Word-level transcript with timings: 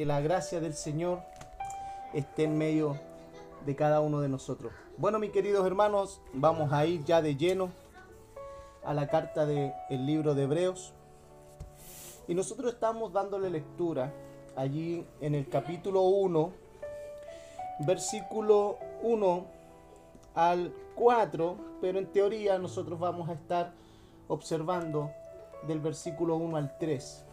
que 0.00 0.06
la 0.06 0.22
gracia 0.22 0.60
del 0.60 0.72
Señor 0.72 1.20
esté 2.14 2.44
en 2.44 2.56
medio 2.56 2.98
de 3.66 3.76
cada 3.76 4.00
uno 4.00 4.22
de 4.22 4.30
nosotros. 4.30 4.72
Bueno, 4.96 5.18
mis 5.18 5.30
queridos 5.30 5.66
hermanos, 5.66 6.22
vamos 6.32 6.72
a 6.72 6.86
ir 6.86 7.04
ya 7.04 7.20
de 7.20 7.36
lleno 7.36 7.68
a 8.82 8.94
la 8.94 9.08
carta 9.08 9.44
del 9.44 9.74
libro 9.90 10.34
de 10.34 10.44
Hebreos. 10.44 10.94
Y 12.28 12.34
nosotros 12.34 12.72
estamos 12.72 13.12
dándole 13.12 13.50
lectura 13.50 14.10
allí 14.56 15.04
en 15.20 15.34
el 15.34 15.46
capítulo 15.50 16.00
1, 16.00 16.50
versículo 17.80 18.78
1 19.02 19.44
al 20.34 20.72
4, 20.94 21.56
pero 21.82 21.98
en 21.98 22.06
teoría 22.06 22.58
nosotros 22.58 22.98
vamos 22.98 23.28
a 23.28 23.34
estar 23.34 23.74
observando 24.28 25.10
del 25.68 25.80
versículo 25.80 26.36
1 26.36 26.56
al 26.56 26.78
3. 26.78 27.24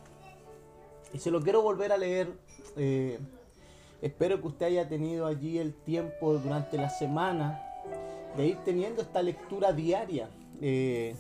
Y 1.14 1.20
se 1.20 1.32
lo 1.32 1.42
quiero 1.42 1.62
volver 1.62 1.94
a 1.94 1.98
leer. 1.98 2.46
Eh, 2.76 3.20
espero 4.02 4.42
que 4.42 4.48
usted 4.48 4.66
haya 4.68 4.88
tenido 4.88 5.26
allí 5.26 5.58
el 5.58 5.74
tiempo 5.74 6.34
durante 6.38 6.78
la 6.78 6.90
semana 6.90 7.64
de 8.36 8.48
ir 8.48 8.58
teniendo 8.66 9.02
esta 9.02 9.22
lectura 9.22 9.74
diaria. 9.74 10.30
Eh, 10.62 11.16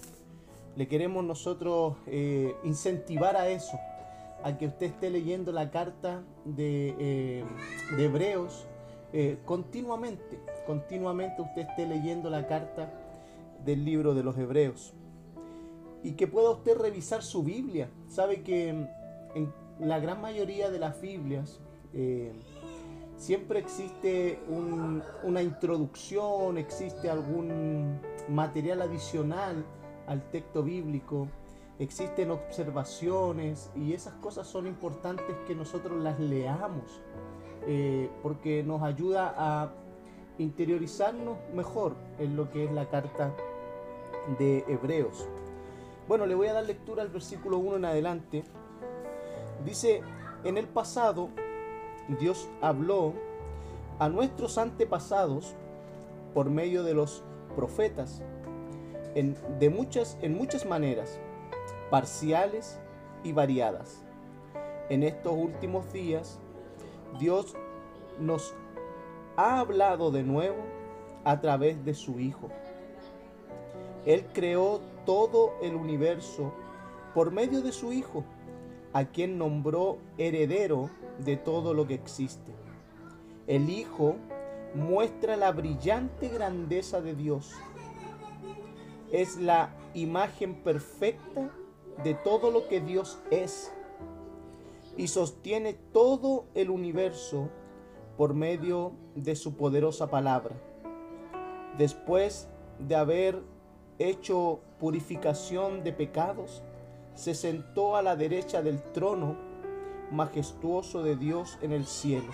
le 0.75 0.87
queremos 0.87 1.23
nosotros 1.23 1.95
eh, 2.05 2.55
incentivar 2.63 3.35
a 3.35 3.49
eso, 3.49 3.79
a 4.43 4.57
que 4.57 4.67
usted 4.67 4.87
esté 4.87 5.09
leyendo 5.09 5.51
la 5.51 5.71
carta 5.71 6.21
de, 6.45 7.43
de 7.95 8.05
Hebreos 8.05 8.67
continuamente. 9.45 10.39
Continuamente 10.67 11.41
usted 11.41 11.67
esté 11.69 11.87
leyendo 11.87 12.29
la 12.29 12.45
carta 12.45 12.93
del 13.65 13.83
libro 13.83 14.13
de 14.13 14.23
los 14.23 14.37
Hebreos. 14.37 14.93
Y 16.03 16.11
que 16.11 16.27
pueda 16.27 16.51
usted 16.51 16.77
revisar 16.77 17.23
su 17.23 17.41
Biblia. 17.41 17.89
Sabe 18.07 18.43
que 18.43 18.69
en 18.69 19.53
la 19.79 19.99
gran 19.99 20.21
mayoría 20.21 20.69
de 20.69 20.79
las 20.79 20.99
Biblias 21.01 21.59
eh, 21.93 22.31
siempre 23.15 23.59
existe 23.59 24.39
una 25.23 25.41
introducción, 25.41 26.57
existe 26.57 27.09
algún 27.09 27.99
material 28.29 28.81
adicional 28.81 29.65
al 30.07 30.29
texto 30.29 30.63
bíblico, 30.63 31.27
existen 31.79 32.31
observaciones 32.31 33.71
y 33.75 33.93
esas 33.93 34.13
cosas 34.15 34.47
son 34.47 34.67
importantes 34.67 35.35
que 35.47 35.55
nosotros 35.55 36.01
las 36.01 36.19
leamos 36.19 37.01
eh, 37.67 38.09
porque 38.23 38.63
nos 38.63 38.81
ayuda 38.81 39.33
a 39.37 39.73
interiorizarnos 40.37 41.37
mejor 41.53 41.95
en 42.19 42.35
lo 42.35 42.49
que 42.51 42.65
es 42.65 42.71
la 42.71 42.87
carta 42.89 43.33
de 44.37 44.63
Hebreos. 44.67 45.27
Bueno, 46.07 46.25
le 46.25 46.35
voy 46.35 46.47
a 46.47 46.53
dar 46.53 46.65
lectura 46.65 47.01
al 47.01 47.09
versículo 47.09 47.57
1 47.57 47.77
en 47.77 47.85
adelante 47.85 48.43
Dice, 49.65 50.01
en 50.43 50.57
el 50.57 50.67
pasado 50.67 51.29
Dios 52.19 52.47
habló 52.61 53.13
a 53.99 54.09
nuestros 54.09 54.57
antepasados 54.57 55.55
por 56.33 56.49
medio 56.49 56.83
de 56.83 56.93
los 56.93 57.23
profetas 57.55 58.21
en, 59.15 59.35
de 59.59 59.69
muchas, 59.69 60.17
en 60.21 60.35
muchas 60.35 60.65
maneras, 60.65 61.19
parciales 61.89 62.79
y 63.23 63.31
variadas. 63.31 64.03
En 64.89 65.03
estos 65.03 65.33
últimos 65.33 65.91
días, 65.91 66.39
Dios 67.19 67.55
nos 68.19 68.53
ha 69.35 69.59
hablado 69.59 70.11
de 70.11 70.23
nuevo 70.23 70.57
a 71.23 71.41
través 71.41 71.83
de 71.83 71.93
su 71.93 72.19
Hijo. 72.19 72.49
Él 74.05 74.25
creó 74.33 74.79
todo 75.05 75.55
el 75.61 75.75
universo 75.75 76.53
por 77.13 77.31
medio 77.31 77.61
de 77.61 77.71
su 77.71 77.91
Hijo 77.91 78.23
a 78.97 79.05
quien 79.05 79.37
nombró 79.37 79.99
heredero 80.17 80.89
de 81.19 81.37
todo 81.37 81.75
lo 81.75 81.85
que 81.85 81.93
existe. 81.93 82.51
El 83.45 83.69
Hijo 83.69 84.15
muestra 84.73 85.37
la 85.37 85.51
brillante 85.51 86.29
grandeza 86.29 86.99
de 86.99 87.13
Dios. 87.13 87.53
Es 89.11 89.37
la 89.37 89.69
imagen 89.93 90.55
perfecta 90.63 91.51
de 92.03 92.15
todo 92.15 92.49
lo 92.49 92.67
que 92.67 92.81
Dios 92.81 93.19
es 93.29 93.71
y 94.97 95.09
sostiene 95.09 95.73
todo 95.73 96.45
el 96.55 96.71
universo 96.71 97.49
por 98.17 98.33
medio 98.33 98.93
de 99.13 99.35
su 99.35 99.57
poderosa 99.57 100.09
palabra. 100.09 100.55
Después 101.77 102.49
de 102.79 102.95
haber 102.95 103.43
hecho 103.99 104.61
purificación 104.79 105.83
de 105.83 105.93
pecados, 105.93 106.63
se 107.17 107.33
sentó 107.33 107.95
a 107.95 108.03
la 108.03 108.15
derecha 108.15 108.61
del 108.61 108.81
trono 108.93 109.35
majestuoso 110.11 111.01
de 111.01 111.15
Dios 111.15 111.57
en 111.61 111.71
el 111.71 111.85
cielo. 111.85 112.31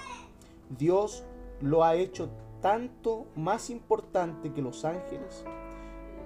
Dios 0.77 1.23
lo 1.61 1.85
ha 1.85 1.95
hecho 1.95 2.29
tanto 2.61 3.27
más 3.35 3.69
importante 3.69 4.51
que 4.51 4.61
los 4.61 4.83
ángeles, 4.83 5.45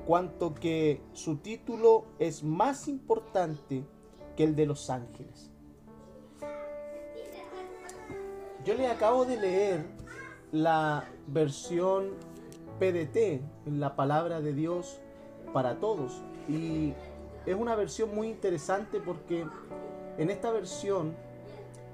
cuanto 0.08 0.56
que 0.56 1.02
su 1.14 1.38
título 1.38 2.06
es 2.18 2.44
más 2.44 2.88
importante 2.88 3.84
que 4.36 4.44
el 4.44 4.56
de 4.56 4.66
los 4.66 4.90
ángeles. 4.90 5.52
Yo 8.66 8.74
le 8.74 8.88
acabo 8.88 9.26
de 9.26 9.38
leer 9.38 9.86
la 10.52 11.06
versión 11.28 12.16
PDT, 12.80 13.42
la 13.68 13.96
palabra 13.96 14.42
de 14.42 14.54
Dios 14.54 15.00
para 15.54 15.80
todos, 15.80 16.22
y 16.50 16.94
es 17.48 17.56
una 17.56 17.76
versión 17.76 18.14
muy 18.14 18.28
interesante 18.28 19.00
porque 19.00 19.46
en 20.18 20.30
esta 20.30 20.52
versión 20.52 21.16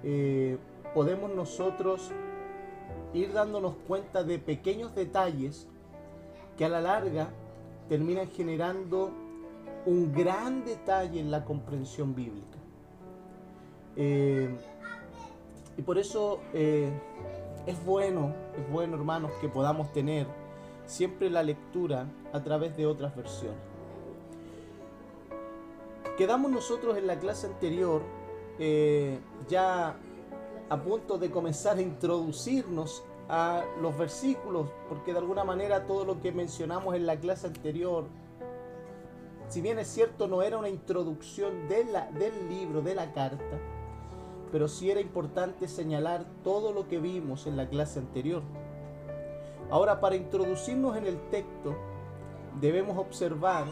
eh, 0.03 0.57
podemos 0.95 1.31
nosotros 1.31 2.11
ir 3.13 3.31
dándonos 3.31 3.75
cuenta 3.87 4.23
de 4.23 4.39
pequeños 4.39 4.95
detalles 4.95 5.67
que 6.57 6.65
a 6.65 6.69
la 6.69 6.81
larga 6.81 7.29
terminan 7.87 8.27
generando 8.29 9.11
un 9.85 10.11
gran 10.11 10.65
detalle 10.65 11.19
en 11.19 11.29
la 11.29 11.45
comprensión 11.45 12.15
bíblica. 12.15 12.57
Eh, 13.95 14.49
y 15.77 15.81
por 15.83 15.99
eso 15.99 16.39
eh, 16.53 16.91
es 17.67 17.85
bueno, 17.85 18.33
es 18.57 18.71
bueno 18.71 18.95
hermanos 18.95 19.31
que 19.39 19.49
podamos 19.49 19.91
tener 19.93 20.25
siempre 20.87 21.29
la 21.29 21.43
lectura 21.43 22.07
a 22.31 22.41
través 22.41 22.75
de 22.75 22.87
otras 22.87 23.15
versiones. 23.15 23.72
Quedamos 26.17 26.51
nosotros 26.51 26.97
en 26.97 27.07
la 27.07 27.19
clase 27.19 27.47
anterior 27.47 28.03
eh, 28.59 29.19
ya 29.47 29.97
a 30.69 30.81
punto 30.81 31.17
de 31.17 31.31
comenzar 31.31 31.77
a 31.77 31.81
introducirnos 31.81 33.03
a 33.29 33.63
los 33.81 33.97
versículos, 33.97 34.69
porque 34.89 35.11
de 35.11 35.19
alguna 35.19 35.43
manera 35.43 35.87
todo 35.87 36.05
lo 36.05 36.21
que 36.21 36.31
mencionamos 36.31 36.95
en 36.95 37.07
la 37.07 37.15
clase 37.17 37.47
anterior, 37.47 38.05
si 39.47 39.61
bien 39.61 39.79
es 39.79 39.87
cierto 39.87 40.27
no 40.27 40.43
era 40.43 40.57
una 40.57 40.69
introducción 40.69 41.67
del 41.67 41.89
libro, 42.49 42.81
de 42.81 42.93
la 42.93 43.11
carta, 43.11 43.59
pero 44.51 44.67
sí 44.67 44.91
era 44.91 45.01
importante 45.01 45.67
señalar 45.67 46.25
todo 46.43 46.73
lo 46.73 46.87
que 46.87 46.99
vimos 46.99 47.47
en 47.47 47.57
la 47.57 47.67
clase 47.67 47.97
anterior. 47.99 48.43
Ahora, 49.71 49.99
para 49.99 50.15
introducirnos 50.15 50.95
en 50.95 51.07
el 51.07 51.19
texto, 51.31 51.75
debemos 52.61 52.99
observar 52.99 53.65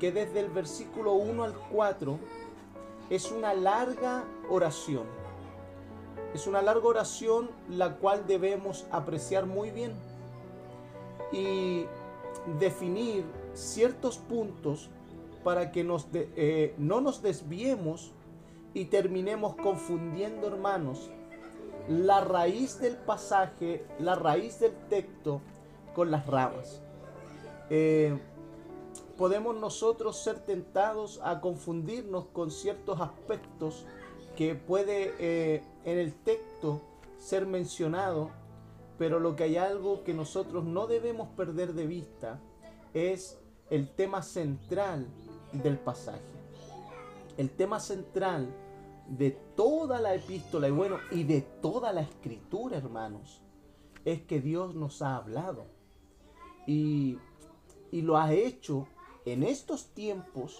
que 0.00 0.10
desde 0.10 0.40
el 0.40 0.48
versículo 0.48 1.12
1 1.12 1.44
al 1.44 1.54
4 1.70 2.18
es 3.10 3.30
una 3.30 3.54
larga 3.54 4.24
oración. 4.48 5.04
Es 6.34 6.46
una 6.46 6.62
larga 6.62 6.86
oración 6.88 7.50
la 7.68 7.96
cual 7.96 8.26
debemos 8.26 8.86
apreciar 8.90 9.46
muy 9.46 9.70
bien 9.70 9.92
y 11.32 11.86
definir 12.58 13.24
ciertos 13.54 14.18
puntos 14.18 14.90
para 15.44 15.70
que 15.70 15.84
nos 15.84 16.06
eh, 16.12 16.74
no 16.78 17.00
nos 17.00 17.22
desviemos 17.22 18.12
y 18.74 18.86
terminemos 18.86 19.56
confundiendo, 19.56 20.46
hermanos, 20.46 21.10
la 21.88 22.20
raíz 22.20 22.78
del 22.80 22.96
pasaje, 22.96 23.84
la 23.98 24.14
raíz 24.14 24.60
del 24.60 24.72
texto 24.88 25.40
con 25.94 26.10
las 26.10 26.26
ramas. 26.26 26.80
Eh, 27.68 28.16
podemos 29.20 29.54
nosotros 29.54 30.16
ser 30.16 30.38
tentados 30.38 31.20
a 31.22 31.42
confundirnos 31.42 32.28
con 32.32 32.50
ciertos 32.50 33.02
aspectos 33.02 33.84
que 34.34 34.54
puede 34.54 35.14
eh, 35.18 35.62
en 35.84 35.98
el 35.98 36.14
texto 36.14 36.80
ser 37.18 37.44
mencionado, 37.44 38.30
pero 38.96 39.20
lo 39.20 39.36
que 39.36 39.42
hay 39.44 39.58
algo 39.58 40.04
que 40.04 40.14
nosotros 40.14 40.64
no 40.64 40.86
debemos 40.86 41.28
perder 41.36 41.74
de 41.74 41.86
vista 41.86 42.40
es 42.94 43.38
el 43.68 43.90
tema 43.90 44.22
central 44.22 45.06
del 45.52 45.78
pasaje. 45.78 46.22
El 47.36 47.50
tema 47.50 47.78
central 47.78 48.48
de 49.06 49.32
toda 49.54 50.00
la 50.00 50.14
epístola 50.14 50.66
y 50.66 50.70
bueno, 50.70 50.96
y 51.10 51.24
de 51.24 51.42
toda 51.42 51.92
la 51.92 52.00
escritura, 52.00 52.78
hermanos, 52.78 53.42
es 54.06 54.22
que 54.22 54.40
Dios 54.40 54.74
nos 54.74 55.02
ha 55.02 55.16
hablado 55.16 55.66
y, 56.66 57.18
y 57.92 58.00
lo 58.00 58.16
ha 58.16 58.32
hecho 58.32 58.88
en 59.32 59.42
estos 59.42 59.86
tiempos 59.86 60.58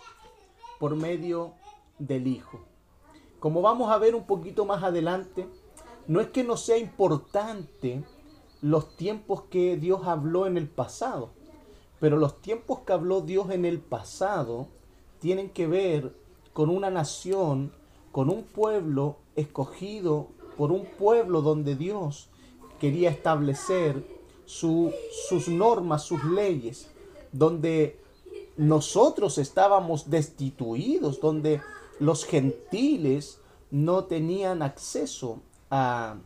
por 0.79 0.97
medio 0.97 1.53
del 1.99 2.27
Hijo. 2.27 2.61
Como 3.39 3.63
vamos 3.63 3.91
a 3.91 3.99
ver 3.99 4.15
un 4.15 4.25
poquito 4.25 4.65
más 4.65 4.83
adelante, 4.83 5.47
no 6.07 6.21
es 6.21 6.29
que 6.29 6.45
no 6.45 6.57
sea 6.57 6.77
importante 6.79 8.03
los 8.63 8.97
tiempos 8.97 9.43
que 9.51 9.77
Dios 9.77 10.07
habló 10.07 10.47
en 10.47 10.57
el 10.57 10.69
pasado, 10.69 11.31
pero 11.99 12.17
los 12.17 12.41
tiempos 12.41 12.81
que 12.81 12.93
habló 12.93 13.21
Dios 13.21 13.51
en 13.51 13.65
el 13.65 13.81
pasado 13.81 14.69
tienen 15.19 15.51
que 15.51 15.67
ver 15.67 16.15
con 16.53 16.71
una 16.71 16.91
nación, 16.91 17.73
con 18.13 18.29
un 18.31 18.43
pueblo 18.43 19.17
escogido 19.37 20.29
por 20.57 20.73
un 20.73 20.85
pueblo 20.85 21.43
donde 21.43 21.77
Dios 21.77 22.29
quería 22.79 23.11
establecer 23.11 24.05
sus 24.45 25.49
normas, 25.49 26.03
sus 26.03 26.25
leyes, 26.25 26.91
donde 27.33 28.00
nosotros 28.57 29.39
estábamos 29.39 30.11
destituidos, 30.11 31.21
donde 31.21 31.61
los 31.99 32.25
gentiles 32.25 33.41
no 33.71 34.05
tenían 34.05 34.63
acceso 34.63 35.41
a, 35.71 36.17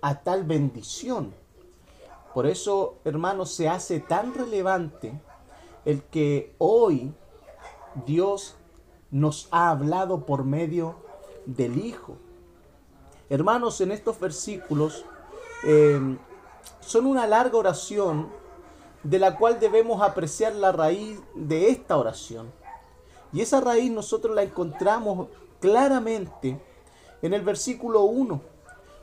a 0.00 0.22
tal 0.22 0.44
bendición. 0.44 1.32
Por 2.34 2.46
eso, 2.46 2.98
hermanos, 3.04 3.50
se 3.50 3.68
hace 3.68 4.00
tan 4.00 4.34
relevante 4.34 5.20
el 5.84 6.02
que 6.02 6.54
hoy 6.58 7.12
Dios 8.06 8.54
nos 9.10 9.48
ha 9.50 9.70
hablado 9.70 10.24
por 10.26 10.44
medio 10.44 10.96
del 11.46 11.84
Hijo. 11.84 12.16
Hermanos, 13.28 13.80
en 13.80 13.92
estos 13.92 14.18
versículos 14.20 15.04
eh, 15.64 16.16
son 16.80 17.06
una 17.06 17.26
larga 17.26 17.58
oración 17.58 18.28
de 19.02 19.18
la 19.18 19.36
cual 19.36 19.60
debemos 19.60 20.02
apreciar 20.02 20.54
la 20.54 20.72
raíz 20.72 21.20
de 21.34 21.70
esta 21.70 21.96
oración. 21.96 22.52
Y 23.32 23.40
esa 23.40 23.60
raíz 23.60 23.90
nosotros 23.90 24.34
la 24.34 24.42
encontramos 24.42 25.28
claramente 25.60 26.60
en 27.22 27.34
el 27.34 27.42
versículo 27.42 28.02
1. 28.02 28.40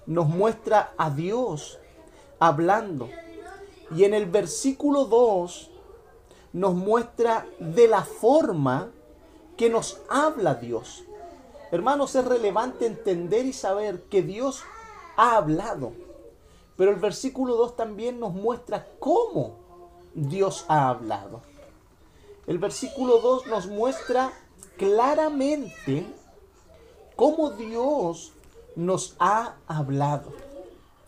Nos 0.05 0.27
muestra 0.27 0.93
a 0.97 1.09
Dios 1.09 1.79
hablando. 2.39 3.09
Y 3.95 4.03
en 4.03 4.13
el 4.13 4.25
versículo 4.25 5.05
2 5.05 5.71
nos 6.53 6.73
muestra 6.75 7.45
de 7.59 7.87
la 7.87 8.03
forma 8.03 8.91
que 9.55 9.69
nos 9.69 10.01
habla 10.09 10.55
Dios. 10.55 11.03
Hermanos, 11.71 12.15
es 12.15 12.25
relevante 12.25 12.85
entender 12.85 13.45
y 13.45 13.53
saber 13.53 14.03
que 14.03 14.21
Dios 14.21 14.63
ha 15.15 15.37
hablado. 15.37 15.93
Pero 16.75 16.91
el 16.91 16.97
versículo 16.97 17.55
2 17.55 17.75
también 17.75 18.19
nos 18.19 18.33
muestra 18.33 18.87
cómo 18.99 19.66
Dios 20.17 20.65
ha 20.67 20.89
hablado. 20.89 21.41
El 22.47 22.57
versículo 22.57 23.19
2 23.19 23.45
nos 23.45 23.67
muestra 23.67 24.33
claramente 24.75 26.07
cómo 27.15 27.51
Dios 27.51 28.33
nos 28.75 29.15
ha 29.19 29.57
hablado. 29.67 30.33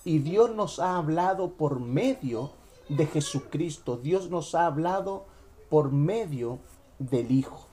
Y 0.06 0.20
Dios 0.20 0.52
nos 0.52 0.78
ha 0.78 0.98
hablado 0.98 1.54
por 1.54 1.80
medio 1.80 2.52
de 2.88 3.08
Jesucristo. 3.08 3.98
Dios 3.98 4.30
nos 4.30 4.54
ha 4.54 4.68
hablado 4.68 5.26
por 5.70 5.92
medio 5.92 6.60
del 7.00 7.32
Hijo. 7.32 7.66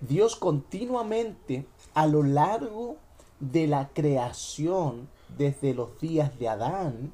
Dios 0.00 0.36
continuamente 0.36 1.66
a 1.92 2.06
lo 2.06 2.22
largo 2.22 2.98
de 3.40 3.66
la 3.66 3.88
creación, 3.88 5.08
desde 5.36 5.74
los 5.74 5.98
días 6.00 6.38
de 6.38 6.48
Adán, 6.48 7.12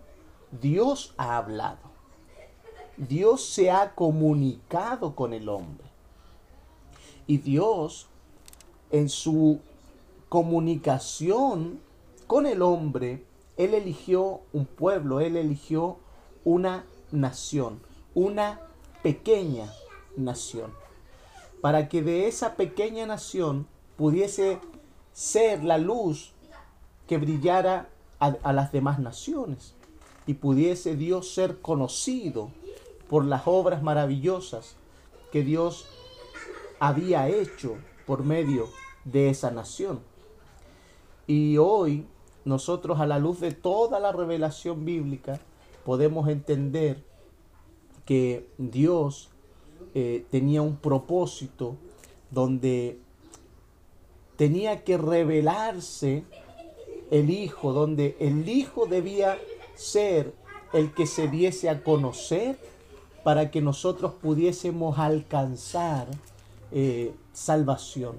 Dios 0.51 1.15
ha 1.17 1.39
hablado. 1.39 1.90
Dios 3.09 3.45
se 3.45 3.71
ha 3.71 3.95
comunicado 3.95 5.15
con 5.15 5.33
el 5.33 5.49
hombre. 5.49 5.87
Y 7.27 7.39
Dios, 7.39 8.07
en 8.91 9.09
su 9.09 9.61
comunicación 10.29 11.81
con 12.27 12.47
el 12.47 12.63
hombre, 12.63 13.25
Él 13.57 13.75
eligió 13.75 14.41
un 14.53 14.67
pueblo, 14.67 15.21
Él 15.21 15.37
eligió 15.37 15.99
una 16.45 16.85
nación, 17.11 17.81
una 18.15 18.61
pequeña 19.03 19.73
nación 20.17 20.73
para 21.61 21.89
que 21.89 22.03
de 22.03 22.27
esa 22.27 22.57
pequeña 22.57 23.07
nación 23.07 23.67
pudiese 23.97 24.59
ser 25.13 25.63
la 25.63 25.79
luz 25.79 26.33
que 27.07 27.19
brillara 27.19 27.89
a, 28.19 28.53
las 28.53 28.71
demás 28.73 28.99
naciones 28.99 29.75
y 30.27 30.35
pudiese 30.35 30.95
Dios 30.97 31.33
ser 31.33 31.61
conocido 31.61 32.51
por 33.11 33.25
las 33.25 33.43
obras 33.47 33.83
maravillosas 33.83 34.77
que 35.33 35.43
Dios 35.43 35.87
había 36.79 37.29
hecho 37.29 37.77
por 38.07 38.23
medio 38.23 38.69
de 39.05 39.31
esa 39.31 39.51
nación. 39.51 39.99
Y 41.27 41.59
hoy 41.59 42.07
nosotros 42.45 43.01
a 43.01 43.07
la 43.07 43.19
luz 43.19 43.41
de 43.41 43.51
toda 43.51 43.99
la 43.99 44.13
revelación 44.13 44.85
bíblica 44.85 45.41
podemos 45.85 46.29
entender 46.29 47.03
que 48.05 48.49
Dios 48.59 49.29
eh, 49.95 50.25
tenía 50.31 50.63
un 50.63 50.77
propósito 50.77 51.75
donde 52.31 53.01
tenía 54.37 54.85
que 54.85 54.97
revelarse 54.97 56.23
el 57.11 57.31
Hijo, 57.31 57.73
donde 57.73 58.17
el 58.21 58.49
Hijo 58.49 58.87
debía 58.87 59.37
ser 59.75 60.33
el 60.73 60.95
que 60.95 61.07
se 61.07 61.27
diese 61.27 61.69
a 61.69 61.83
conocer 61.83 62.57
para 63.23 63.51
que 63.51 63.61
nosotros 63.61 64.15
pudiésemos 64.15 64.99
alcanzar 64.99 66.07
eh, 66.73 67.15
salvación. 67.33 68.17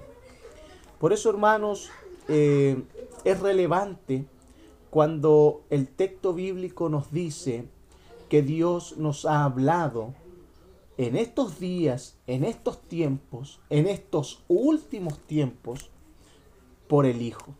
Por 0.99 1.13
eso, 1.13 1.29
hermanos, 1.29 1.89
eh, 2.27 2.83
es 3.23 3.39
relevante 3.39 4.25
cuando 4.89 5.63
el 5.69 5.87
texto 5.87 6.33
bíblico 6.33 6.89
nos 6.89 7.11
dice 7.11 7.65
que 8.29 8.41
Dios 8.41 8.97
nos 8.97 9.25
ha 9.25 9.43
hablado 9.43 10.13
en 10.97 11.15
estos 11.15 11.59
días, 11.59 12.17
en 12.27 12.43
estos 12.43 12.81
tiempos, 12.81 13.59
en 13.69 13.87
estos 13.87 14.43
últimos 14.47 15.17
tiempos, 15.19 15.89
por 16.87 17.05
el 17.05 17.21
Hijo. 17.21 17.55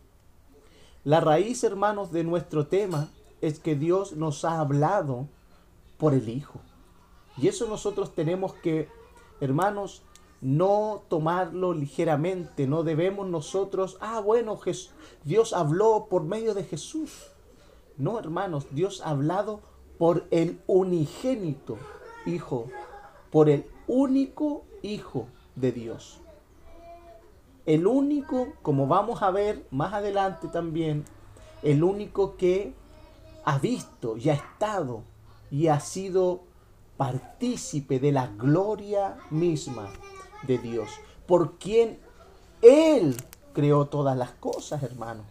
La 1.04 1.20
raíz, 1.20 1.64
hermanos, 1.64 2.12
de 2.12 2.22
nuestro 2.22 2.66
tema 2.66 3.08
es 3.40 3.58
que 3.58 3.74
Dios 3.74 4.12
nos 4.12 4.44
ha 4.44 4.60
hablado 4.60 5.26
por 5.98 6.14
el 6.14 6.28
Hijo. 6.28 6.60
Y 7.36 7.48
eso 7.48 7.66
nosotros 7.66 8.14
tenemos 8.14 8.54
que, 8.54 8.88
hermanos, 9.40 10.02
no 10.40 11.02
tomarlo 11.08 11.72
ligeramente, 11.72 12.66
no 12.66 12.82
debemos 12.82 13.28
nosotros, 13.28 13.96
ah, 14.00 14.20
bueno, 14.20 14.58
Dios 15.24 15.52
habló 15.52 16.06
por 16.10 16.24
medio 16.24 16.54
de 16.54 16.64
Jesús. 16.64 17.28
No, 17.96 18.18
hermanos, 18.18 18.66
Dios 18.70 19.02
ha 19.04 19.10
hablado 19.10 19.60
por 19.98 20.26
el 20.30 20.60
unigénito 20.66 21.78
Hijo 22.24 22.68
por 23.32 23.48
el 23.48 23.66
único 23.88 24.64
Hijo 24.82 25.26
de 25.56 25.72
Dios. 25.72 26.20
El 27.66 27.86
único, 27.86 28.48
como 28.62 28.86
vamos 28.86 29.22
a 29.22 29.30
ver 29.30 29.66
más 29.70 29.94
adelante 29.94 30.48
también, 30.48 31.04
el 31.62 31.82
único 31.82 32.36
que 32.36 32.74
ha 33.44 33.58
visto 33.58 34.16
y 34.16 34.28
ha 34.28 34.34
estado 34.34 35.02
y 35.50 35.68
ha 35.68 35.80
sido 35.80 36.42
partícipe 37.02 37.98
de 37.98 38.12
la 38.12 38.28
gloria 38.28 39.18
misma 39.28 39.88
de 40.46 40.58
Dios, 40.58 40.88
por 41.26 41.58
quien 41.58 41.98
Él 42.62 43.16
creó 43.52 43.86
todas 43.86 44.16
las 44.16 44.30
cosas, 44.30 44.84
hermano. 44.84 45.24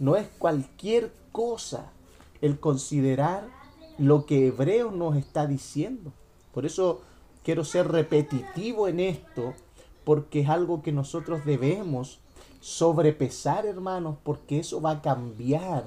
No 0.00 0.16
es 0.16 0.26
cualquier 0.36 1.12
cosa 1.30 1.92
el 2.40 2.58
considerar 2.58 3.46
lo 3.98 4.26
que 4.26 4.48
Hebreo 4.48 4.90
nos 4.90 5.14
está 5.16 5.46
diciendo. 5.46 6.12
Por 6.52 6.66
eso 6.66 7.02
quiero 7.44 7.64
ser 7.64 7.86
repetitivo 7.86 8.88
en 8.88 8.98
esto 8.98 9.54
porque 10.02 10.40
es 10.40 10.48
algo 10.48 10.82
que 10.82 10.90
nosotros 10.90 11.44
debemos 11.44 12.18
sobrepesar, 12.58 13.64
hermanos, 13.64 14.16
porque 14.24 14.58
eso 14.58 14.80
va 14.80 14.90
a 14.90 15.02
cambiar 15.02 15.84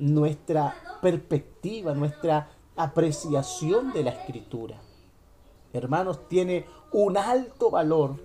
nuestra 0.00 0.74
perspectiva, 1.00 1.94
nuestra 1.94 2.50
apreciación 2.76 3.92
de 3.92 4.04
la 4.04 4.10
escritura. 4.10 4.76
Hermanos, 5.72 6.28
tiene 6.28 6.66
un 6.92 7.16
alto 7.16 7.70
valor 7.70 8.16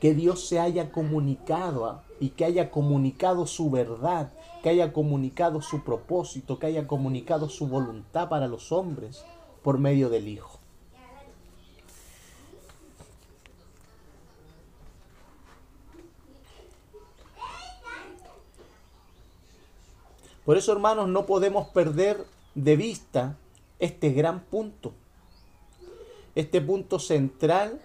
que 0.00 0.14
Dios 0.14 0.46
se 0.46 0.58
haya 0.58 0.90
comunicado 0.90 2.02
y 2.18 2.30
que 2.30 2.44
haya 2.44 2.70
comunicado 2.70 3.46
su 3.46 3.70
verdad, 3.70 4.32
que 4.62 4.70
haya 4.70 4.92
comunicado 4.92 5.60
su 5.60 5.84
propósito, 5.84 6.58
que 6.58 6.66
haya 6.66 6.86
comunicado 6.86 7.48
su 7.48 7.66
voluntad 7.66 8.28
para 8.28 8.48
los 8.48 8.72
hombres 8.72 9.24
por 9.62 9.78
medio 9.78 10.08
del 10.08 10.28
Hijo. 10.28 10.58
Por 20.44 20.56
eso, 20.56 20.72
hermanos, 20.72 21.08
no 21.08 21.26
podemos 21.26 21.68
perder 21.68 22.24
de 22.54 22.76
vista 22.76 23.38
este 23.78 24.10
gran 24.12 24.40
punto, 24.40 24.92
este 26.34 26.60
punto 26.60 26.98
central 26.98 27.80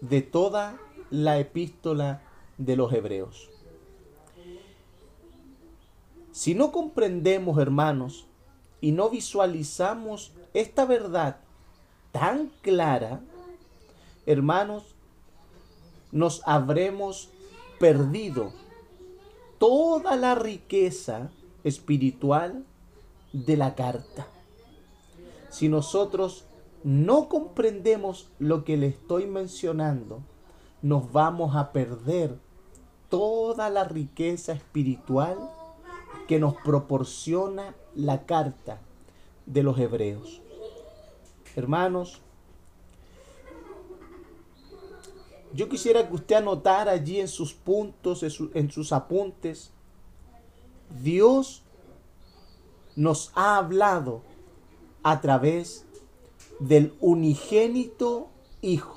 de 0.00 0.22
toda 0.22 0.78
la 1.10 1.38
epístola 1.38 2.22
de 2.58 2.76
los 2.76 2.92
hebreos. 2.92 3.50
Si 6.32 6.54
no 6.54 6.72
comprendemos, 6.72 7.58
hermanos, 7.58 8.26
y 8.80 8.92
no 8.92 9.08
visualizamos 9.08 10.32
esta 10.52 10.84
verdad 10.84 11.38
tan 12.12 12.50
clara, 12.60 13.20
hermanos, 14.26 14.94
nos 16.12 16.42
habremos 16.46 17.30
perdido 17.78 18.52
toda 19.58 20.16
la 20.16 20.34
riqueza 20.34 21.30
espiritual 21.64 22.64
de 23.44 23.56
la 23.56 23.74
carta. 23.74 24.26
Si 25.50 25.68
nosotros 25.68 26.46
no 26.84 27.28
comprendemos 27.28 28.30
lo 28.38 28.64
que 28.64 28.76
le 28.76 28.86
estoy 28.86 29.26
mencionando, 29.26 30.22
nos 30.82 31.12
vamos 31.12 31.56
a 31.56 31.72
perder 31.72 32.38
toda 33.08 33.68
la 33.70 33.84
riqueza 33.84 34.52
espiritual 34.52 35.36
que 36.28 36.38
nos 36.38 36.54
proporciona 36.56 37.74
la 37.94 38.24
carta 38.24 38.80
de 39.46 39.62
los 39.62 39.78
hebreos. 39.78 40.42
Hermanos, 41.54 42.20
yo 45.52 45.68
quisiera 45.68 46.06
que 46.06 46.14
usted 46.14 46.36
anotara 46.36 46.92
allí 46.92 47.20
en 47.20 47.28
sus 47.28 47.54
puntos, 47.54 48.22
en, 48.54 48.70
sus 48.70 48.92
apuntes, 48.92 49.70
Dios 51.02 51.62
nos 52.96 53.30
ha 53.34 53.56
hablado 53.56 54.22
a 55.02 55.20
través 55.20 55.84
del 56.58 56.94
unigénito 57.00 58.30
Hijo, 58.62 58.96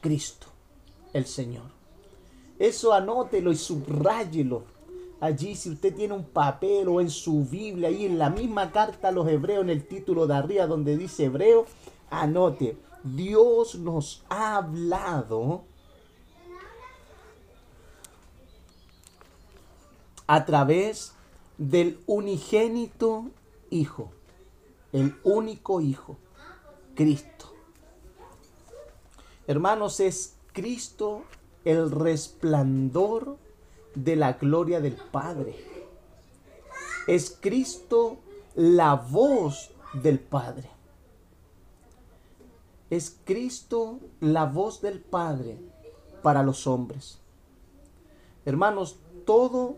Cristo, 0.00 0.48
el 1.12 1.24
Señor. 1.24 1.70
Eso 2.58 2.92
anótelo 2.92 3.52
y 3.52 3.56
subráyelo. 3.56 4.64
Allí, 5.20 5.54
si 5.54 5.70
usted 5.70 5.94
tiene 5.94 6.14
un 6.14 6.24
papel 6.24 6.88
o 6.88 7.00
en 7.00 7.08
su 7.08 7.44
Biblia, 7.44 7.88
ahí 7.88 8.04
en 8.04 8.18
la 8.18 8.30
misma 8.30 8.70
carta 8.70 9.08
a 9.08 9.12
los 9.12 9.26
hebreos, 9.28 9.62
en 9.62 9.70
el 9.70 9.86
título 9.86 10.26
de 10.26 10.34
arriba 10.34 10.66
donde 10.66 10.96
dice 10.96 11.24
hebreo, 11.24 11.66
anote, 12.10 12.76
Dios 13.02 13.76
nos 13.76 14.24
ha 14.28 14.56
hablado 14.56 15.64
a 20.26 20.44
través 20.44 21.14
del 21.58 22.00
unigénito 22.06 23.30
Hijo, 23.70 24.12
el 24.92 25.14
único 25.24 25.80
Hijo, 25.80 26.16
Cristo. 26.94 27.52
Hermanos, 29.46 30.00
es 30.00 30.36
Cristo 30.52 31.24
el 31.64 31.90
resplandor 31.90 33.36
de 33.94 34.16
la 34.16 34.34
gloria 34.34 34.80
del 34.80 34.94
Padre. 34.94 35.54
Es 37.06 37.36
Cristo 37.40 38.18
la 38.54 38.94
voz 38.94 39.70
del 39.92 40.18
Padre. 40.18 40.70
Es 42.90 43.18
Cristo 43.24 44.00
la 44.20 44.46
voz 44.46 44.80
del 44.80 45.00
Padre 45.00 45.58
para 46.22 46.42
los 46.42 46.66
hombres. 46.66 47.18
Hermanos, 48.44 48.98
todo 49.26 49.76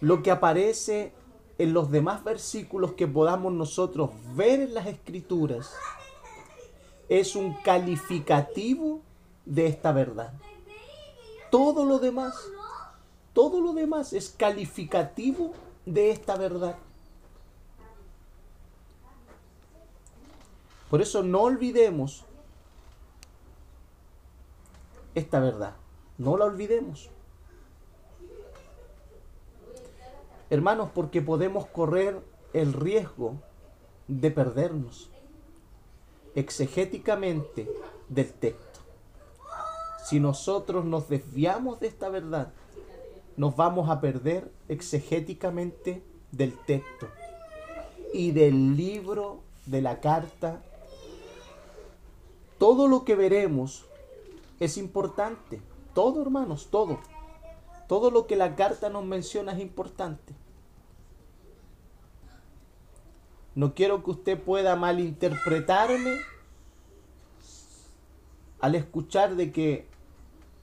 lo 0.00 0.22
que 0.22 0.30
aparece 0.30 1.12
en 1.58 1.72
los 1.72 1.90
demás 1.90 2.22
versículos 2.22 2.92
que 2.92 3.06
podamos 3.06 3.52
nosotros 3.52 4.10
ver 4.34 4.60
en 4.60 4.74
las 4.74 4.86
escrituras 4.86 5.72
es 7.08 7.36
un 7.36 7.54
calificativo 7.62 9.00
de 9.44 9.66
esta 9.66 9.92
verdad. 9.92 10.32
Todo 11.50 11.84
lo 11.84 11.98
demás, 11.98 12.34
todo 13.32 13.60
lo 13.60 13.72
demás 13.72 14.12
es 14.12 14.28
calificativo 14.28 15.52
de 15.86 16.10
esta 16.10 16.36
verdad. 16.36 16.76
Por 20.90 21.00
eso 21.00 21.22
no 21.22 21.42
olvidemos 21.42 22.24
esta 25.14 25.40
verdad. 25.40 25.74
No 26.18 26.36
la 26.36 26.44
olvidemos. 26.44 27.10
Hermanos, 30.48 30.90
porque 30.94 31.22
podemos 31.22 31.66
correr 31.66 32.20
el 32.52 32.72
riesgo 32.72 33.34
de 34.08 34.30
perdernos 34.30 35.10
exegéticamente 36.34 37.68
del 38.08 38.32
texto. 38.32 38.80
Si 40.04 40.20
nosotros 40.20 40.84
nos 40.84 41.08
desviamos 41.08 41.80
de 41.80 41.88
esta 41.88 42.08
verdad, 42.08 42.52
nos 43.36 43.56
vamos 43.56 43.90
a 43.90 44.00
perder 44.00 44.52
exegéticamente 44.68 46.02
del 46.30 46.56
texto 46.56 47.08
y 48.12 48.30
del 48.30 48.76
libro 48.76 49.40
de 49.66 49.82
la 49.82 50.00
carta. 50.00 50.62
Todo 52.58 52.86
lo 52.86 53.04
que 53.04 53.16
veremos 53.16 53.86
es 54.60 54.78
importante. 54.78 55.60
Todo, 55.92 56.22
hermanos, 56.22 56.68
todo. 56.70 56.98
Todo 57.86 58.10
lo 58.10 58.26
que 58.26 58.36
la 58.36 58.56
carta 58.56 58.88
nos 58.90 59.04
menciona 59.04 59.52
es 59.52 59.60
importante. 59.60 60.34
No 63.54 63.74
quiero 63.74 64.02
que 64.02 64.10
usted 64.10 64.42
pueda 64.42 64.76
malinterpretarme 64.76 66.20
al 68.60 68.74
escuchar 68.74 69.36
de 69.36 69.52
que 69.52 69.86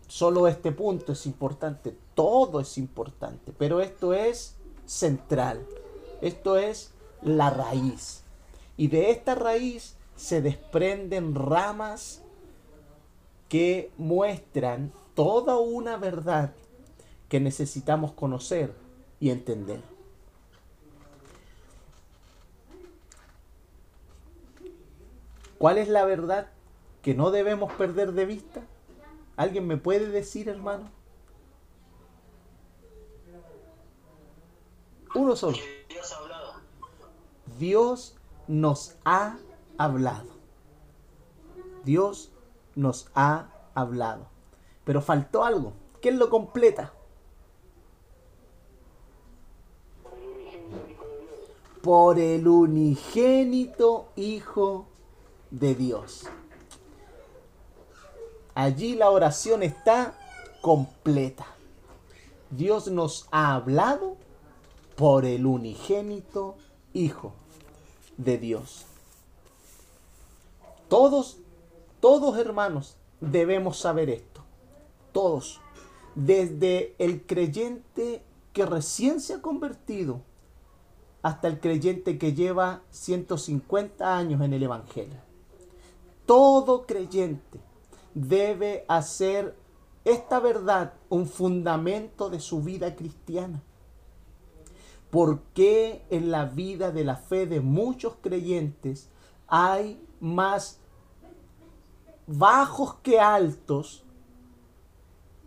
solo 0.08 0.48
este 0.48 0.72
punto 0.72 1.14
es 1.14 1.26
importante. 1.26 1.96
Todo 2.14 2.60
es 2.60 2.78
importante, 2.78 3.54
pero 3.58 3.82
esto 3.82 4.14
es 4.14 4.56
central. 4.86 5.66
Esto 6.22 6.58
es 6.58 6.92
la 7.22 7.50
raíz. 7.50 8.24
Y 8.78 8.88
de 8.88 9.12
esta 9.12 9.36
raíz 9.36 9.96
se 10.16 10.42
desprenden 10.42 11.36
ramas 11.36 12.22
que 13.50 13.92
muestran 13.98 14.92
toda 15.16 15.58
una 15.58 15.98
verdad 15.98 16.54
que 17.34 17.40
necesitamos 17.40 18.12
conocer 18.12 18.76
y 19.20 19.32
entender. 19.32 19.82
¿Cuál 25.58 25.80
es 25.80 25.90
la 25.90 26.06
verdad 26.06 26.52
que 27.02 27.16
no 27.16 27.32
debemos 27.32 27.74
perder 27.74 28.12
de 28.12 28.28
vista? 28.28 28.62
¿Alguien 29.36 29.66
me 29.66 29.78
puede 29.78 30.10
decir, 30.10 30.48
hermano? 30.48 30.92
Uno 35.16 35.36
solo. 35.36 35.58
Dios 37.58 38.16
nos 38.48 38.96
ha 39.06 39.40
hablado. 39.80 40.30
Dios 41.84 42.32
nos 42.76 43.10
ha 43.16 43.48
hablado. 43.74 44.28
Pero 44.84 45.02
faltó 45.02 45.44
algo. 45.44 45.74
¿Quién 46.00 46.20
lo 46.20 46.30
completa? 46.30 46.94
Por 51.84 52.18
el 52.18 52.48
unigénito 52.48 54.08
Hijo 54.16 54.88
de 55.52 55.76
Dios. 55.76 56.24
Allí 58.56 58.96
la 58.96 59.10
oración 59.10 59.64
está 59.64 60.18
completa. 60.62 61.46
Dios 62.52 62.88
nos 62.88 63.28
ha 63.32 63.54
hablado 63.54 64.16
por 64.96 65.26
el 65.26 65.46
unigénito 65.46 66.56
Hijo 66.94 67.34
de 68.16 68.38
Dios. 68.38 68.86
Todos, 70.88 71.40
todos 72.00 72.38
hermanos, 72.38 72.96
debemos 73.20 73.78
saber 73.78 74.10
esto. 74.10 74.42
Todos. 75.12 75.60
Desde 76.16 76.96
el 76.98 77.26
creyente 77.26 78.24
que 78.54 78.66
recién 78.66 79.20
se 79.20 79.34
ha 79.34 79.42
convertido 79.42 80.22
hasta 81.24 81.48
el 81.48 81.60
creyente 81.60 82.18
que 82.18 82.34
lleva 82.34 82.82
150 82.92 84.16
años 84.16 84.42
en 84.42 84.54
el 84.54 84.62
Evangelio. 84.62 85.18
Todo 86.26 86.86
creyente 86.86 87.60
debe 88.14 88.86
hacer 88.90 89.56
esta 90.04 90.42
verdad 90.42 90.94
un 91.10 91.26
fundamento 91.26 92.30
de 92.30 92.42
su 92.42 92.62
vida 92.62 92.98
cristiana. 92.98 93.64
¿Por 95.10 95.40
qué 95.54 96.04
en 96.10 96.30
la 96.30 96.46
vida 96.46 96.92
de 96.92 97.06
la 97.06 97.16
fe 97.16 97.46
de 97.46 97.62
muchos 97.62 98.16
creyentes 98.22 99.10
hay 99.48 100.06
más 100.20 100.80
bajos 102.28 102.96
que 102.96 103.22
altos 103.22 104.04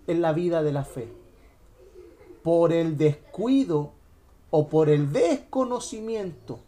en 0.07 0.23
la 0.23 0.33
vida 0.33 0.63
de 0.63 0.73
la 0.73 0.85
fe? 0.85 1.13
Por 2.43 2.73
el 2.73 2.97
descuido 2.97 3.96
o 4.51 4.69
por 4.69 4.89
el 4.89 5.13
desconocimiento 5.13 6.61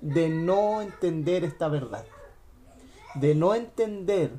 de 0.00 0.28
no 0.28 0.80
entender 0.80 1.44
esta 1.44 1.68
verdad, 1.68 2.04
de 3.14 3.34
no 3.34 3.54
entender 3.54 4.32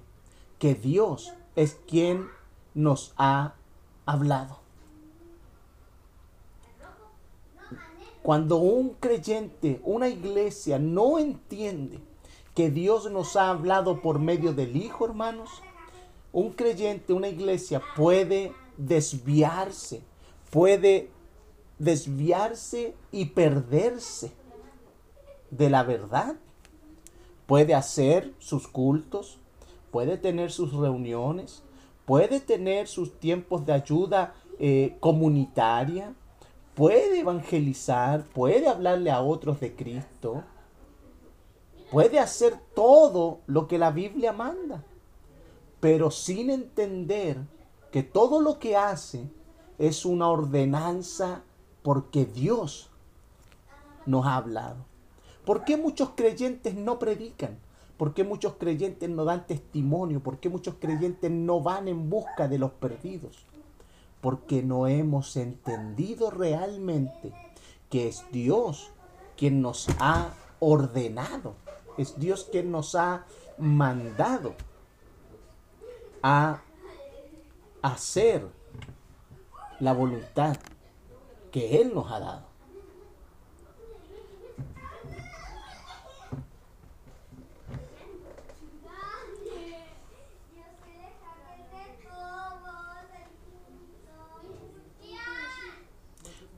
que 0.57 0.75
Dios 0.75 1.33
es 1.55 1.77
quien 1.87 2.27
nos 2.73 3.13
ha 3.17 3.55
hablado. 4.05 4.59
Cuando 8.21 8.57
un 8.57 8.91
creyente, 8.99 9.81
una 9.83 10.07
iglesia 10.09 10.77
no 10.77 11.19
entiende 11.19 11.99
que 12.53 12.69
Dios 12.69 13.09
nos 13.09 13.35
ha 13.35 13.49
hablado 13.49 14.01
por 14.01 14.19
medio 14.19 14.53
del 14.53 14.75
Hijo, 14.75 15.05
hermanos, 15.05 15.49
un 16.31 16.51
creyente, 16.51 17.13
una 17.13 17.29
iglesia 17.29 17.81
puede 17.95 18.53
desviarse, 18.77 20.01
puede 20.51 21.09
desviarse 21.79 22.93
y 23.11 23.25
perderse 23.25 24.31
de 25.49 25.69
la 25.69 25.83
verdad. 25.83 26.35
Puede 27.47 27.73
hacer 27.73 28.33
sus 28.37 28.67
cultos, 28.67 29.39
puede 29.91 30.17
tener 30.17 30.51
sus 30.51 30.73
reuniones, 30.73 31.63
puede 32.05 32.39
tener 32.39 32.87
sus 32.87 33.19
tiempos 33.19 33.65
de 33.65 33.73
ayuda 33.73 34.35
eh, 34.59 34.97
comunitaria, 34.99 36.13
puede 36.75 37.19
evangelizar, 37.19 38.23
puede 38.25 38.67
hablarle 38.67 39.09
a 39.09 39.21
otros 39.21 39.59
de 39.59 39.75
Cristo, 39.75 40.43
puede 41.89 42.19
hacer 42.19 42.59
todo 42.75 43.39
lo 43.47 43.67
que 43.67 43.79
la 43.79 43.89
Biblia 43.89 44.31
manda, 44.31 44.83
pero 45.79 46.11
sin 46.11 46.51
entender 46.51 47.37
que 47.91 48.03
todo 48.03 48.41
lo 48.41 48.59
que 48.59 48.75
hace 48.75 49.27
es 49.79 50.05
una 50.05 50.29
ordenanza 50.29 51.43
porque 51.81 52.25
Dios 52.25 52.89
nos 54.05 54.25
ha 54.25 54.35
hablado. 54.35 54.77
¿Por 55.45 55.63
qué 55.63 55.77
muchos 55.77 56.09
creyentes 56.15 56.75
no 56.75 56.99
predican? 56.99 57.57
¿Por 57.97 58.13
qué 58.13 58.23
muchos 58.23 58.53
creyentes 58.53 59.09
no 59.09 59.25
dan 59.25 59.45
testimonio? 59.45 60.21
¿Por 60.21 60.37
qué 60.37 60.49
muchos 60.49 60.75
creyentes 60.79 61.29
no 61.31 61.61
van 61.61 61.87
en 61.87 62.09
busca 62.09 62.47
de 62.47 62.57
los 62.57 62.71
perdidos? 62.71 63.45
Porque 64.21 64.63
no 64.63 64.87
hemos 64.87 65.35
entendido 65.35 66.29
realmente 66.29 67.33
que 67.89 68.07
es 68.07 68.23
Dios 68.31 68.91
quien 69.37 69.61
nos 69.61 69.87
ha 69.99 70.33
ordenado, 70.59 71.55
es 71.97 72.19
Dios 72.19 72.47
quien 72.51 72.71
nos 72.71 72.95
ha 72.95 73.25
mandado 73.57 74.53
a 76.21 76.61
hacer 77.81 78.47
la 79.79 79.93
voluntad 79.93 80.57
que 81.51 81.81
Él 81.81 81.93
nos 81.93 82.11
ha 82.11 82.19
dado. 82.19 82.49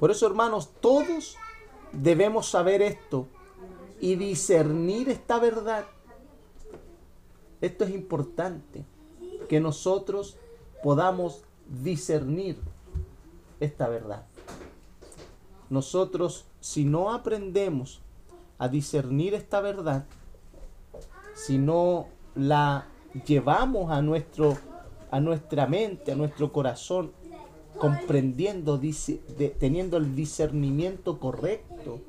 Por 0.01 0.09
eso, 0.09 0.25
hermanos, 0.25 0.71
todos 0.81 1.37
debemos 1.91 2.49
saber 2.49 2.81
esto 2.81 3.27
y 3.99 4.15
discernir 4.15 5.09
esta 5.09 5.37
verdad. 5.37 5.85
Esto 7.61 7.83
es 7.83 7.91
importante, 7.91 8.83
que 9.47 9.59
nosotros 9.59 10.37
podamos 10.81 11.43
discernir 11.67 12.57
esta 13.59 13.87
verdad. 13.89 14.25
Nosotros, 15.71 16.43
si 16.59 16.83
no 16.83 17.13
aprendemos 17.13 18.01
a 18.57 18.67
discernir 18.67 19.33
esta 19.33 19.61
verdad, 19.61 20.03
si 21.33 21.57
no 21.57 22.07
la 22.35 22.87
llevamos 23.25 23.89
a, 23.89 24.01
nuestro, 24.01 24.57
a 25.11 25.21
nuestra 25.21 25.67
mente, 25.67 26.11
a 26.11 26.15
nuestro 26.15 26.51
corazón, 26.51 27.13
comprendiendo, 27.77 28.81
teniendo 29.59 29.95
el 29.95 30.13
discernimiento 30.13 31.19
correcto 31.19 32.01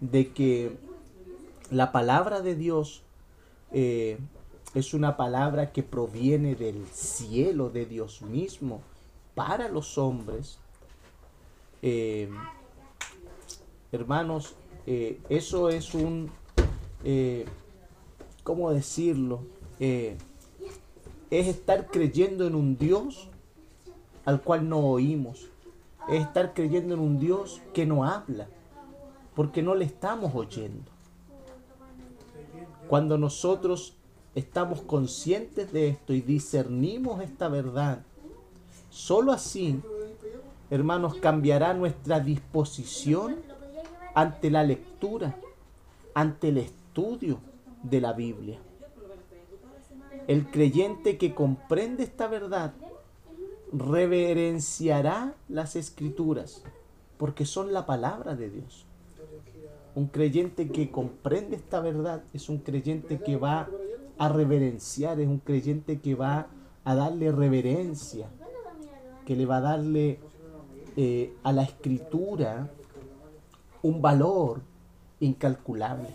de 0.00 0.28
que 0.32 0.76
la 1.70 1.92
palabra 1.92 2.42
de 2.42 2.54
Dios 2.54 3.02
eh, 3.72 4.18
es 4.74 4.92
una 4.92 5.16
palabra 5.16 5.72
que 5.72 5.82
proviene 5.82 6.54
del 6.54 6.86
cielo, 6.88 7.70
de 7.70 7.86
Dios 7.86 8.20
mismo, 8.20 8.82
para 9.34 9.70
los 9.70 9.96
hombres. 9.96 10.58
Eh, 11.80 12.28
hermanos, 13.92 14.54
eh, 14.86 15.20
eso 15.28 15.68
es 15.68 15.94
un, 15.94 16.30
¿cómo 18.42 18.70
decirlo? 18.72 19.42
es 19.78 20.16
estar 21.30 21.86
creyendo 21.86 22.46
en 22.46 22.54
un 22.54 22.76
Dios 22.76 23.30
al 24.24 24.42
cual 24.42 24.68
no 24.68 24.78
oímos. 24.78 25.48
Es 26.08 26.22
estar 26.22 26.54
creyendo 26.54 26.94
en 26.94 27.00
un 27.00 27.18
Dios 27.18 27.60
que 27.72 27.86
no 27.86 28.04
habla, 28.04 28.48
porque 29.34 29.62
no 29.62 29.74
le 29.74 29.84
estamos 29.84 30.34
oyendo. 30.34 30.90
Cuando 32.88 33.18
nosotros 33.18 33.94
estamos 34.34 34.82
conscientes 34.82 35.72
de 35.72 35.88
esto 35.88 36.12
y 36.12 36.20
discernimos 36.20 37.22
esta 37.22 37.48
verdad, 37.48 38.02
solo 38.88 39.32
así, 39.32 39.80
hermanos, 40.70 41.14
cambiará 41.16 41.74
nuestra 41.74 42.18
disposición 42.18 43.36
ante 44.20 44.50
la 44.50 44.62
lectura, 44.62 45.34
ante 46.12 46.48
el 46.48 46.58
estudio 46.58 47.38
de 47.82 48.02
la 48.02 48.12
Biblia. 48.12 48.58
El 50.26 50.50
creyente 50.50 51.16
que 51.16 51.34
comprende 51.34 52.02
esta 52.02 52.28
verdad 52.28 52.74
reverenciará 53.72 55.34
las 55.48 55.74
escrituras, 55.74 56.62
porque 57.16 57.46
son 57.46 57.72
la 57.72 57.86
palabra 57.86 58.36
de 58.36 58.50
Dios. 58.50 58.84
Un 59.94 60.08
creyente 60.08 60.68
que 60.68 60.90
comprende 60.90 61.56
esta 61.56 61.80
verdad 61.80 62.22
es 62.34 62.50
un 62.50 62.58
creyente 62.58 63.20
que 63.20 63.38
va 63.38 63.70
a 64.18 64.28
reverenciar, 64.28 65.18
es 65.18 65.28
un 65.28 65.38
creyente 65.38 65.98
que 65.98 66.14
va 66.14 66.48
a 66.84 66.94
darle 66.94 67.32
reverencia, 67.32 68.28
que 69.24 69.34
le 69.34 69.46
va 69.46 69.56
a 69.56 69.62
darle 69.62 70.18
eh, 70.98 71.32
a 71.42 71.52
la 71.52 71.62
escritura 71.62 72.70
un 73.82 74.02
valor 74.02 74.62
incalculable. 75.20 76.08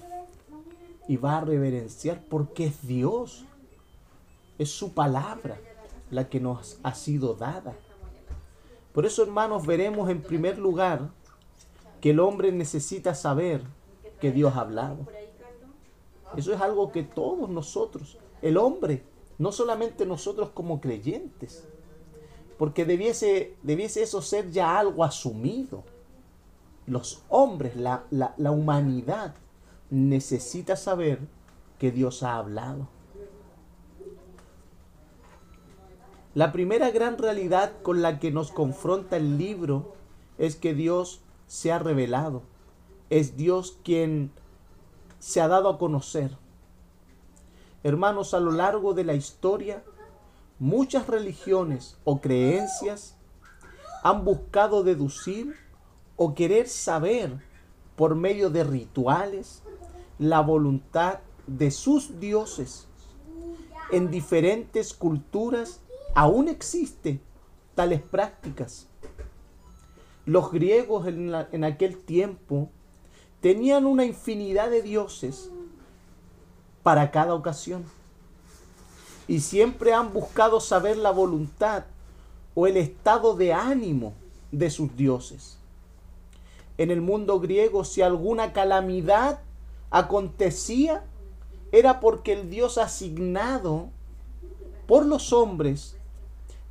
Y 1.07 1.17
va 1.17 1.37
a 1.37 1.41
reverenciar 1.41 2.23
porque 2.29 2.65
es 2.65 2.87
Dios, 2.87 3.45
es 4.57 4.71
su 4.71 4.93
palabra 4.93 5.59
la 6.09 6.29
que 6.29 6.39
nos 6.39 6.79
ha 6.83 6.95
sido 6.95 7.35
dada. 7.35 7.75
Por 8.93 9.05
eso, 9.05 9.23
hermanos, 9.23 9.65
veremos 9.65 10.09
en 10.09 10.21
primer 10.21 10.57
lugar 10.57 11.09
que 12.01 12.11
el 12.11 12.19
hombre 12.19 12.51
necesita 12.51 13.13
saber 13.13 13.61
que 14.19 14.31
Dios 14.31 14.55
ha 14.55 14.61
hablado. 14.61 15.07
Eso 16.35 16.53
es 16.53 16.61
algo 16.61 16.91
que 16.91 17.03
todos 17.03 17.49
nosotros, 17.49 18.17
el 18.41 18.57
hombre, 18.57 19.03
no 19.37 19.51
solamente 19.51 20.05
nosotros 20.05 20.49
como 20.53 20.81
creyentes, 20.81 21.67
porque 22.57 22.85
debiese, 22.85 23.55
debiese 23.63 24.03
eso 24.03 24.21
ser 24.21 24.49
ya 24.51 24.79
algo 24.79 25.03
asumido. 25.03 25.83
Los 26.87 27.23
hombres, 27.29 27.75
la, 27.75 28.03
la 28.09 28.51
humanidad, 28.51 29.35
necesita 29.89 30.75
saber 30.75 31.19
que 31.79 31.91
Dios 31.91 32.23
ha 32.23 32.37
hablado. 32.37 32.87
La 36.33 36.51
primera 36.51 36.91
gran 36.91 37.17
realidad 37.17 37.71
con 37.81 38.01
la 38.01 38.19
que 38.19 38.29
nos 38.29 38.51
confronta 38.51 39.15
el 39.15 39.37
libro 39.37 39.95
es 40.37 40.57
que 40.57 40.73
Dios 40.73 41.21
se 41.47 41.71
ha 41.71 41.79
revelado. 41.79 42.43
Es 43.09 43.37
Dios 43.37 43.77
quien 43.83 44.31
se 45.19 45.39
ha 45.39 45.47
dado 45.47 45.69
a 45.69 45.77
conocer. 45.77 46.31
Hermanos, 47.83 48.33
a 48.33 48.39
lo 48.39 48.51
largo 48.51 48.93
de 48.93 49.05
la 49.05 49.13
historia, 49.13 49.83
muchas 50.59 51.07
religiones 51.07 51.97
o 52.03 52.19
creencias 52.19 53.15
han 54.03 54.25
buscado 54.25 54.83
deducir 54.83 55.55
o 56.17 56.33
querer 56.33 56.67
saber 56.67 57.43
por 57.95 58.15
medio 58.15 58.49
de 58.49 58.63
rituales 58.63 59.63
la 60.19 60.41
voluntad 60.41 61.19
de 61.47 61.71
sus 61.71 62.19
dioses 62.19 62.87
en 63.91 64.09
diferentes 64.09 64.93
culturas 64.93 65.81
Aún 66.15 66.47
existen 66.47 67.19
tales 67.75 68.01
prácticas. 68.01 68.87
Los 70.25 70.49
griegos 70.49 71.05
en, 71.07 71.63
aquel 71.65 71.97
tiempo 71.97 72.69
tenían 73.41 73.85
una 73.85 74.05
infinidad 74.05 74.69
de 74.69 74.81
dioses 74.81 75.51
para 76.83 77.11
cada 77.11 77.35
ocasión. 77.35 77.83
Y 79.27 79.41
siempre 79.41 79.93
han 79.93 80.13
buscado 80.13 80.61
saber 80.61 80.95
la 80.95 81.11
voluntad 81.11 81.83
o 82.55 82.65
el 82.65 82.77
estado 82.77 83.35
de 83.35 83.51
ánimo 83.51 84.13
de 84.53 84.69
sus 84.69 84.95
dioses. 84.95 85.59
En 86.77 86.91
el 86.91 87.01
mundo 87.01 87.39
griego, 87.39 87.83
si 87.83 88.01
alguna 88.01 88.53
calamidad 88.53 89.39
acontecía, 89.91 91.05
era 91.71 91.99
porque 91.99 92.33
el 92.33 92.49
Dios 92.49 92.77
asignado 92.77 93.89
por 94.87 95.05
los 95.05 95.33
hombres 95.33 95.97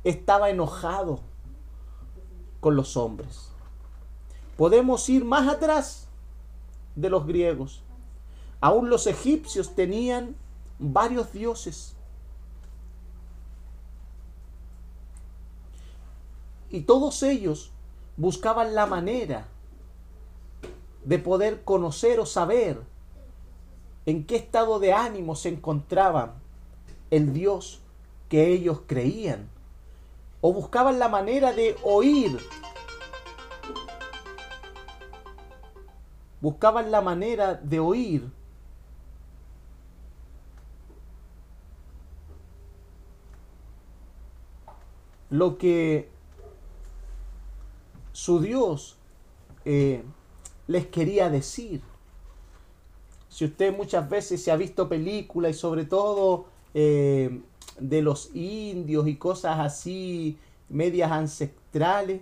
estaba 0.03 0.49
enojado 0.49 1.19
con 2.59 2.75
los 2.75 2.95
hombres. 2.97 3.49
Podemos 4.57 5.09
ir 5.09 5.25
más 5.25 5.47
atrás 5.47 6.07
de 6.95 7.09
los 7.09 7.25
griegos. 7.25 7.81
Aún 8.61 8.89
los 8.89 9.05
egipcios 9.07 9.75
tenían 9.75 10.35
varios 10.79 11.33
dioses. 11.33 11.95
Y 16.69 16.81
todos 16.81 17.21
ellos 17.23 17.71
buscaban 18.17 18.75
la 18.75 18.85
manera 18.85 19.47
de 21.05 21.19
poder 21.19 21.63
conocer 21.63 22.19
o 22.19 22.25
saber 22.25 22.81
en 24.05 24.25
qué 24.25 24.35
estado 24.35 24.79
de 24.79 24.93
ánimo 24.93 25.35
se 25.35 25.49
encontraba 25.49 26.35
el 27.11 27.31
Dios 27.33 27.81
que 28.27 28.47
ellos 28.49 28.81
creían. 28.87 29.47
O 30.41 30.51
buscaban 30.53 30.99
la 30.99 31.07
manera 31.07 31.53
de 31.53 31.75
oír. 31.83 32.39
Buscaban 36.41 36.91
la 36.91 37.01
manera 37.01 37.55
de 37.55 37.79
oír 37.79 38.31
lo 45.29 45.57
que 45.57 46.09
su 48.11 48.39
Dios 48.39 48.97
eh, 49.65 50.03
les 50.67 50.87
quería 50.87 51.29
decir. 51.29 51.81
Si 53.29 53.45
usted 53.45 53.75
muchas 53.75 54.09
veces 54.09 54.41
se 54.43 54.51
ha 54.51 54.55
visto 54.55 54.87
películas 54.87 55.55
y 55.55 55.59
sobre 55.59 55.85
todo 55.85 56.45
eh, 56.73 57.41
de 57.79 58.01
los 58.01 58.33
indios 58.33 59.07
y 59.07 59.17
cosas 59.17 59.59
así, 59.59 60.37
medias 60.69 61.11
ancestrales, 61.11 62.21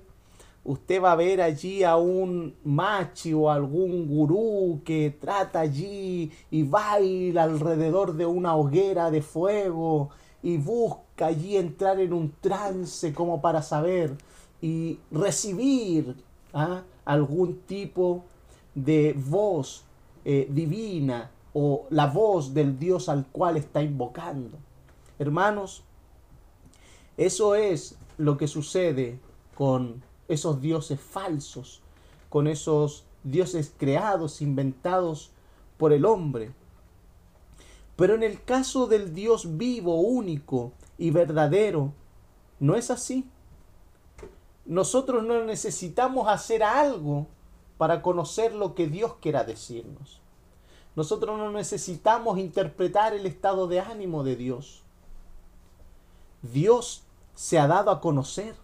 usted 0.64 1.02
va 1.02 1.12
a 1.12 1.16
ver 1.16 1.42
allí 1.42 1.84
a 1.84 1.98
un 1.98 2.56
machi 2.64 3.34
o 3.34 3.50
algún 3.50 4.08
gurú 4.08 4.82
que 4.86 5.16
trata 5.20 5.60
allí 5.60 6.32
y 6.50 6.64
baila 6.64 7.44
alrededor 7.44 8.14
de 8.14 8.26
una 8.26 8.56
hoguera 8.56 9.12
de 9.12 9.22
fuego 9.22 10.10
y 10.42 10.58
busca 10.58 11.28
allí 11.28 11.58
entrar 11.58 12.00
en 12.00 12.14
un 12.14 12.34
trance 12.42 13.14
como 13.14 13.42
para 13.42 13.62
saber 13.62 14.16
y 14.62 15.00
recibir 15.12 16.16
¿ah? 16.54 16.84
algún 17.06 17.60
tipo 17.62 18.24
de 18.76 19.14
voz 19.14 19.84
eh, 20.26 20.48
divina 20.50 21.32
o 21.54 21.86
la 21.90 22.08
voz 22.08 22.54
del 22.54 22.80
Dios 22.80 23.10
al 23.10 23.26
cual 23.28 23.58
está 23.58 23.82
invocando. 23.82 24.58
Hermanos, 25.20 25.84
eso 27.18 27.56
es 27.56 27.96
lo 28.18 28.38
que 28.38 28.48
sucede 28.48 29.20
con 29.56 30.04
esos 30.28 30.62
dioses 30.62 31.00
falsos, 31.00 31.82
con 32.30 32.48
esos 32.48 33.06
dioses 33.24 33.74
creados, 33.78 34.42
inventados 34.42 35.32
por 35.78 35.94
el 35.94 36.06
hombre. 36.06 36.52
Pero 37.96 38.16
en 38.16 38.24
el 38.24 38.44
caso 38.44 38.88
del 38.88 39.14
Dios 39.14 39.58
vivo, 39.58 40.02
único 40.02 40.72
y 40.98 41.12
verdadero, 41.12 41.94
no 42.60 42.76
es 42.76 42.90
así 42.90 43.28
nosotros 44.66 45.24
no 45.24 45.44
necesitamos 45.44 46.28
hacer 46.28 46.64
algo 46.64 47.28
para 47.78 48.02
conocer 48.02 48.54
lo 48.54 48.76
que 48.76 48.88
Dios 48.88 49.16
quiera 49.22 49.44
decirnos. 49.44 50.22
Nosotros 50.96 51.38
no 51.38 51.52
necesitamos 51.52 52.38
interpretar 52.38 53.14
el 53.14 53.26
estado 53.26 53.68
de 53.68 53.80
ánimo 53.80 54.24
de 54.24 54.36
Dios. 54.36 54.84
Dios 56.42 57.04
se 57.34 57.58
ha 57.58 57.68
dado 57.68 57.90
a 57.90 58.00
conocer. 58.00 58.56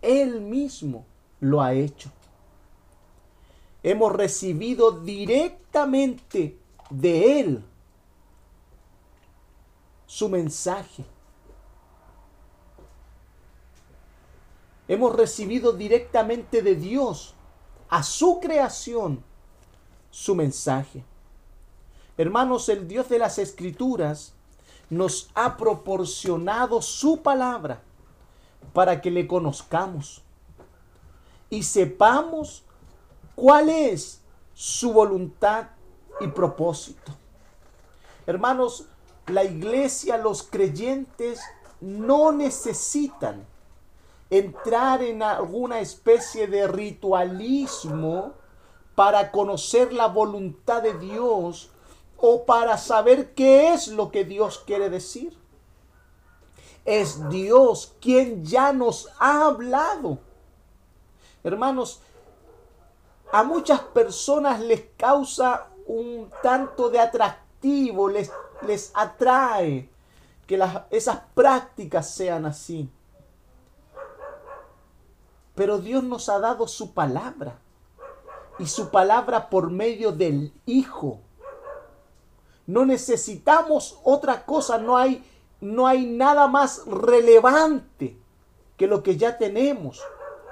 Él 0.00 0.40
mismo 0.40 1.04
lo 1.40 1.60
ha 1.60 1.74
hecho. 1.74 2.10
Hemos 3.82 4.12
recibido 4.12 4.92
directamente 4.92 6.56
de 6.90 7.40
Él 7.40 7.64
su 10.06 10.28
mensaje. 10.28 11.04
Hemos 14.88 15.14
recibido 15.16 15.72
directamente 15.72 16.60
de 16.60 16.74
Dios, 16.74 17.34
a 17.92 18.02
su 18.02 18.40
creación, 18.40 19.22
su 20.10 20.34
mensaje. 20.34 21.04
Hermanos, 22.16 22.70
el 22.70 22.88
Dios 22.88 23.10
de 23.10 23.18
las 23.18 23.38
Escrituras 23.38 24.32
nos 24.88 25.28
ha 25.34 25.58
proporcionado 25.58 26.80
su 26.80 27.20
palabra 27.20 27.82
para 28.72 29.02
que 29.02 29.10
le 29.10 29.26
conozcamos 29.26 30.22
y 31.50 31.64
sepamos 31.64 32.62
cuál 33.34 33.68
es 33.68 34.22
su 34.54 34.94
voluntad 34.94 35.66
y 36.18 36.28
propósito. 36.28 37.12
Hermanos, 38.24 38.86
la 39.26 39.44
iglesia, 39.44 40.16
los 40.16 40.42
creyentes 40.42 41.42
no 41.82 42.32
necesitan 42.32 43.44
entrar 44.32 45.02
en 45.02 45.22
alguna 45.22 45.80
especie 45.80 46.46
de 46.46 46.66
ritualismo 46.66 48.32
para 48.94 49.30
conocer 49.30 49.92
la 49.92 50.06
voluntad 50.06 50.82
de 50.82 50.94
Dios 50.94 51.70
o 52.16 52.46
para 52.46 52.78
saber 52.78 53.34
qué 53.34 53.74
es 53.74 53.88
lo 53.88 54.10
que 54.10 54.24
Dios 54.24 54.62
quiere 54.66 54.88
decir. 54.88 55.36
Es 56.86 57.28
Dios 57.28 57.94
quien 58.00 58.42
ya 58.42 58.72
nos 58.72 59.10
ha 59.18 59.44
hablado. 59.44 60.18
Hermanos, 61.44 62.00
a 63.32 63.42
muchas 63.42 63.80
personas 63.80 64.60
les 64.60 64.82
causa 64.96 65.68
un 65.84 66.30
tanto 66.42 66.88
de 66.88 67.00
atractivo, 67.00 68.08
les, 68.08 68.32
les 68.66 68.92
atrae 68.94 69.90
que 70.46 70.56
las, 70.56 70.84
esas 70.90 71.18
prácticas 71.34 72.08
sean 72.08 72.46
así. 72.46 72.88
Pero 75.54 75.78
Dios 75.78 76.02
nos 76.02 76.28
ha 76.28 76.38
dado 76.38 76.66
su 76.66 76.92
palabra. 76.92 77.58
Y 78.58 78.66
su 78.66 78.90
palabra 78.90 79.50
por 79.50 79.70
medio 79.70 80.12
del 80.12 80.52
Hijo. 80.66 81.20
No 82.66 82.84
necesitamos 82.84 83.98
otra 84.04 84.44
cosa, 84.44 84.78
no 84.78 84.96
hay, 84.96 85.24
no 85.60 85.86
hay 85.86 86.06
nada 86.06 86.46
más 86.46 86.86
relevante 86.86 88.16
que 88.76 88.86
lo 88.86 89.02
que 89.02 89.16
ya 89.16 89.36
tenemos 89.36 90.00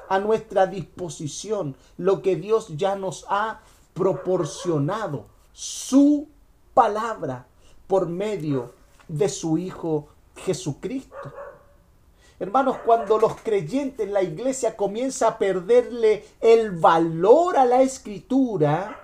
a 0.09 0.19
nuestra 0.19 0.67
disposición, 0.67 1.77
lo 1.97 2.21
que 2.21 2.35
Dios 2.37 2.77
ya 2.77 2.97
nos 2.97 3.25
ha 3.29 3.61
proporcionado, 3.95 5.27
su 5.53 6.29
palabra 6.75 7.47
por 7.87 8.09
medio 8.09 8.73
de 9.09 9.29
su 9.29 9.57
Hijo 9.57 10.09
Jesucristo. 10.37 11.33
Hermanos, 12.41 12.79
cuando 12.87 13.19
los 13.19 13.37
creyentes, 13.43 14.09
la 14.09 14.23
iglesia 14.23 14.75
comienza 14.75 15.29
a 15.29 15.39
perderle 15.39 16.25
el 16.41 16.71
valor 16.71 17.59
a 17.59 17.67
la 17.67 17.83
escritura, 17.83 18.99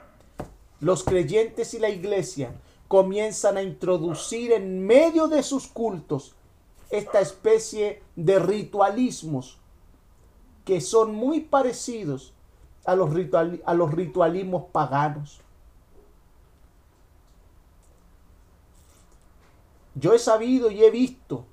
los 0.81 1.05
creyentes 1.05 1.75
y 1.75 1.79
la 1.79 1.91
iglesia 1.91 2.55
comienzan 2.89 3.59
a 3.59 3.63
introducir 3.63 4.53
en 4.53 4.87
medio 4.87 5.29
de 5.29 5.43
sus 5.43 5.67
cultos 5.67 6.35
esta 6.89 7.21
especie 7.21 8.03
de 8.15 8.39
ritualismos 8.39 9.59
que 10.65 10.81
son 10.81 11.15
muy 11.15 11.41
parecidos 11.41 12.33
a 12.87 12.97
los, 12.97 13.11
a 13.67 13.75
los 13.75 13.93
ritualismos 13.93 14.65
paganos. 14.73 15.43
Yo 19.95 20.15
he 20.15 20.19
sabido 20.19 20.71
y 20.71 20.83
he 20.83 20.91
visto 20.91 21.45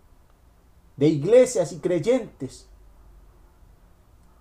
de 0.97 1.07
iglesias 1.07 1.71
y 1.71 1.79
creyentes 1.79 2.67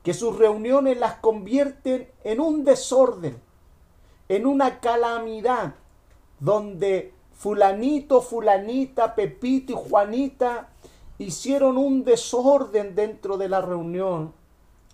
que 0.03 0.15
sus 0.15 0.37
reuniones 0.37 0.99
las 0.99 1.15
convierten 1.15 2.09
en 2.25 2.41
un 2.41 2.65
desorden, 2.65 3.41
en 4.29 4.47
una 4.47 4.81
calamidad, 4.81 5.75
donde 6.41 7.15
fulanito, 7.35 8.21
fulanita, 8.21 9.15
Pepito 9.15 9.73
y 9.73 9.77
Juanita 9.77 10.71
hicieron 11.19 11.79
un 11.79 12.05
desorden 12.05 12.95
dentro 12.97 13.37
de 13.37 13.49
la 13.49 13.61
reunión, 13.61 14.33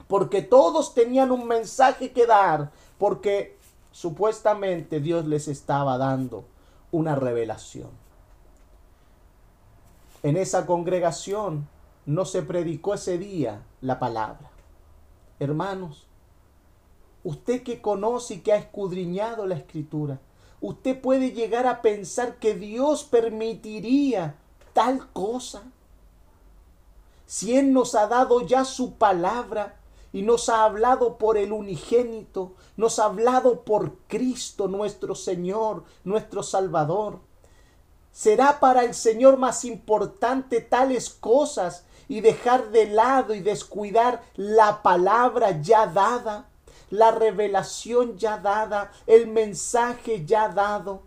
porque 0.09 0.42
todos 0.42 0.92
tenían 0.92 1.31
un 1.31 1.47
mensaje 1.47 2.12
que 2.12 2.27
dar, 2.27 2.71
porque 2.99 3.57
supuestamente 3.92 5.01
Dios 5.01 5.27
les 5.27 5.49
estaba 5.49 5.97
dando 5.97 6.44
una 6.90 7.14
revelación 7.14 8.08
en 10.22 10.37
esa 10.37 10.66
congregación 10.66 11.68
no 12.07 12.24
se 12.24 12.42
predicó 12.42 12.94
ese 12.94 13.18
día 13.18 13.62
la 13.81 13.98
palabra. 13.98 14.50
Hermanos, 15.38 16.07
usted 17.22 17.62
que 17.62 17.81
conoce 17.81 18.35
y 18.35 18.40
que 18.40 18.52
ha 18.52 18.57
escudriñado 18.57 19.46
la 19.46 19.54
escritura, 19.54 20.18
usted 20.61 21.00
puede 21.00 21.33
llegar 21.33 21.66
a 21.66 21.83
pensar 21.83 22.38
que 22.38 22.54
Dios 22.54 23.04
permitiría 23.04 24.37
tal 24.72 25.09
cosa. 25.12 25.62
Si 27.26 27.57
Él 27.57 27.72
nos 27.72 27.94
ha 27.94 28.07
dado 28.07 28.40
ya 28.46 28.64
su 28.64 28.94
palabra 28.94 29.78
y 30.12 30.22
nos 30.22 30.48
ha 30.48 30.64
hablado 30.64 31.18
por 31.18 31.37
el 31.37 31.52
unigénito, 31.52 32.54
nos 32.76 32.98
ha 32.98 33.04
hablado 33.04 33.62
por 33.64 33.98
Cristo 34.09 34.66
nuestro 34.66 35.14
Señor, 35.14 35.85
nuestro 36.04 36.42
Salvador. 36.42 37.20
¿Será 38.18 38.59
para 38.59 38.83
el 38.83 38.94
Señor 38.94 39.37
más 39.37 39.64
importante 39.64 40.61
tales 40.61 41.09
cosas 41.09 41.85
y 42.09 42.20
dejar 42.20 42.70
de 42.70 42.88
lado 42.88 43.33
y 43.33 43.38
descuidar 43.38 44.24
la 44.35 44.83
palabra 44.83 45.61
ya 45.62 45.87
dada, 45.87 46.48
la 46.90 47.12
revelación 47.12 48.18
ya 48.18 48.37
dada, 48.38 48.90
el 49.07 49.28
mensaje 49.28 50.26
ya 50.26 50.48
dado? 50.48 51.02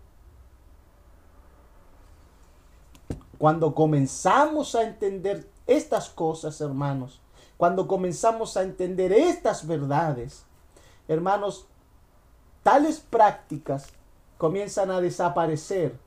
Cuando 3.36 3.74
comenzamos 3.74 4.74
a 4.74 4.82
entender 4.82 5.46
estas 5.66 6.08
cosas, 6.08 6.62
hermanos, 6.62 7.20
cuando 7.58 7.86
comenzamos 7.86 8.56
a 8.56 8.62
entender 8.62 9.12
estas 9.12 9.66
verdades, 9.66 10.46
hermanos, 11.08 11.66
tales 12.62 13.00
prácticas 13.00 13.88
comienzan 14.38 14.90
a 14.90 15.02
desaparecer 15.02 16.00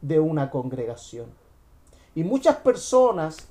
de 0.00 0.20
una 0.20 0.50
congregación. 0.50 1.26
Y 2.14 2.24
muchas 2.24 2.56
personas, 2.56 3.48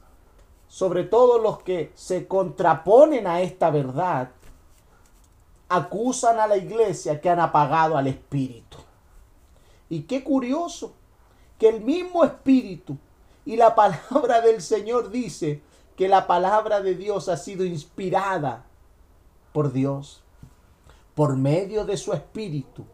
sobre 0.68 1.04
todo 1.04 1.40
los 1.40 1.62
que 1.64 1.92
se 1.96 2.28
contraponen 2.28 3.28
a 3.28 3.42
esta 3.42 3.70
verdad, 3.70 4.30
acusan 5.70 6.40
a 6.40 6.48
la 6.48 6.58
iglesia 6.58 7.22
que 7.22 7.30
han 7.30 7.40
apagado 7.40 7.98
al 7.98 8.08
Espíritu. 8.08 8.78
Y 9.90 10.02
qué 10.02 10.24
curioso 10.24 10.94
que 11.58 11.70
el 11.70 11.82
mismo 11.82 12.24
Espíritu 12.24 12.98
y 13.46 13.56
la 13.56 13.76
palabra 13.76 14.42
del 14.42 14.62
Señor 14.62 15.10
dice 15.10 15.62
que 15.96 16.08
la 16.08 16.28
palabra 16.28 16.82
de 16.82 16.96
Dios 16.96 17.30
ha 17.30 17.38
sido 17.38 17.66
inspirada 17.66 18.66
por 19.54 19.72
Dios, 19.72 20.24
por 21.16 21.36
medio 21.36 21.86
de 21.86 21.98
su 21.98 22.14
Espíritu, 22.14 22.86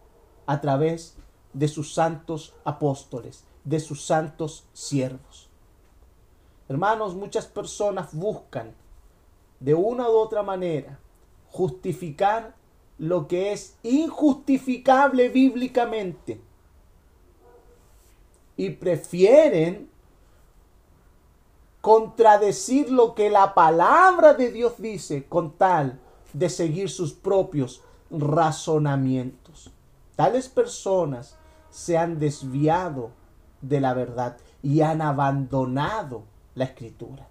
a 0.46 0.62
través 0.62 1.18
de 1.56 1.70
sus 1.70 1.94
santos 1.94 2.54
apóstoles, 2.65 3.46
de 3.63 3.80
sus 3.80 4.06
santos 4.06 4.65
siervos. 4.74 5.50
Hermanos, 6.68 7.15
muchas 7.15 7.48
personas 7.48 8.13
buscan 8.13 8.74
de 9.60 9.74
una 9.74 10.10
u 10.10 10.13
otra 10.13 10.44
manera 10.44 11.00
justificar 11.50 12.56
lo 12.98 13.28
que 13.28 13.54
es 13.54 13.78
injustificable 13.84 15.30
bíblicamente 15.30 16.41
y 18.58 18.72
prefieren 18.72 19.89
contradecir 21.80 22.89
lo 22.89 23.15
que 23.15 23.30
la 23.30 23.54
palabra 23.54 24.34
de 24.34 24.52
Dios 24.52 24.74
dice 24.78 25.26
con 25.26 25.54
tal 25.54 26.00
de 26.34 26.50
seguir 26.50 26.89
sus 26.89 27.13
propios 27.13 27.82
razonamientos. 28.10 29.72
Tales 30.15 30.50
personas 30.50 31.38
se 31.75 31.97
han 31.97 32.19
desviado 32.19 33.11
de 33.59 33.81
la 33.81 33.93
verdad 33.93 34.38
y 34.63 34.79
han 34.79 35.01
abandonado 35.01 36.23
la 36.55 36.63
escritura. 36.63 37.27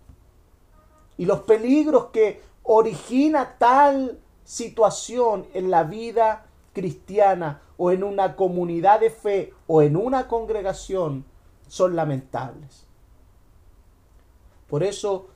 Y 1.17 1.25
los 1.25 1.41
peligros 1.41 2.09
que 2.13 2.43
origina 2.63 3.57
tal 3.57 4.21
situación 4.45 5.47
en 5.55 5.71
la 5.71 5.85
vida 5.85 6.45
cristiana 6.75 7.63
o 7.79 7.91
en 7.91 8.05
una 8.05 8.37
comunidad 8.37 9.01
de 9.01 9.09
fe 9.09 9.55
o 9.67 9.81
en 9.81 9.97
una 9.97 10.29
congregación 10.29 11.25
son 11.67 11.97
lamentables. 11.97 12.87
Por 14.69 14.83
eso 14.83 15.29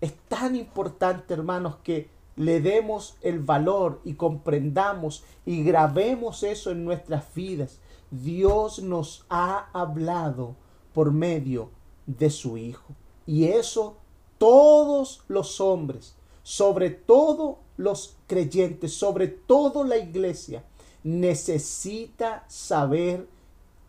es 0.00 0.12
tan 0.26 0.56
importante, 0.56 1.34
hermanos, 1.34 1.76
que 1.84 2.10
le 2.36 2.60
demos 2.60 3.16
el 3.22 3.40
valor 3.40 4.00
y 4.04 4.14
comprendamos 4.14 5.24
y 5.44 5.64
grabemos 5.64 6.42
eso 6.42 6.70
en 6.70 6.84
nuestras 6.84 7.34
vidas. 7.34 7.80
Dios 8.10 8.80
nos 8.80 9.24
ha 9.28 9.70
hablado 9.72 10.54
por 10.92 11.12
medio 11.12 11.70
de 12.06 12.30
su 12.30 12.56
Hijo. 12.56 12.94
Y 13.26 13.46
eso 13.46 13.96
todos 14.38 15.22
los 15.28 15.60
hombres, 15.60 16.14
sobre 16.42 16.90
todo 16.90 17.58
los 17.76 18.16
creyentes, 18.26 18.94
sobre 18.94 19.28
todo 19.28 19.84
la 19.84 19.96
iglesia, 19.96 20.64
necesita 21.02 22.44
saber 22.48 23.28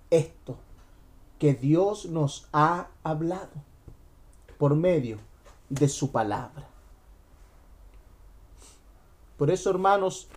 esto, 0.09 0.57
que 1.39 1.53
Dios 1.53 2.05
nos 2.05 2.47
ha 2.53 2.87
hablado 3.03 3.51
por 4.57 4.75
medio 4.75 5.17
de 5.69 5.87
su 5.87 6.11
palabra. 6.11 6.67
Por 9.37 9.51
eso, 9.51 9.69
hermanos, 9.69 10.27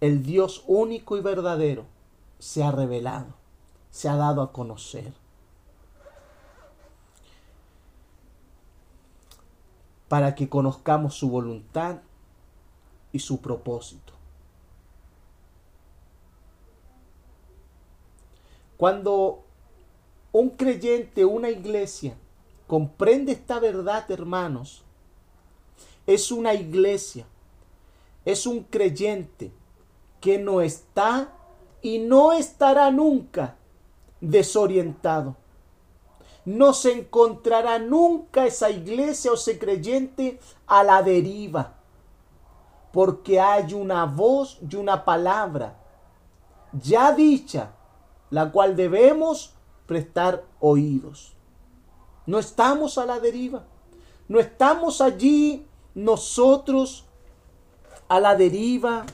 el 0.00 0.22
Dios 0.22 0.62
único 0.66 1.16
y 1.16 1.22
verdadero 1.22 1.86
se 2.38 2.62
ha 2.62 2.70
revelado, 2.70 3.34
se 3.90 4.08
ha 4.08 4.16
dado 4.16 4.42
a 4.42 4.52
conocer. 4.52 5.12
Para 10.08 10.34
que 10.34 10.48
conozcamos 10.48 11.14
su 11.14 11.30
voluntad 11.30 11.98
y 13.10 13.18
su 13.18 13.40
propósito. 13.40 14.12
Cuando 18.76 19.42
un 20.32 20.50
creyente, 20.50 21.24
una 21.24 21.48
iglesia, 21.48 22.14
comprende 22.66 23.32
esta 23.32 23.58
verdad, 23.58 24.10
hermanos, 24.10 24.82
es 26.06 26.30
una 26.30 26.52
iglesia, 26.52 27.26
es 28.26 28.46
un 28.46 28.64
creyente 28.64 29.52
que 30.20 30.38
no 30.38 30.60
está 30.60 31.32
y 31.80 32.00
no 32.00 32.32
estará 32.32 32.90
nunca 32.90 33.56
desorientado. 34.20 35.36
No 36.44 36.74
se 36.74 36.92
encontrará 36.92 37.78
nunca 37.78 38.44
esa 38.44 38.68
iglesia 38.68 39.30
o 39.30 39.34
ese 39.34 39.58
creyente 39.58 40.38
a 40.66 40.82
la 40.82 41.02
deriva, 41.02 41.74
porque 42.92 43.40
hay 43.40 43.72
una 43.72 44.04
voz 44.04 44.58
y 44.68 44.76
una 44.76 45.04
palabra 45.04 45.76
ya 46.72 47.12
dicha, 47.12 47.72
la 48.30 48.50
cual 48.50 48.76
debemos 48.76 49.54
prestar 49.86 50.44
oídos. 50.60 51.34
No 52.26 52.38
estamos 52.40 52.98
a 52.98 53.06
la 53.06 53.20
deriva. 53.20 53.64
No 54.28 54.40
estamos 54.40 55.00
allí 55.00 55.66
nosotros 55.94 57.06
a 58.08 58.20
la 58.20 58.36
deriva. 58.36 59.06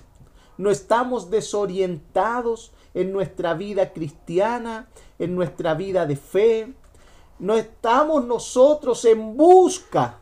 No 0.58 0.70
estamos 0.70 1.30
desorientados 1.30 2.72
en 2.94 3.12
nuestra 3.12 3.54
vida 3.54 3.92
cristiana, 3.92 4.88
en 5.18 5.34
nuestra 5.34 5.74
vida 5.74 6.06
de 6.06 6.16
fe. 6.16 6.74
No 7.38 7.54
estamos 7.54 8.24
nosotros 8.24 9.04
en 9.04 9.36
busca 9.36 10.18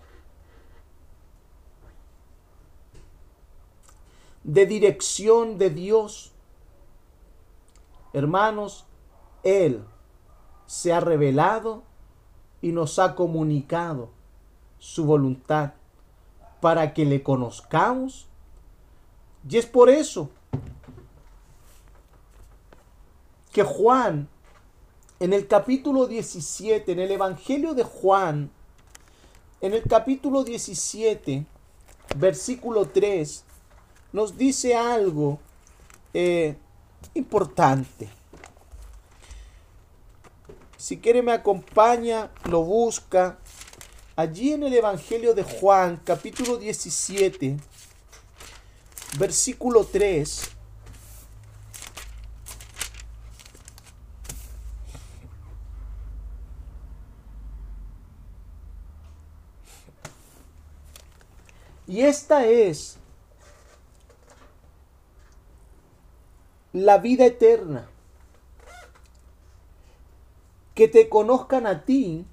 de 4.45 4.67
dirección 4.67 5.59
de 5.59 5.71
Dios. 5.71 6.33
Hermanos, 8.13 8.87
Él 9.43 9.85
se 10.67 10.93
ha 10.93 11.01
revelado 11.01 11.83
y 12.63 12.73
nos 12.73 12.99
ha 12.99 13.15
comunicado 13.15 14.11
su 14.79 15.05
voluntad 15.05 15.75
para 16.61 16.95
que 16.95 17.05
le 17.05 17.23
conozcamos. 17.23 18.30
Y 19.49 19.57
es 19.57 19.67
por 19.67 19.89
eso 19.89 20.31
que 23.53 23.63
Juan, 23.63 24.29
en 25.19 25.33
el 25.33 25.47
capítulo 25.47 26.07
17, 26.07 26.93
en 26.93 27.01
el 27.01 27.11
Evangelio 27.11 27.75
de 27.75 27.83
Juan, 27.83 28.51
en 29.61 29.75
el 29.75 29.83
capítulo 29.83 30.45
17, 30.45 31.45
versículo 32.17 32.89
3, 32.89 33.45
nos 34.13 34.37
dice 34.37 34.75
algo 34.75 35.39
eh, 36.15 36.57
importante. 37.15 38.09
Si 40.77 40.99
quiere 40.99 41.23
me 41.23 41.33
acompaña, 41.33 42.31
lo 42.49 42.63
busca. 42.63 43.39
Allí 44.17 44.53
en 44.53 44.63
el 44.63 44.75
Evangelio 44.75 45.35
de 45.35 45.43
Juan, 45.43 46.01
capítulo 46.05 46.57
17, 46.57 47.59
versículo 49.19 49.85
3. 49.85 50.51
Y 61.87 62.03
esta 62.03 62.47
es 62.47 62.99
la 66.73 66.99
vida 66.99 67.27
eterna 67.27 67.89
que 70.75 70.87
te 70.87 71.09
conozcan 71.09 71.67
a 71.67 71.85
ti, 71.85 72.25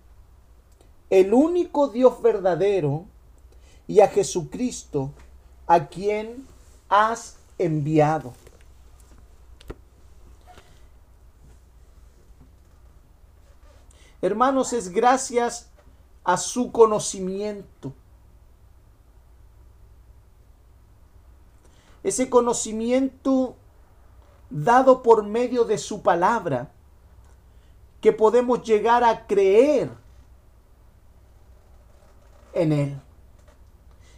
el 1.10 1.34
único 1.34 1.88
Dios 1.88 2.22
verdadero, 2.22 3.06
y 3.88 4.02
a 4.02 4.08
Jesucristo, 4.10 5.12
a 5.66 5.88
quien 5.88 6.46
has 6.90 7.38
enviado. 7.58 8.34
Hermanos, 14.22 14.74
es 14.74 14.90
gracias 14.90 15.70
a 16.24 16.38
su 16.38 16.72
conocimiento. 16.72 17.94
Ese 22.04 22.30
conocimiento 22.30 23.56
dado 24.50 25.04
por 25.04 25.24
medio 25.24 25.66
de 25.66 25.78
su 25.78 26.02
palabra, 26.02 26.72
que 28.02 28.14
podemos 28.14 28.64
llegar 28.64 29.04
a 29.04 29.28
creer 29.28 29.90
en 32.54 32.72
Él. 32.72 33.02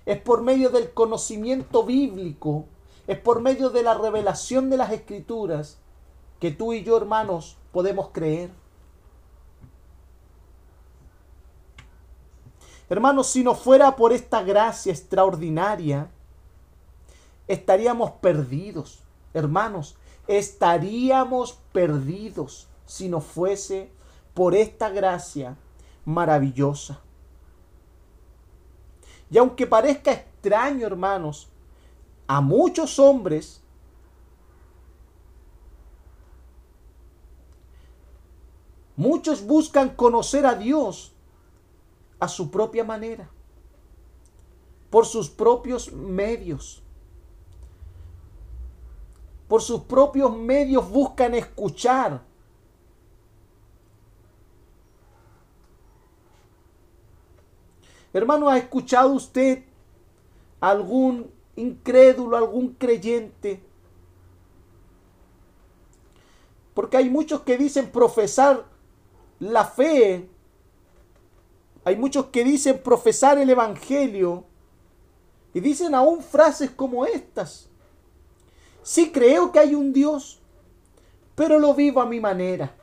Es 0.10 0.20
por 0.20 0.42
medio 0.42 0.72
del 0.72 0.92
conocimiento 0.92 1.84
bíblico, 1.84 2.66
es 3.06 3.20
por 3.20 3.42
medio 3.42 3.70
de 3.70 3.84
la 3.84 3.94
revelación 3.94 4.72
de 4.72 4.78
las 4.78 4.92
escrituras, 4.92 5.78
que 6.40 6.50
tú 6.50 6.74
y 6.74 6.84
yo, 6.84 6.98
hermanos, 6.98 7.58
podemos 7.72 8.10
creer. 8.12 8.50
Hermanos, 12.90 13.28
si 13.28 13.44
no 13.44 13.54
fuera 13.54 13.96
por 13.96 14.12
esta 14.12 14.42
gracia 14.42 14.92
extraordinaria, 14.92 16.10
estaríamos 17.48 18.10
perdidos. 18.14 19.04
Hermanos, 19.36 19.96
estaríamos 20.28 21.60
perdidos 21.72 22.68
si 22.88 23.10
no 23.10 23.22
fuese 23.22 23.92
por 24.34 24.56
esta 24.56 24.90
gracia 24.90 25.56
maravillosa. 26.04 27.00
Y 29.32 29.38
aunque 29.38 29.68
parezca 29.68 30.12
extraño, 30.12 30.88
hermanos, 30.88 31.48
a 32.28 32.42
muchos 32.42 33.00
hombres 33.00 33.62
muchos 38.96 39.46
buscan 39.46 39.90
conocer 39.96 40.46
a 40.46 40.56
Dios 40.56 41.14
a 42.20 42.28
su 42.28 42.52
propia 42.52 42.84
manera, 42.84 43.30
por 44.90 45.06
sus 45.06 45.30
propios 45.30 45.92
medios. 45.94 46.84
Por 49.48 49.62
sus 49.62 49.82
propios 49.82 50.36
medios 50.36 50.90
buscan 50.90 51.34
escuchar. 51.34 52.29
Hermano, 58.14 58.50
¿ha 58.50 58.58
escuchado 58.58 59.12
usted 59.12 59.64
algún 60.60 61.32
incrédulo, 61.56 62.38
algún 62.38 62.74
creyente? 62.74 63.62
Porque 66.74 66.98
hay 66.98 67.10
muchos 67.10 67.42
que 67.42 67.58
dicen 67.58 67.90
profesar 67.92 68.66
la 69.40 69.66
fe 69.66 70.30
hay 71.90 71.96
muchos 71.96 72.28
que 72.28 72.44
dicen 72.44 72.82
profesar 72.84 73.38
el 73.38 73.50
Evangelio 73.50 74.44
y 75.54 75.60
dicen 75.60 75.96
aún 75.96 76.22
frases 76.22 76.70
como 76.70 77.06
estas. 77.06 77.68
Sí 78.84 79.12
creo 79.12 79.52
que 79.52 79.60
hay 79.60 79.76
un 79.76 79.94
Dios, 79.94 80.40
pero 81.36 81.58
lo 81.58 81.74
vivo 81.74 82.02
a 82.02 82.06
mi 82.06 82.20
manera. 82.20 82.76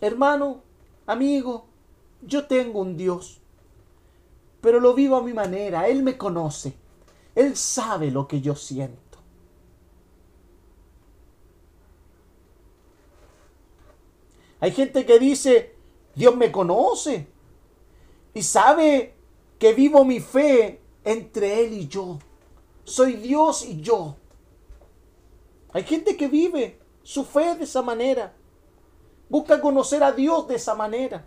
Hermano, 0.00 0.60
amigo, 1.06 1.66
yo 2.20 2.46
tengo 2.46 2.80
un 2.80 2.96
Dios, 2.96 3.40
pero 4.68 4.80
lo 4.80 4.92
vivo 4.92 5.16
a 5.16 5.22
mi 5.22 5.32
manera. 5.32 5.88
Él 5.88 6.02
me 6.02 6.18
conoce. 6.18 6.74
Él 7.34 7.56
sabe 7.56 8.10
lo 8.10 8.28
que 8.28 8.42
yo 8.42 8.54
siento. 8.54 9.16
Hay 14.60 14.72
gente 14.72 15.06
que 15.06 15.18
dice, 15.18 15.74
Dios 16.14 16.36
me 16.36 16.52
conoce 16.52 17.28
y 18.34 18.42
sabe 18.42 19.14
que 19.58 19.72
vivo 19.72 20.04
mi 20.04 20.20
fe 20.20 20.82
entre 21.02 21.64
Él 21.64 21.72
y 21.72 21.88
yo. 21.88 22.18
Soy 22.84 23.14
Dios 23.14 23.64
y 23.64 23.80
yo. 23.80 24.16
Hay 25.72 25.84
gente 25.84 26.14
que 26.14 26.28
vive 26.28 26.78
su 27.02 27.24
fe 27.24 27.54
de 27.54 27.64
esa 27.64 27.80
manera. 27.80 28.34
Busca 29.30 29.62
conocer 29.62 30.02
a 30.02 30.12
Dios 30.12 30.46
de 30.46 30.56
esa 30.56 30.74
manera. 30.74 31.24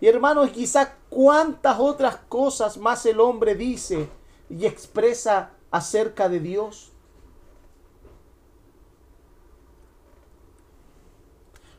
Y 0.00 0.06
hermanos, 0.06 0.50
quizás 0.50 0.90
cuántas 1.08 1.78
otras 1.78 2.16
cosas 2.28 2.76
más 2.76 3.06
el 3.06 3.20
hombre 3.20 3.54
dice 3.54 4.08
y 4.50 4.66
expresa 4.66 5.52
acerca 5.70 6.28
de 6.28 6.40
Dios. 6.40 6.92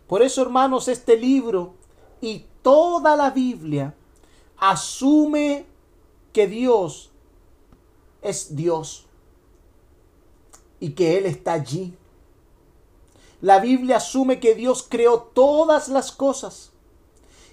Por 0.07 0.21
eso, 0.21 0.41
hermanos, 0.41 0.87
este 0.87 1.17
libro 1.17 1.73
y 2.21 2.45
toda 2.61 3.15
la 3.15 3.31
Biblia 3.31 3.95
asume 4.57 5.65
que 6.31 6.47
Dios 6.47 7.11
es 8.21 8.55
Dios 8.55 9.05
y 10.79 10.91
que 10.91 11.17
Él 11.17 11.25
está 11.25 11.53
allí. 11.53 11.95
La 13.41 13.59
Biblia 13.59 13.97
asume 13.97 14.39
que 14.39 14.55
Dios 14.55 14.85
creó 14.87 15.21
todas 15.21 15.87
las 15.87 16.11
cosas. 16.11 16.71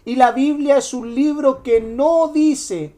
Y 0.05 0.17
la 0.17 0.33
Biblia 0.33 0.79
es 0.79 0.93
un 0.95 1.15
libro 1.15 1.63
que 1.63 1.81
no 1.81 2.29
dice 2.29 2.97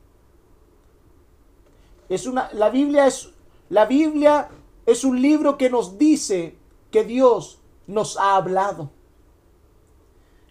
es 2.08 2.26
una 2.26 2.50
la 2.52 2.70
Biblia 2.70 3.06
es 3.06 3.30
la 3.70 3.86
Biblia 3.86 4.48
es 4.86 5.04
un 5.04 5.20
libro 5.20 5.56
que 5.56 5.70
nos 5.70 5.98
dice 5.98 6.56
que 6.90 7.04
Dios 7.04 7.58
nos 7.86 8.18
ha 8.18 8.36
hablado. 8.36 8.90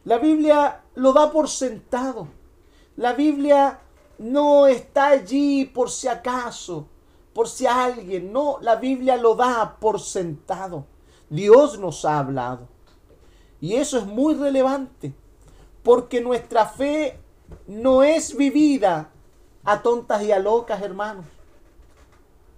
La 0.03 0.17
Biblia 0.17 0.83
lo 0.95 1.13
da 1.13 1.31
por 1.31 1.47
sentado. 1.47 2.27
La 2.97 3.13
Biblia 3.13 3.79
no 4.17 4.67
está 4.67 5.09
allí 5.09 5.65
por 5.65 5.89
si 5.89 6.07
acaso, 6.07 6.87
por 7.33 7.47
si 7.47 7.65
alguien. 7.67 8.33
No, 8.33 8.57
la 8.61 8.75
Biblia 8.75 9.15
lo 9.17 9.35
da 9.35 9.77
por 9.79 9.99
sentado. 9.99 10.85
Dios 11.29 11.79
nos 11.79 12.03
ha 12.03 12.19
hablado. 12.19 12.67
Y 13.61 13.75
eso 13.75 13.97
es 13.97 14.05
muy 14.05 14.33
relevante, 14.35 15.13
porque 15.83 16.21
nuestra 16.21 16.65
fe 16.65 17.19
no 17.67 18.03
es 18.03 18.35
vivida 18.35 19.11
a 19.63 19.81
tontas 19.81 20.23
y 20.23 20.31
a 20.31 20.39
locas, 20.39 20.81
hermanos. 20.81 21.25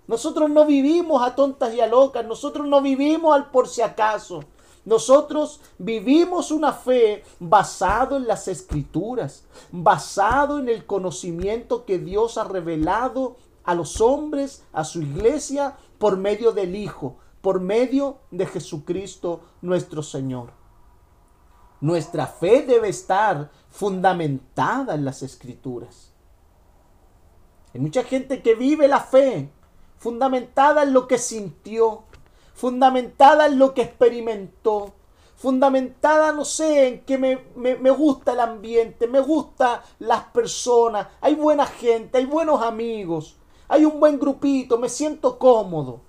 Nosotros 0.08 0.50
no 0.50 0.66
vivimos 0.66 1.24
a 1.24 1.36
tontas 1.36 1.74
y 1.74 1.82
a 1.82 1.88
locas, 1.88 2.26
nosotros 2.26 2.68
no 2.68 2.82
vivimos 2.82 3.36
al 3.36 3.50
por 3.50 3.68
si 3.68 3.82
acaso. 3.82 4.44
Nosotros 4.86 5.62
vivimos 5.80 6.52
una 6.52 6.72
fe 6.72 7.24
basado 7.40 8.18
en 8.18 8.28
las 8.28 8.48
escrituras, 8.48 9.44
basado 9.72 10.60
en 10.60 10.70
el 10.70 10.86
conocimiento 10.86 11.86
que 11.86 11.98
Dios 11.98 12.38
ha 12.38 12.44
revelado 12.44 13.36
a 13.64 13.74
los 13.74 14.00
hombres, 14.00 14.64
a 14.74 14.84
su 14.84 15.02
iglesia, 15.02 15.76
por 15.98 16.18
medio 16.18 16.52
del 16.52 16.76
Hijo, 16.76 17.18
por 17.42 17.60
medio 17.60 18.18
de 18.30 18.46
Jesucristo 18.46 19.40
nuestro 19.62 20.04
Señor. 20.04 20.65
Nuestra 21.82 22.28
fe 22.28 22.64
debe 22.64 22.90
estar 22.90 23.52
fundamentada 23.70 24.96
en 24.96 25.06
las 25.06 25.22
escrituras. 25.22 26.14
Hay 27.74 27.82
mucha 27.82 28.04
gente 28.04 28.42
que 28.42 28.56
vive 28.56 28.88
la 28.88 29.02
fe 29.02 29.50
fundamentada 29.98 30.84
en 30.84 30.94
lo 30.94 31.08
que 31.08 31.18
sintió, 31.18 32.04
fundamentada 32.54 33.48
en 33.48 33.60
lo 33.60 33.74
que 33.74 33.82
experimentó, 33.82 34.94
fundamentada, 35.36 36.32
no 36.32 36.46
sé, 36.46 36.88
en 36.88 37.02
que 37.02 37.18
me, 37.18 37.38
me, 37.56 37.92
gusta 37.92 38.32
el 38.32 38.40
ambiente, 38.40 39.08
me 39.08 39.20
gusta 39.20 39.84
las 40.00 40.24
personas, 40.26 41.08
hay 41.20 41.36
buena 41.36 41.66
gente, 41.66 42.18
hay 42.18 42.26
buenos 42.26 42.62
amigos, 42.62 43.38
hay 43.68 43.84
un 43.84 44.00
buen 44.00 44.20
grupito, 44.20 44.78
me 44.78 44.90
siento 44.90 45.38
cómodo. 45.38 46.02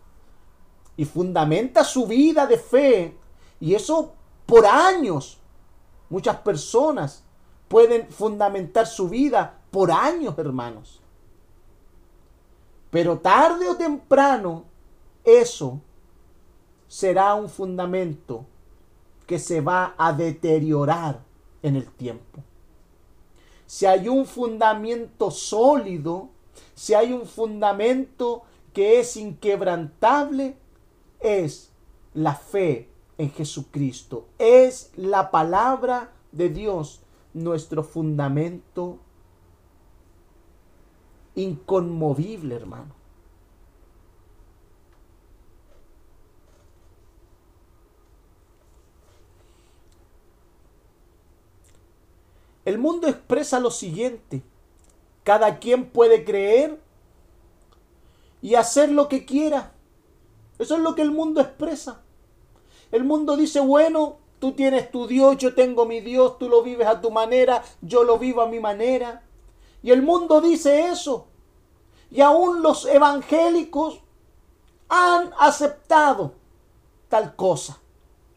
Y 0.97 1.05
fundamenta 1.05 1.85
su 1.85 2.07
vida 2.07 2.47
de 2.47 2.59
fe. 2.59 3.19
Y 3.61 3.75
eso 3.75 4.15
por 4.47 4.65
años. 4.65 5.39
Muchas 6.09 6.37
personas 6.37 7.25
pueden 7.69 8.09
fundamentar 8.09 8.87
su 8.87 9.09
vida 9.09 9.59
por 9.71 9.91
años, 9.91 10.39
hermanos. 10.39 11.01
Pero 12.91 13.19
tarde 13.19 13.69
o 13.69 13.77
temprano, 13.77 14.65
eso 15.25 15.81
será 16.89 17.35
un 17.35 17.49
fundamento 17.49 18.47
que 19.27 19.39
se 19.39 19.61
va 19.61 19.95
a 19.99 20.13
deteriorar 20.13 21.21
en 21.63 21.77
el 21.77 21.91
tiempo. 21.91 22.43
Si 23.67 23.85
hay 23.85 24.09
un 24.09 24.25
fundamento 24.25 25.33
sólido, 25.33 26.29
si 26.75 26.95
hay 26.95 27.13
un 27.13 27.27
fundamento 27.27 28.45
que 28.73 29.01
es 29.01 29.17
inquebrantable, 29.17 30.57
es 31.19 31.73
la 32.15 32.35
fe 32.35 32.89
en 33.19 33.31
Jesucristo. 33.31 34.27
Es 34.39 34.91
la 34.97 35.31
palabra 35.31 36.13
de 36.33 36.49
Dios 36.49 37.01
nuestro 37.35 37.83
fundamento 37.83 38.99
inconmovible, 41.35 42.55
hermano. 42.55 42.95
El 52.65 52.79
mundo 52.79 53.07
expresa 53.07 53.61
lo 53.61 53.71
siguiente. 53.71 54.43
Cada 55.23 55.59
quien 55.61 55.89
puede 55.91 56.25
creer 56.25 56.81
y 58.43 58.57
hacer 58.57 58.91
lo 58.91 59.09
que 59.09 59.25
quiera. 59.25 59.73
Eso 60.59 60.77
es 60.77 60.83
lo 60.83 60.95
que 60.97 61.03
el 61.03 61.13
mundo 61.13 61.41
expresa. 61.41 62.03
El 62.91 63.05
mundo 63.05 63.37
dice, 63.37 63.61
bueno, 63.61 64.19
tú 64.39 64.53
tienes 64.53 64.91
tu 64.91 65.07
Dios, 65.07 65.37
yo 65.39 65.55
tengo 65.55 65.87
mi 65.87 66.01
Dios, 66.01 66.39
tú 66.39 66.49
lo 66.49 66.63
vives 66.63 66.87
a 66.87 67.01
tu 67.01 67.11
manera, 67.11 67.63
yo 67.81 68.05
lo 68.05 68.19
vivo 68.19 68.43
a 68.43 68.47
mi 68.47 68.61
manera. 68.61 69.23
Y 69.83 69.91
el 69.91 70.03
mundo 70.03 70.41
dice 70.41 70.89
eso. 70.89 71.27
Y 72.11 72.21
aún 72.21 72.63
los 72.63 72.87
evangélicos 72.87 74.01
han 74.89 75.31
aceptado 75.39 76.35
tal 77.09 77.35
cosa. 77.37 77.79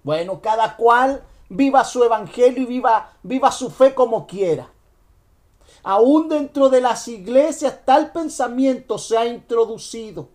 Bueno, 0.03 0.41
cada 0.41 0.75
cual 0.75 1.23
viva 1.49 1.83
su 1.83 2.03
evangelio 2.03 2.63
y 2.63 2.65
viva, 2.65 3.13
viva 3.23 3.51
su 3.51 3.69
fe 3.69 3.93
como 3.93 4.25
quiera. 4.27 4.71
Aún 5.83 6.29
dentro 6.29 6.69
de 6.69 6.81
las 6.81 7.07
iglesias 7.07 7.85
tal 7.85 8.11
pensamiento 8.11 8.97
se 8.97 9.17
ha 9.17 9.25
introducido. 9.25 10.29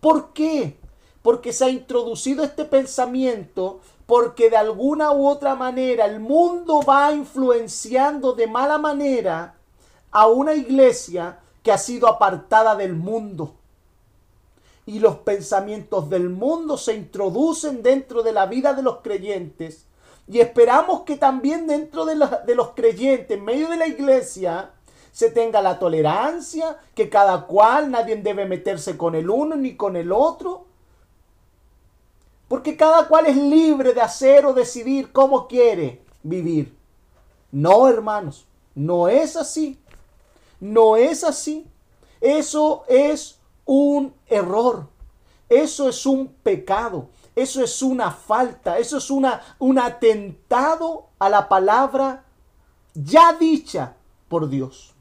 ¿Por 0.00 0.32
qué? 0.32 0.78
Porque 1.26 1.52
se 1.52 1.64
ha 1.64 1.68
introducido 1.70 2.44
este 2.44 2.64
pensamiento 2.64 3.80
porque 4.06 4.48
de 4.48 4.58
alguna 4.58 5.10
u 5.10 5.26
otra 5.26 5.56
manera 5.56 6.04
el 6.04 6.20
mundo 6.20 6.82
va 6.88 7.10
influenciando 7.10 8.34
de 8.34 8.46
mala 8.46 8.78
manera 8.78 9.56
a 10.12 10.28
una 10.28 10.54
iglesia 10.54 11.40
que 11.64 11.72
ha 11.72 11.78
sido 11.78 12.06
apartada 12.06 12.76
del 12.76 12.94
mundo. 12.94 13.54
Y 14.86 15.00
los 15.00 15.16
pensamientos 15.16 16.08
del 16.08 16.28
mundo 16.28 16.78
se 16.78 16.94
introducen 16.94 17.82
dentro 17.82 18.22
de 18.22 18.30
la 18.30 18.46
vida 18.46 18.72
de 18.72 18.84
los 18.84 18.98
creyentes 18.98 19.84
y 20.28 20.38
esperamos 20.38 21.00
que 21.00 21.16
también 21.16 21.66
dentro 21.66 22.04
de, 22.04 22.14
los 22.54 22.68
creyentes, 22.76 23.36
en 23.36 23.44
medio 23.44 23.68
de 23.68 23.78
la 23.78 23.88
iglesia, 23.88 24.70
se 25.10 25.32
tenga 25.32 25.60
la 25.60 25.80
tolerancia, 25.80 26.78
que 26.94 27.10
cada 27.10 27.46
cual, 27.46 27.90
nadie 27.90 28.14
debe 28.14 28.46
meterse 28.46 28.96
con 28.96 29.16
el 29.16 29.28
uno 29.28 29.56
ni 29.56 29.74
con 29.74 29.96
el 29.96 30.12
otro. 30.12 30.75
Porque 32.48 32.76
cada 32.76 33.08
cual 33.08 33.26
es 33.26 33.36
libre 33.36 33.92
de 33.92 34.00
hacer 34.00 34.46
o 34.46 34.52
decidir 34.52 35.12
cómo 35.12 35.48
quiere 35.48 36.02
vivir. 36.22 36.76
No, 37.50 37.88
hermanos, 37.88 38.46
no 38.74 39.08
es 39.08 39.36
así. 39.36 39.78
No 40.60 40.96
es 40.96 41.24
así. 41.24 41.66
Eso 42.20 42.84
es 42.88 43.38
un 43.64 44.14
error. 44.26 44.86
Eso 45.48 45.88
es 45.88 46.06
un 46.06 46.28
pecado. 46.28 47.08
Eso 47.36 47.62
es 47.62 47.82
una 47.82 48.10
falta, 48.10 48.78
eso 48.78 48.96
es 48.96 49.10
una, 49.10 49.42
un 49.58 49.78
atentado 49.78 51.08
a 51.18 51.28
la 51.28 51.50
palabra 51.50 52.24
ya 52.94 53.34
dicha 53.34 53.94
por 54.28 54.48
Dios. 54.48 54.94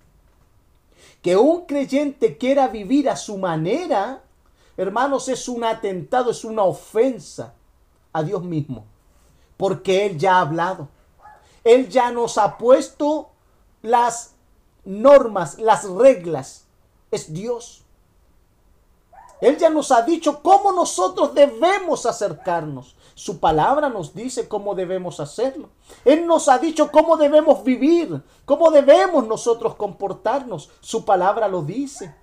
Que 1.21 1.37
un 1.37 1.65
creyente 1.65 2.37
quiera 2.37 2.67
vivir 2.67 3.09
a 3.09 3.15
su 3.15 3.37
manera, 3.37 4.21
hermanos, 4.77 5.29
es 5.29 5.47
un 5.47 5.63
atentado, 5.63 6.31
es 6.31 6.43
una 6.43 6.63
ofensa 6.63 7.53
a 8.13 8.23
Dios 8.23 8.43
mismo. 8.43 8.85
Porque 9.57 10.05
Él 10.05 10.17
ya 10.17 10.37
ha 10.37 10.41
hablado. 10.41 10.89
Él 11.63 11.89
ya 11.89 12.11
nos 12.11 12.37
ha 12.37 12.57
puesto 12.57 13.29
las 13.81 14.35
normas, 14.83 15.57
las 15.59 15.85
reglas. 15.85 16.65
Es 17.11 17.33
Dios. 17.33 17.83
Él 19.41 19.57
ya 19.57 19.69
nos 19.69 19.91
ha 19.91 20.01
dicho 20.01 20.41
cómo 20.41 20.71
nosotros 20.71 21.33
debemos 21.33 22.05
acercarnos. 22.05 22.95
Su 23.15 23.39
palabra 23.39 23.89
nos 23.89 24.13
dice 24.13 24.47
cómo 24.47 24.75
debemos 24.75 25.19
hacerlo. 25.19 25.69
Él 26.03 26.25
nos 26.25 26.49
ha 26.49 26.57
dicho 26.57 26.91
cómo 26.91 27.17
debemos 27.17 27.63
vivir, 27.63 28.21
cómo 28.45 28.71
debemos 28.71 29.27
nosotros 29.27 29.75
comportarnos. 29.75 30.69
Su 30.81 31.05
palabra 31.05 31.47
lo 31.47 31.61
dice. 31.61 32.13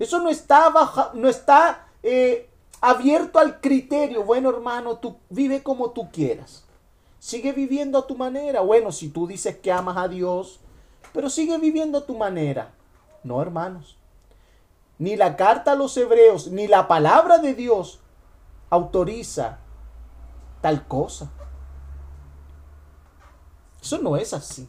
Eso 0.00 0.18
no 0.18 0.28
está, 0.28 0.72
no 1.14 1.28
está 1.28 1.86
eh, 2.02 2.50
abierto 2.80 3.38
al 3.38 3.60
criterio. 3.60 4.24
Bueno, 4.24 4.50
hermano, 4.50 4.96
tú 4.96 5.18
vive 5.28 5.62
como 5.62 5.90
tú 5.90 6.10
quieras. 6.10 6.64
Sigue 7.20 7.52
viviendo 7.52 7.98
a 7.98 8.06
tu 8.08 8.16
manera. 8.16 8.62
Bueno, 8.62 8.90
si 8.90 9.10
tú 9.10 9.28
dices 9.28 9.56
que 9.58 9.70
amas 9.70 9.96
a 9.96 10.08
Dios, 10.08 10.58
pero 11.12 11.30
sigue 11.30 11.56
viviendo 11.58 11.98
a 11.98 12.06
tu 12.06 12.16
manera. 12.16 12.72
No, 13.22 13.40
hermanos 13.40 14.00
ni 15.00 15.16
la 15.16 15.34
carta 15.34 15.72
a 15.72 15.76
los 15.76 15.96
hebreos, 15.96 16.48
ni 16.48 16.68
la 16.68 16.86
palabra 16.86 17.38
de 17.38 17.54
Dios 17.54 18.00
autoriza 18.68 19.58
tal 20.60 20.86
cosa. 20.86 21.30
Eso 23.80 23.96
no 23.96 24.18
es 24.18 24.34
así. 24.34 24.68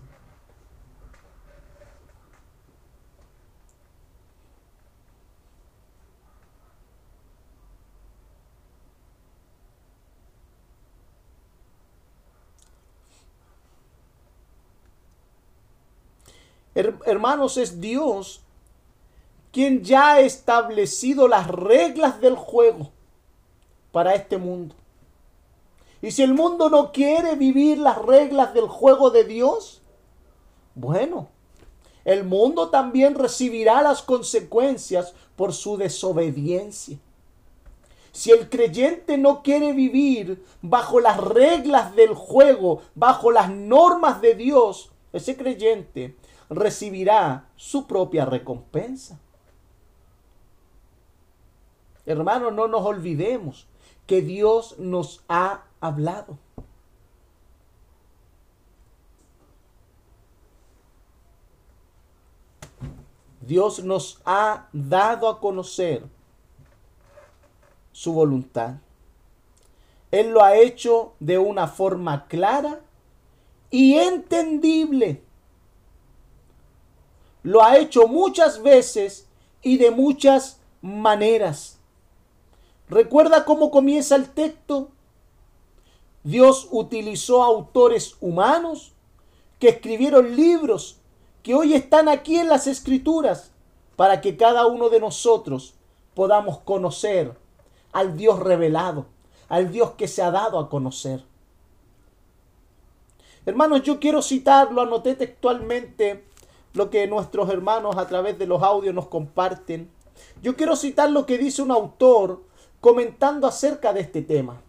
Hermanos, 16.73 17.57
es 17.57 17.81
Dios 17.81 18.41
quien 19.51 19.83
ya 19.83 20.13
ha 20.13 20.19
establecido 20.21 21.27
las 21.27 21.47
reglas 21.47 22.21
del 22.21 22.35
juego 22.35 22.89
para 23.91 24.15
este 24.15 24.37
mundo. 24.37 24.75
Y 26.01 26.11
si 26.11 26.23
el 26.23 26.33
mundo 26.33 26.69
no 26.69 26.91
quiere 26.91 27.35
vivir 27.35 27.77
las 27.77 27.97
reglas 27.97 28.53
del 28.53 28.67
juego 28.67 29.11
de 29.11 29.25
Dios, 29.25 29.81
bueno, 30.73 31.27
el 32.05 32.23
mundo 32.23 32.69
también 32.69 33.15
recibirá 33.15 33.81
las 33.81 34.01
consecuencias 34.01 35.13
por 35.35 35.53
su 35.53 35.77
desobediencia. 35.77 36.97
Si 38.13 38.31
el 38.31 38.49
creyente 38.49 39.17
no 39.17 39.43
quiere 39.43 39.73
vivir 39.73 40.43
bajo 40.61 40.99
las 40.99 41.17
reglas 41.17 41.95
del 41.95 42.13
juego, 42.13 42.81
bajo 42.95 43.31
las 43.31 43.49
normas 43.49 44.21
de 44.21 44.35
Dios, 44.35 44.91
ese 45.13 45.37
creyente 45.37 46.15
recibirá 46.51 47.49
su 47.55 47.87
propia 47.87 48.25
recompensa. 48.25 49.17
Hermanos, 52.05 52.53
no 52.53 52.67
nos 52.67 52.85
olvidemos 52.85 53.67
que 54.05 54.21
Dios 54.21 54.77
nos 54.77 55.23
ha 55.29 55.63
hablado. 55.79 56.37
Dios 63.39 63.83
nos 63.83 64.21
ha 64.25 64.67
dado 64.73 65.29
a 65.29 65.39
conocer 65.39 66.03
su 67.91 68.13
voluntad. 68.13 68.75
Él 70.11 70.31
lo 70.31 70.43
ha 70.43 70.57
hecho 70.57 71.13
de 71.19 71.37
una 71.37 71.67
forma 71.67 72.27
clara 72.27 72.81
y 73.69 73.95
entendible. 73.95 75.23
Lo 77.43 77.63
ha 77.63 77.77
hecho 77.77 78.07
muchas 78.07 78.61
veces 78.61 79.27
y 79.61 79.77
de 79.77 79.91
muchas 79.91 80.59
maneras. 80.81 81.79
¿Recuerda 82.89 83.45
cómo 83.45 83.71
comienza 83.71 84.15
el 84.15 84.29
texto? 84.29 84.89
Dios 86.23 86.67
utilizó 86.71 87.43
autores 87.43 88.15
humanos 88.19 88.93
que 89.59 89.69
escribieron 89.69 90.35
libros 90.35 90.97
que 91.41 91.55
hoy 91.55 91.73
están 91.73 92.07
aquí 92.09 92.37
en 92.37 92.49
las 92.49 92.67
escrituras 92.67 93.51
para 93.95 94.21
que 94.21 94.37
cada 94.37 94.67
uno 94.67 94.89
de 94.89 94.99
nosotros 94.99 95.73
podamos 96.13 96.59
conocer 96.59 97.35
al 97.91 98.17
Dios 98.17 98.39
revelado, 98.39 99.05
al 99.49 99.71
Dios 99.71 99.91
que 99.91 100.07
se 100.07 100.21
ha 100.21 100.31
dado 100.31 100.59
a 100.59 100.69
conocer. 100.69 101.23
Hermanos, 103.45 103.81
yo 103.81 103.99
quiero 103.99 104.21
citarlo, 104.21 104.81
anoté 104.81 105.15
textualmente 105.15 106.25
lo 106.73 106.89
que 106.89 107.07
nuestros 107.07 107.49
hermanos 107.49 107.97
a 107.97 108.07
través 108.07 108.37
de 108.39 108.47
los 108.47 108.63
audios 108.63 108.95
nos 108.95 109.07
comparten. 109.07 109.89
Yo 110.41 110.55
quiero 110.55 110.75
citar 110.75 111.09
lo 111.09 111.25
que 111.25 111.37
dice 111.37 111.61
un 111.61 111.71
autor 111.71 112.43
comentando 112.79 113.47
acerca 113.47 113.93
de 113.93 114.01
este 114.01 114.21
tema. 114.21 114.61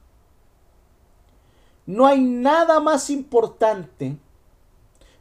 No 1.87 2.07
hay 2.07 2.21
nada 2.21 2.81
más 2.81 3.11
importante, 3.11 4.17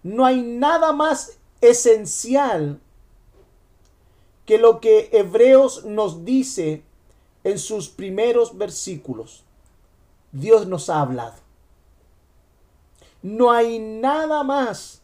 no 0.04 0.26
hay 0.26 0.42
nada 0.42 0.92
más 0.92 1.40
esencial 1.60 2.80
que 4.46 4.58
lo 4.58 4.80
que 4.80 5.10
Hebreos 5.12 5.86
nos 5.86 6.26
dice 6.26 6.84
en 7.44 7.58
sus 7.58 7.90
primeros 7.90 8.58
versículos. 8.58 9.44
Dios 10.32 10.68
nos 10.68 10.90
ha 10.90 11.02
hablado. 11.02 11.36
No 13.22 13.52
hay 13.52 13.80
nada 13.80 14.44
más 14.44 15.01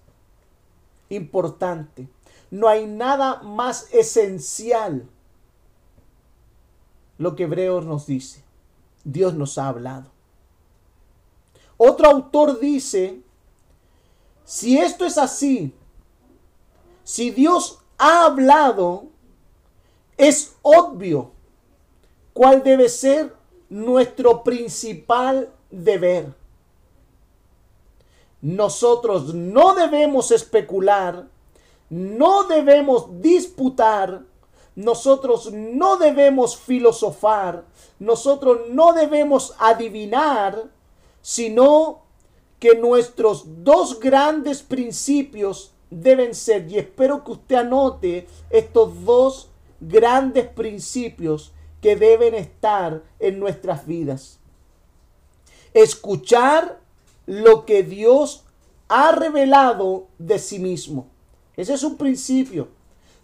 importante. 1.10 2.08
no 2.50 2.70
hay 2.70 2.86
nada 2.86 3.42
más 3.44 3.94
esencial. 3.94 5.08
Lo 7.18 7.36
que 7.36 7.44
Hebreos 7.44 7.86
nos 7.86 8.06
dice. 8.06 8.44
Dios 9.04 9.34
nos 9.34 9.58
ha 9.58 9.68
hablado. 9.68 10.12
Otro 11.78 12.10
autor 12.10 12.60
dice, 12.60 13.22
si 14.44 14.78
esto 14.78 15.06
es 15.06 15.18
así, 15.18 15.74
si 17.04 17.32
Dios 17.32 17.80
ha 17.98 18.26
hablado, 18.26 19.08
es 20.18 20.56
obvio 20.62 21.32
cuál 22.34 22.64
debe 22.64 22.90
ser 22.90 23.36
nuestro 23.70 24.44
principal 24.44 25.54
deber. 25.70 26.34
Nosotros 28.42 29.34
no 29.34 29.74
debemos 29.74 30.32
especular, 30.32 31.28
no 31.90 32.44
debemos 32.44 33.22
disputar, 33.22 34.22
nosotros 34.76 35.52
no 35.52 35.98
debemos 35.98 36.56
filosofar, 36.56 37.66
nosotros 37.98 38.70
no 38.70 38.94
debemos 38.94 39.56
adivinar, 39.58 40.66
sino 41.22 42.04
que 42.60 42.76
nuestros 42.76 43.64
dos 43.64 44.00
grandes 44.00 44.62
principios 44.62 45.72
deben 45.90 46.36
ser, 46.36 46.72
y 46.72 46.78
espero 46.78 47.24
que 47.24 47.32
usted 47.32 47.56
anote 47.56 48.28
estos 48.50 49.04
dos 49.04 49.50
grandes 49.80 50.48
principios 50.48 51.54
que 51.82 51.96
deben 51.96 52.36
estar 52.36 53.04
en 53.20 53.40
nuestras 53.40 53.86
vidas. 53.86 54.40
Escuchar 55.74 56.80
lo 57.28 57.66
que 57.66 57.84
Dios 57.84 58.46
ha 58.88 59.12
revelado 59.12 60.08
de 60.18 60.40
sí 60.40 60.58
mismo. 60.58 61.08
Ese 61.56 61.74
es 61.74 61.84
un 61.84 61.98
principio. 61.98 62.70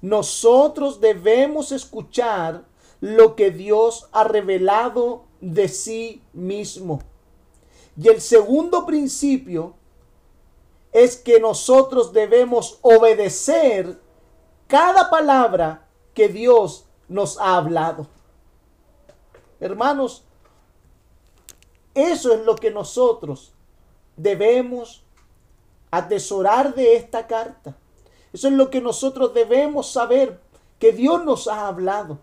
Nosotros 0.02 1.00
debemos 1.00 1.72
escuchar 1.72 2.66
lo 3.00 3.36
que 3.36 3.50
Dios 3.50 4.10
ha 4.12 4.26
revelado 4.26 5.24
de 5.42 5.68
sí 5.70 6.22
mismo. 6.34 7.02
Y 7.98 8.10
el 8.10 8.22
segundo 8.22 8.86
principio 8.86 9.76
es 10.92 11.16
que 11.16 11.40
nosotros 11.40 12.12
debemos 12.12 12.80
obedecer 12.82 14.00
cada 14.68 15.10
palabra 15.10 15.88
que 16.14 16.28
Dios 16.28 16.86
nos 17.08 17.40
ha 17.40 17.56
hablado. 17.56 18.08
Hermanos, 19.60 20.24
eso 21.94 22.34
es 22.34 22.46
lo 22.46 22.56
que 22.56 22.72
nosotros 22.72 23.53
debemos 24.16 25.04
atesorar 25.92 26.74
de 26.76 26.96
esta 26.96 27.28
carta. 27.28 27.76
Eso 28.32 28.48
es 28.48 28.54
lo 28.54 28.70
que 28.70 28.82
nosotros 28.82 29.34
debemos 29.34 29.92
saber, 29.92 30.40
que 30.80 30.92
Dios 30.92 31.24
nos 31.24 31.48
ha 31.48 31.68
hablado. 31.68 32.20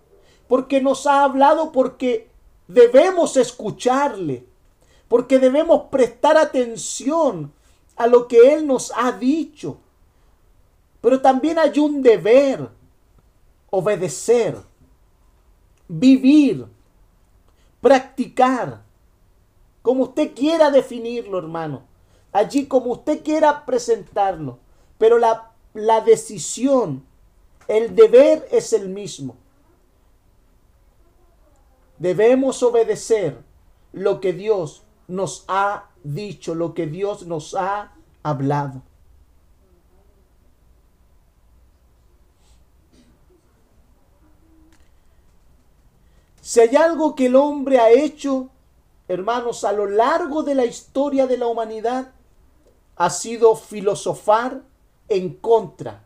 Porque 0.49 0.81
nos 0.81 1.07
ha 1.07 1.23
hablado 1.23 1.71
porque 1.71 2.29
debemos 2.67 3.37
escucharle, 3.37 4.45
porque 5.09 5.39
debemos 5.39 5.85
prestar 5.91 6.37
atención 6.37 7.53
a 7.97 8.07
lo 8.07 8.27
que 8.27 8.55
Él 8.55 8.67
nos 8.67 8.93
ha 8.97 9.13
dicho. 9.13 9.79
Pero 11.01 11.21
también 11.21 11.59
hay 11.59 11.79
un 11.79 12.03
deber, 12.03 12.69
obedecer, 13.71 14.57
vivir, 15.87 16.67
practicar, 17.81 18.83
como 19.83 20.05
usted 20.05 20.35
quiera 20.35 20.71
definirlo, 20.71 21.39
hermano, 21.39 21.83
allí 22.33 22.67
como 22.67 22.93
usted 22.93 23.23
quiera 23.23 23.65
presentarlo, 23.65 24.59
pero 24.99 25.19
la, 25.19 25.53
la 25.75 26.01
decisión, 26.01 27.05
el 27.69 27.95
deber 27.95 28.47
es 28.51 28.73
el 28.73 28.89
mismo. 28.89 29.37
Debemos 31.99 32.63
obedecer 32.63 33.43
lo 33.93 34.21
que 34.21 34.33
Dios 34.33 34.83
nos 35.09 35.45
ha 35.49 35.91
dicho, 36.03 36.55
lo 36.55 36.75
que 36.75 36.87
Dios 36.87 37.27
nos 37.27 37.55
ha 37.55 37.93
hablado. 38.23 38.83
Si 46.41 46.59
hay 46.59 46.75
algo 46.75 47.15
que 47.15 47.27
el 47.27 47.37
hombre 47.37 47.79
ha 47.79 47.91
hecho, 47.91 48.49
hermanos, 49.13 49.65
a 49.65 49.73
lo 49.73 49.87
largo 49.87 50.43
de 50.43 50.55
la 50.55 50.65
historia 50.65 51.27
de 51.27 51.37
la 51.37 51.47
humanidad, 51.47 52.13
ha 52.97 53.11
sido 53.11 53.57
filosofar 53.57 54.63
en 55.09 55.35
contra 55.35 56.05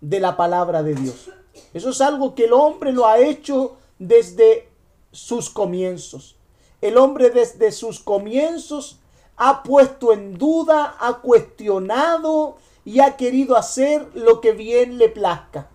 de 0.00 0.20
la 0.20 0.36
palabra 0.36 0.82
de 0.82 0.94
Dios. 0.94 1.30
Eso 1.72 1.90
es 1.90 2.00
algo 2.00 2.34
que 2.34 2.44
el 2.44 2.52
hombre 2.52 2.92
lo 2.92 3.06
ha 3.06 3.18
hecho 3.18 3.76
desde 3.98 4.68
sus 5.12 5.48
comienzos. 5.48 6.36
El 6.80 6.98
hombre 6.98 7.30
desde 7.30 7.72
sus 7.72 8.00
comienzos 8.00 8.98
ha 9.36 9.62
puesto 9.62 10.12
en 10.12 10.36
duda, 10.36 10.96
ha 11.00 11.20
cuestionado 11.20 12.56
y 12.84 13.00
ha 13.00 13.16
querido 13.16 13.56
hacer 13.56 14.08
lo 14.14 14.40
que 14.40 14.52
bien 14.52 14.98
le 14.98 15.08
plazca 15.08 15.70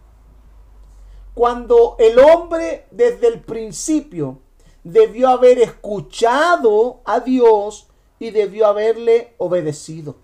cuando 1.39 1.95
el 1.99 2.19
hombre 2.19 2.85
desde 2.91 3.27
el 3.27 3.39
principio 3.39 4.39
debió 4.83 5.29
haber 5.29 5.59
escuchado 5.59 7.01
a 7.05 7.19
Dios 7.19 7.87
y 8.19 8.31
debió 8.31 8.67
haberle 8.67 9.33
obedecido. 9.37 10.17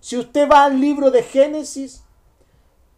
Si 0.00 0.16
usted 0.16 0.48
va 0.48 0.64
al 0.64 0.80
libro 0.80 1.10
de 1.10 1.22
Génesis, 1.22 2.04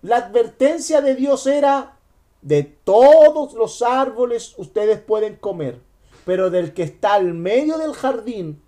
la 0.02 0.16
advertencia 0.16 1.00
de 1.00 1.14
Dios 1.14 1.46
era, 1.46 1.96
de 2.42 2.62
todos 2.62 3.52
los 3.54 3.82
árboles 3.82 4.54
ustedes 4.56 5.00
pueden 5.00 5.36
comer, 5.36 5.80
pero 6.24 6.50
del 6.50 6.72
que 6.72 6.82
está 6.82 7.14
al 7.14 7.34
medio 7.34 7.76
del 7.78 7.92
jardín 7.92 8.62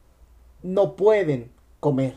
no 0.63 0.95
pueden 0.97 1.53
comer. 1.81 2.17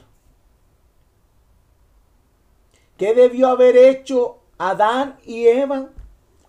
¿Qué 2.98 3.14
debió 3.14 3.48
haber 3.48 3.78
hecho 3.78 4.40
Adán 4.58 5.18
y 5.26 5.48
Eva? 5.48 5.90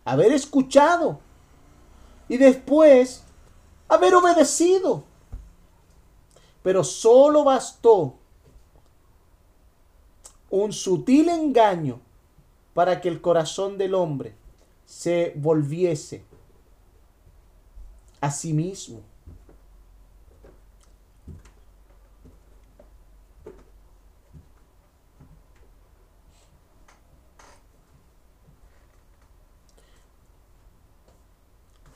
haber 0.06 0.32
escuchado 0.32 1.18
y 2.28 2.36
después 2.36 3.24
haber 3.88 4.14
obedecido. 4.14 5.04
Pero 6.62 6.82
solo 6.82 7.44
bastó 7.44 8.14
un 10.50 10.72
sutil 10.72 11.28
engaño 11.28 12.00
para 12.74 13.00
que 13.00 13.08
el 13.08 13.20
corazón 13.20 13.78
del 13.78 13.94
hombre 13.94 14.34
se 14.84 15.32
volviese 15.36 16.24
a 18.20 18.30
sí 18.30 18.52
mismo. 18.52 19.00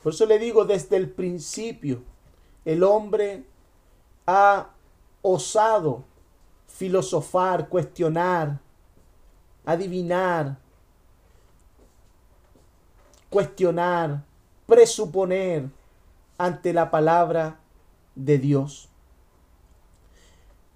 Por 0.03 0.15
eso 0.15 0.27
le 0.27 0.39
digo, 0.39 0.65
desde 0.65 0.97
el 0.97 1.11
principio, 1.11 2.03
el 2.65 2.83
hombre 2.83 3.45
ha 4.27 4.71
osado 5.23 6.05
filosofar, 6.67 7.69
cuestionar, 7.69 8.59
adivinar, 9.67 10.57
cuestionar, 13.29 14.23
presuponer 14.67 15.69
ante 16.39 16.73
la 16.73 16.91
palabra 16.91 17.61
de 18.15 18.39
Dios. 18.39 18.89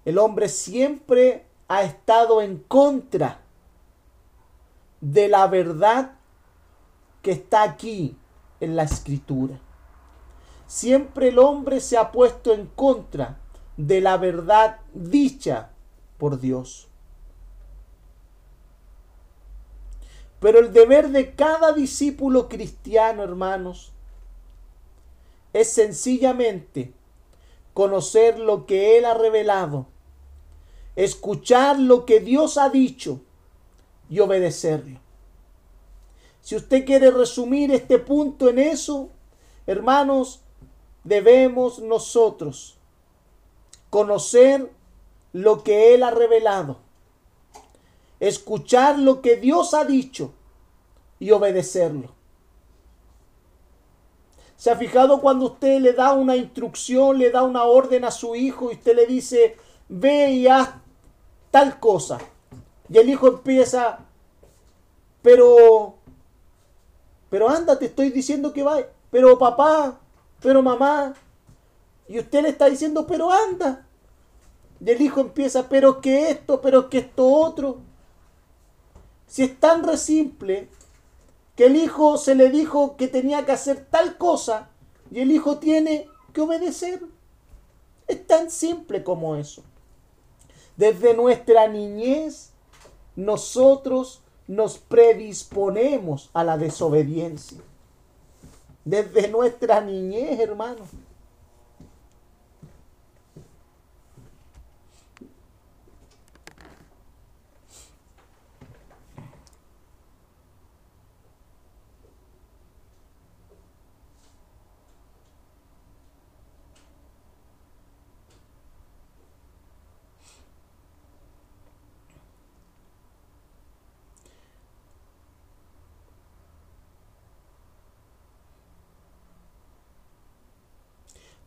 El 0.05 0.19
hombre 0.19 0.49
siempre 0.49 1.45
ha 1.67 1.81
estado 1.81 2.41
en 2.41 2.59
contra 2.59 3.39
de 5.01 5.27
la 5.27 5.47
verdad 5.47 6.11
que 7.23 7.31
está 7.31 7.63
aquí 7.63 8.15
en 8.59 8.75
la 8.75 8.83
escritura. 8.83 9.59
Siempre 10.67 11.29
el 11.29 11.39
hombre 11.39 11.79
se 11.79 11.97
ha 11.97 12.11
puesto 12.11 12.53
en 12.53 12.67
contra 12.67 13.37
de 13.77 14.01
la 14.01 14.17
verdad 14.17 14.79
dicha 14.93 15.69
por 16.17 16.39
Dios. 16.39 16.87
Pero 20.39 20.59
el 20.59 20.73
deber 20.73 21.09
de 21.09 21.33
cada 21.33 21.73
discípulo 21.73 22.49
cristiano, 22.49 23.23
hermanos, 23.23 23.93
es 25.53 25.71
sencillamente 25.71 26.93
conocer 27.73 28.39
lo 28.39 28.65
que 28.65 28.97
Él 28.97 29.05
ha 29.05 29.13
revelado, 29.13 29.87
escuchar 30.95 31.79
lo 31.79 32.05
que 32.05 32.19
Dios 32.19 32.57
ha 32.57 32.69
dicho 32.69 33.21
y 34.09 34.19
obedecerlo. 34.19 34.99
Si 36.45 36.55
usted 36.55 36.85
quiere 36.85 37.09
resumir 37.09 37.71
este 37.71 37.97
punto 37.97 38.49
en 38.49 38.59
eso, 38.59 39.09
hermanos, 39.65 40.41
debemos 41.03 41.79
nosotros 41.79 42.77
conocer 43.89 44.71
lo 45.33 45.63
que 45.63 45.95
Él 45.95 46.03
ha 46.03 46.11
revelado, 46.11 46.77
escuchar 48.19 48.99
lo 48.99 49.23
que 49.23 49.37
Dios 49.37 49.73
ha 49.73 49.85
dicho 49.85 50.33
y 51.17 51.31
obedecerlo. 51.31 52.11
¿Se 54.55 54.69
ha 54.69 54.75
fijado 54.75 55.21
cuando 55.21 55.47
usted 55.47 55.79
le 55.79 55.93
da 55.93 56.13
una 56.13 56.35
instrucción, 56.35 57.17
le 57.17 57.31
da 57.31 57.41
una 57.41 57.63
orden 57.63 58.05
a 58.05 58.11
su 58.11 58.35
hijo 58.35 58.69
y 58.69 58.75
usted 58.75 58.95
le 58.95 59.07
dice, 59.07 59.57
ve 59.89 60.29
y 60.29 60.47
haz 60.47 60.75
tal 61.49 61.79
cosa? 61.79 62.19
Y 62.87 62.99
el 62.99 63.09
hijo 63.09 63.29
empieza, 63.29 63.97
pero, 65.23 65.95
pero 67.35 67.49
anda, 67.49 67.77
te 67.77 67.87
estoy 67.87 68.11
diciendo 68.11 68.53
que 68.53 68.63
va, 68.63 68.77
pero 69.11 69.37
papá, 69.37 69.99
pero 70.41 70.63
mamá. 70.63 71.13
Y 72.07 72.17
usted 72.17 72.43
le 72.43 72.47
está 72.47 72.69
diciendo, 72.69 73.05
pero 73.05 73.29
anda. 73.29 73.85
Y 74.79 74.89
el 74.89 75.01
hijo 75.01 75.19
empieza, 75.19 75.67
pero 75.67 75.99
que 75.99 76.29
esto, 76.29 76.61
pero 76.61 76.89
que 76.89 76.99
esto 76.99 77.27
otro. 77.27 77.79
Si 79.27 79.43
es 79.43 79.59
tan 79.59 79.83
re 79.83 79.97
simple 79.97 80.69
que 81.57 81.65
el 81.65 81.75
hijo 81.75 82.17
se 82.17 82.35
le 82.35 82.49
dijo 82.49 82.95
que 82.95 83.09
tenía 83.09 83.45
que 83.45 83.51
hacer 83.51 83.85
tal 83.91 84.17
cosa 84.17 84.69
y 85.11 85.19
el 85.19 85.29
hijo 85.29 85.57
tiene 85.57 86.07
que 86.31 86.39
obedecer. 86.39 87.03
Es 88.07 88.25
tan 88.25 88.49
simple 88.49 89.03
como 89.03 89.35
eso. 89.35 89.61
Desde 90.77 91.13
nuestra 91.13 91.67
niñez, 91.67 92.53
nosotros 93.17 94.21
nos 94.47 94.77
predisponemos 94.77 96.29
a 96.33 96.43
la 96.43 96.57
desobediencia. 96.57 97.57
Desde 98.83 99.27
nuestra 99.29 99.81
niñez, 99.81 100.39
hermano. 100.39 100.81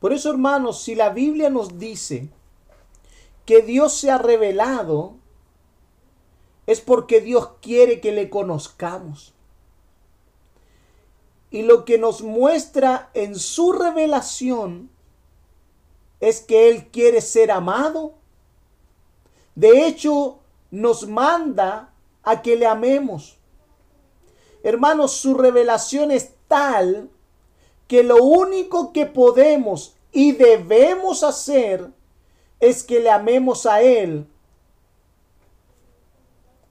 Por 0.00 0.12
eso, 0.12 0.30
hermanos, 0.30 0.82
si 0.82 0.94
la 0.94 1.10
Biblia 1.10 1.50
nos 1.50 1.78
dice 1.78 2.28
que 3.44 3.62
Dios 3.62 3.94
se 3.94 4.10
ha 4.10 4.18
revelado, 4.18 5.16
es 6.66 6.80
porque 6.80 7.20
Dios 7.20 7.50
quiere 7.60 8.00
que 8.00 8.12
le 8.12 8.30
conozcamos. 8.30 9.32
Y 11.50 11.62
lo 11.62 11.84
que 11.84 11.98
nos 11.98 12.20
muestra 12.20 13.10
en 13.14 13.36
su 13.36 13.72
revelación 13.72 14.90
es 16.20 16.40
que 16.40 16.68
Él 16.68 16.88
quiere 16.88 17.22
ser 17.22 17.50
amado. 17.50 18.12
De 19.54 19.86
hecho, 19.86 20.40
nos 20.70 21.08
manda 21.08 21.92
a 22.22 22.42
que 22.42 22.56
le 22.56 22.66
amemos. 22.66 23.38
Hermanos, 24.62 25.12
su 25.12 25.34
revelación 25.34 26.10
es 26.10 26.32
tal 26.48 27.10
que 27.88 28.02
lo 28.04 28.22
único 28.22 28.92
que 28.92 29.06
podemos 29.06 29.96
y 30.12 30.32
debemos 30.32 31.22
hacer 31.22 31.90
es 32.60 32.84
que 32.84 33.00
le 33.00 33.10
amemos 33.10 33.66
a 33.66 33.82
Él. 33.82 34.26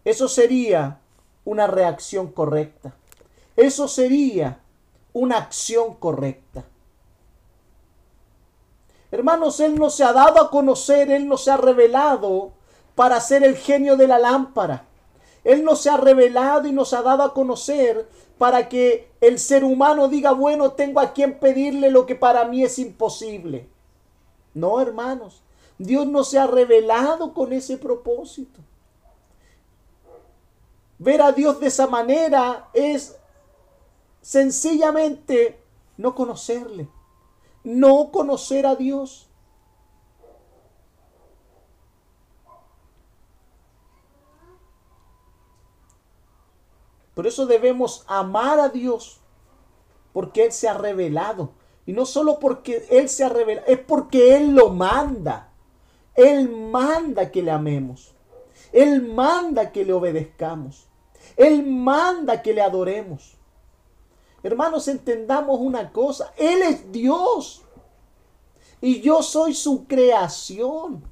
Eso 0.06 0.28
sería 0.30 1.00
una 1.44 1.68
reacción 1.68 2.32
correcta. 2.32 2.94
Eso 3.56 3.88
sería 3.88 4.60
una 5.12 5.38
acción 5.38 5.96
correcta. 5.96 6.64
Hermanos, 9.10 9.60
Él 9.60 9.76
no 9.80 9.90
se 9.90 10.04
ha 10.04 10.14
dado 10.14 10.42
a 10.42 10.52
conocer, 10.52 11.10
Él 11.10 11.28
no 11.28 11.38
se 11.38 11.52
ha 11.52 11.58
revelado 11.58 12.52
para 12.96 13.20
ser 13.22 13.44
el 13.44 13.56
genio 13.56 13.96
de 13.96 14.08
la 14.08 14.20
lámpara. 14.20 14.87
Él 15.48 15.64
no 15.64 15.78
se 15.78 15.90
ha 15.90 15.96
revelado 15.96 16.68
y 16.68 16.74
nos 16.74 16.92
ha 16.92 17.02
dado 17.02 17.24
a 17.24 17.34
conocer 17.34 18.06
para 18.38 18.68
que 18.68 19.10
el 19.22 19.40
ser 19.40 19.64
humano 19.64 20.10
diga, 20.10 20.34
bueno, 20.34 20.74
tengo 20.74 21.00
a 21.00 21.14
quien 21.14 21.40
pedirle 21.40 21.90
lo 21.90 22.06
que 22.06 22.16
para 22.16 22.44
mí 22.44 22.64
es 22.64 22.78
imposible. 22.80 23.70
No, 24.54 24.82
hermanos, 24.82 25.42
Dios 25.78 26.06
no 26.06 26.26
se 26.26 26.38
ha 26.38 26.48
revelado 26.48 27.34
con 27.34 27.54
ese 27.54 27.78
propósito. 27.78 28.60
Ver 31.00 31.22
a 31.22 31.32
Dios 31.32 31.62
de 31.62 31.68
esa 31.68 31.88
manera 31.88 32.68
es 32.74 33.18
sencillamente 34.22 35.62
no 35.96 36.14
conocerle, 36.14 36.90
no 37.64 38.12
conocer 38.12 38.68
a 38.68 38.76
Dios. 38.76 39.27
Por 47.18 47.26
eso 47.26 47.48
debemos 47.48 48.04
amar 48.06 48.60
a 48.60 48.70
Dios, 48.70 49.22
porque 50.14 50.46
Él 50.46 50.52
se 50.52 50.68
ha 50.68 50.76
revelado. 50.76 51.50
Y 51.88 51.94
no 51.94 52.06
solo 52.06 52.38
porque 52.38 52.86
Él 52.92 53.10
se 53.10 53.24
ha 53.24 53.30
revelado, 53.30 53.66
es 53.66 53.80
porque 53.80 54.38
Él 54.38 54.54
lo 54.54 54.70
manda. 54.70 55.52
Él 56.14 56.48
manda 56.48 57.32
que 57.32 57.42
le 57.42 57.50
amemos. 57.50 58.14
Él 58.72 59.02
manda 59.02 59.72
que 59.72 59.84
le 59.84 59.94
obedezcamos. 59.94 60.86
Él 61.38 61.66
manda 61.66 62.44
que 62.44 62.54
le 62.54 62.62
adoremos. 62.62 63.36
Hermanos, 64.44 64.88
entendamos 64.88 65.60
una 65.60 65.92
cosa. 65.92 66.32
Él 66.38 66.62
es 66.62 66.92
Dios. 66.92 67.64
Y 68.80 69.02
yo 69.02 69.24
soy 69.24 69.56
su 69.56 69.88
creación 69.88 71.04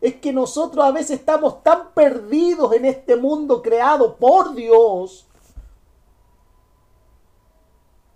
es 0.00 0.14
que 0.16 0.32
nosotros 0.32 0.84
a 0.84 0.90
veces 0.90 1.18
estamos 1.18 1.62
tan 1.62 1.92
perdidos 1.92 2.72
en 2.74 2.84
este 2.84 3.16
mundo 3.16 3.62
creado 3.62 4.16
por 4.16 4.54
Dios 4.54 5.26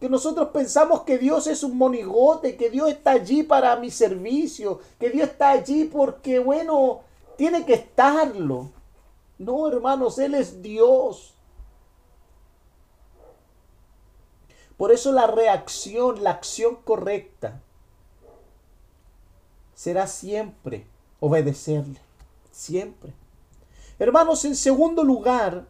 que 0.01 0.09
nosotros 0.09 0.49
pensamos 0.49 1.03
que 1.03 1.19
Dios 1.19 1.47
es 1.47 1.63
un 1.63 1.77
monigote, 1.77 2.57
que 2.57 2.71
Dios 2.71 2.89
está 2.89 3.13
allí 3.13 3.43
para 3.43 3.77
mi 3.77 3.91
servicio, 3.91 4.81
que 4.99 5.11
Dios 5.11 5.29
está 5.29 5.51
allí 5.51 5.85
porque, 5.85 6.39
bueno, 6.39 7.03
tiene 7.37 7.67
que 7.67 7.75
estarlo. 7.75 8.71
No, 9.37 9.69
hermanos, 9.69 10.19
Él 10.19 10.35
es 10.35 10.63
Dios. 10.63 11.35
Por 14.79 14.91
eso 14.91 15.13
la 15.13 15.27
reacción, 15.27 16.25
la 16.25 16.31
acción 16.31 16.77
correcta, 16.77 17.61
será 19.75 20.07
siempre 20.07 20.87
obedecerle, 21.21 22.01
siempre. 22.51 23.13
Hermanos, 23.99 24.45
en 24.45 24.57
segundo 24.57 25.05
lugar, 25.05 25.67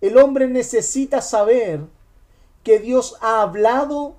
el 0.00 0.18
hombre 0.18 0.48
necesita 0.48 1.22
saber 1.22 1.80
que 2.64 2.80
Dios 2.80 3.16
ha 3.20 3.42
hablado 3.42 4.16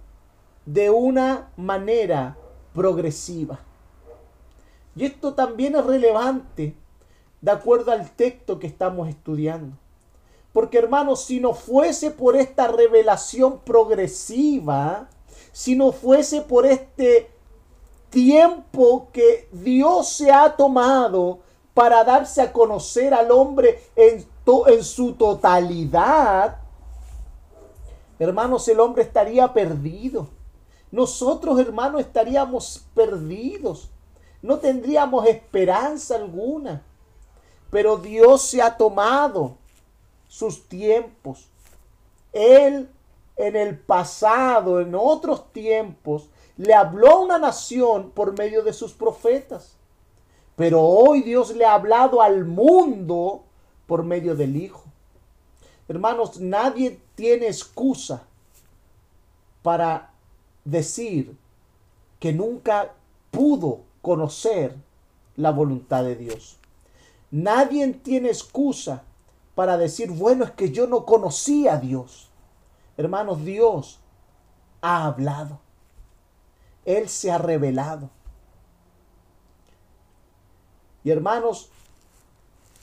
de 0.66 0.89
una 0.89 1.51
manera 1.57 2.38
progresiva. 2.74 3.59
Y 4.95 5.05
esto 5.05 5.34
también 5.34 5.76
es 5.76 5.86
relevante 5.86 6.76
de 7.41 7.51
acuerdo 7.51 7.91
al 7.91 8.11
texto 8.11 8.59
que 8.59 8.68
estamos 8.68 9.09
estudiando. 9.09 9.76
Porque 10.53 10.78
hermanos, 10.78 11.26
si 11.26 11.39
no 11.39 11.53
fuese 11.53 12.11
por 12.11 12.38
esta 12.38 12.68
revelación 12.68 13.59
progresiva, 13.59 15.09
si 15.51 15.76
no 15.76 15.91
fuese 15.91 16.41
por 16.41 16.66
este 16.66 17.33
tiempo 18.14 19.09
que 19.11 19.49
Dios 19.51 20.07
se 20.07 20.32
ha 20.32 20.55
tomado 20.55 21.39
para 21.74 22.03
darse 22.03 22.41
a 22.41 22.53
conocer 22.53 23.14
al 23.14 23.32
hombre 23.32 23.82
en, 23.95 24.26
en 24.68 24.84
su 24.84 25.14
totalidad, 25.14 26.59
hermanos, 28.20 28.68
el 28.68 28.80
hombre 28.80 29.01
estaría 29.01 29.51
perdido. 29.51 30.28
Nosotros, 30.91 31.59
hermanos, 31.59 32.01
estaríamos 32.01 32.86
perdidos. 32.93 33.89
No 34.43 34.59
tendríamos 34.59 35.26
esperanza 35.26 36.16
alguna. 36.16 36.84
Pero 37.72 37.97
Dios 37.97 38.43
se 38.43 38.61
ha 38.61 38.78
tomado 38.78 39.57
sus 40.28 40.68
tiempos. 40.68 41.47
Él 42.32 42.88
en 43.36 43.55
el 43.55 43.80
pasado, 43.80 44.80
en 44.80 44.93
otros 44.93 45.51
tiempos, 45.51 46.30
le 46.58 46.74
habló 46.74 47.12
a 47.12 47.20
una 47.20 47.38
nación 47.38 48.12
por 48.12 48.38
medio 48.38 48.64
de 48.64 48.74
sus 48.74 48.93
profetas. 48.93 49.78
Pero 50.56 50.82
hoy 50.82 51.22
Dios 51.22 51.56
le 51.56 51.66
ha 51.66 51.74
hablado 51.74 52.22
al 52.22 52.45
mundo 52.45 53.43
por 53.88 54.04
medio 54.04 54.36
del 54.36 54.56
Hijo. 54.56 54.84
Hermanos, 55.88 56.39
nadie 56.39 56.99
tiene 57.16 57.47
excusa 57.47 58.24
para 59.62 60.12
decir 60.64 61.36
que 62.20 62.34
nunca 62.34 62.93
pudo 63.32 63.82
conocer 64.01 64.76
la 65.36 65.51
voluntad 65.51 66.04
de 66.04 66.16
Dios. 66.16 66.58
Nadie 67.32 67.88
tiene 67.93 68.30
excusa 68.30 69.04
para 69.56 69.78
decir, 69.78 70.12
bueno, 70.12 70.45
es 70.45 70.51
que 70.51 70.72
yo 70.72 70.88
no 70.88 71.06
conocía 71.06 71.74
a 71.74 71.78
Dios. 71.78 72.30
Hermanos, 72.95 73.43
Dios 73.43 73.99
ha 74.82 75.06
hablado. 75.06 75.62
Él 76.86 77.10
se 77.10 77.32
ha 77.32 77.38
revelado. 77.38 78.10
Y 81.04 81.12
hermanos, 81.12 81.70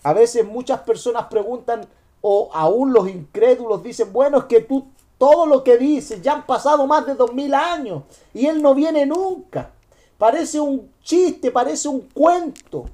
a 0.03 0.13
veces 0.13 0.47
muchas 0.47 0.81
personas 0.81 1.27
preguntan, 1.27 1.87
o 2.21 2.51
aún 2.53 2.93
los 2.93 3.09
incrédulos 3.09 3.83
dicen, 3.83 4.13
bueno, 4.13 4.39
es 4.39 4.45
que 4.45 4.61
tú 4.61 4.87
todo 5.21 5.45
lo 5.45 5.63
que 5.63 5.77
dices, 5.77 6.23
ya 6.23 6.33
han 6.33 6.47
pasado 6.47 6.87
más 6.87 7.05
de 7.05 7.15
dos 7.15 7.35
mil 7.35 7.53
años 7.53 8.05
y 8.33 8.47
Él 8.47 8.63
no 8.63 8.75
viene 8.75 9.05
nunca. 9.05 9.71
Parece 10.17 10.59
un 10.59 10.91
chiste, 11.03 11.51
parece 11.51 11.89
un 11.89 12.01
cuento. 12.01 12.87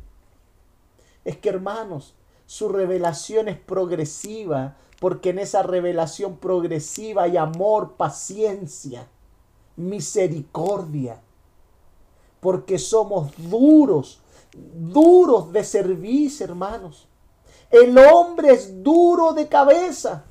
Es 1.24 1.36
que 1.36 1.50
hermanos, 1.50 2.14
su 2.44 2.68
revelación 2.68 3.46
es 3.46 3.56
progresiva, 3.56 4.76
porque 4.98 5.30
en 5.30 5.38
esa 5.38 5.62
revelación 5.62 6.38
progresiva 6.38 7.22
hay 7.22 7.36
amor, 7.36 7.92
paciencia, 7.92 9.06
misericordia, 9.76 11.20
porque 12.40 12.78
somos 12.78 13.32
duros, 13.36 14.20
duros 14.52 15.52
de 15.52 15.64
servicio, 15.64 16.46
hermanos. 16.46 17.06
El 17.70 17.96
hombre 17.98 18.52
es 18.52 18.82
duro 18.82 19.32
de 19.32 19.48
cabeza. 19.48 20.24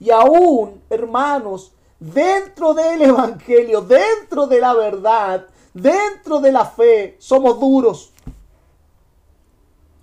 Y 0.00 0.10
aún, 0.10 0.82
hermanos, 0.90 1.72
dentro 1.98 2.74
del 2.74 3.02
Evangelio, 3.02 3.80
dentro 3.80 4.46
de 4.46 4.60
la 4.60 4.74
verdad, 4.74 5.46
dentro 5.72 6.40
de 6.40 6.52
la 6.52 6.64
fe, 6.64 7.16
somos 7.18 7.58
duros. 7.58 8.12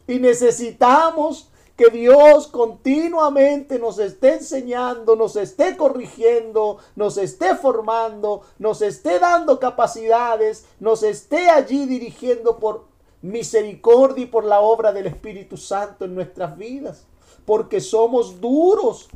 Y 0.08 0.20
necesitamos 0.20 1.50
que 1.76 1.90
Dios 1.90 2.48
continuamente 2.48 3.78
nos 3.80 4.00
esté 4.00 4.36
enseñando, 4.36 5.16
nos 5.16 5.36
esté 5.36 5.76
corrigiendo, 5.76 6.78
nos 6.96 7.18
esté 7.18 7.56
formando, 7.56 8.44
nos 8.60 8.82
esté 8.82 9.20
dando 9.20 9.60
capacidades, 9.60 10.66
nos 10.80 11.04
esté 11.04 11.50
allí 11.50 11.86
dirigiendo 11.86 12.58
por 12.58 12.86
misericordia 13.22 14.24
y 14.24 14.28
por 14.28 14.46
la 14.46 14.62
obra 14.62 14.94
del 14.94 15.08
Espíritu 15.08 15.58
Santo 15.58 16.06
en 16.06 16.16
nuestras 16.16 16.58
vidas, 16.58 17.06
porque 17.46 17.82
somos 17.82 18.40
duros. 18.40 19.10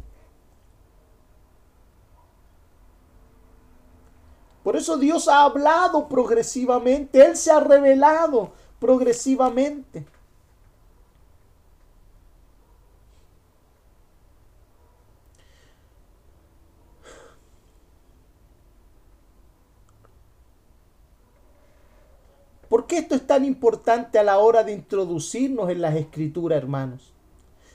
Por 4.63 4.75
eso 4.75 4.97
Dios 4.97 5.29
ha 5.29 5.43
hablado 5.43 6.09
progresivamente, 6.09 7.25
Él 7.25 7.37
se 7.37 7.51
ha 7.51 7.61
revelado 7.61 8.51
progresivamente. 8.79 10.05
Qué 22.89 22.97
esto 22.97 23.15
es 23.15 23.25
tan 23.25 23.45
importante 23.45 24.19
a 24.19 24.23
la 24.23 24.39
hora 24.39 24.65
de 24.65 24.73
introducirnos 24.73 25.69
en 25.69 25.79
las 25.79 25.95
escrituras, 25.95 26.57
hermanos? 26.57 27.13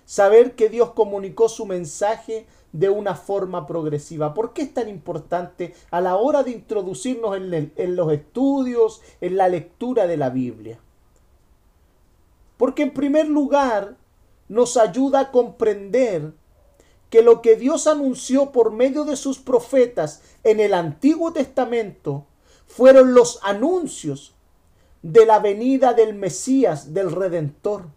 Saber 0.05 0.55
que 0.55 0.69
Dios 0.69 0.91
comunicó 0.91 1.49
su 1.49 1.65
mensaje 1.65 2.47
de 2.73 2.91
una 2.91 3.15
forma 3.15 3.67
progresiva. 3.67 4.35
¿Por 4.35 4.53
qué 4.53 4.63
es 4.63 4.75
tan 4.75 4.89
importante 4.89 5.73
a 5.91 6.03
la 6.03 6.17
hora 6.17 6.43
de 6.43 6.51
introducirnos 6.51 7.37
en, 7.37 7.73
en, 7.77 7.97
los 7.97 8.13
estudios, 8.13 9.01
en 9.23 9.37
la 9.37 9.49
lectura 9.49 10.07
de 10.07 10.17
la 10.19 10.29
Biblia? 10.29 10.79
Porque 12.59 12.83
en 12.83 12.93
primer 12.93 13.29
lugar 13.29 13.97
nos 14.49 14.77
ayuda 14.77 15.21
a 15.21 15.31
comprender 15.31 16.33
que 17.09 17.23
lo 17.23 17.41
que 17.41 17.55
Dios 17.57 17.87
anunció 17.87 18.51
por 18.51 18.73
medio 18.73 19.05
de 19.05 19.17
sus 19.17 19.39
profetas 19.39 20.23
en 20.43 20.59
el 20.59 20.75
Antiguo 20.75 21.33
Testamento 21.33 22.27
fueron 22.67 23.15
los 23.15 23.39
anuncios 23.45 24.34
de 25.05 25.27
la 25.27 25.39
venida 25.39 25.93
del 25.93 26.15
Mesías, 26.15 26.95
del 26.95 27.13
Redentor. 27.13 27.89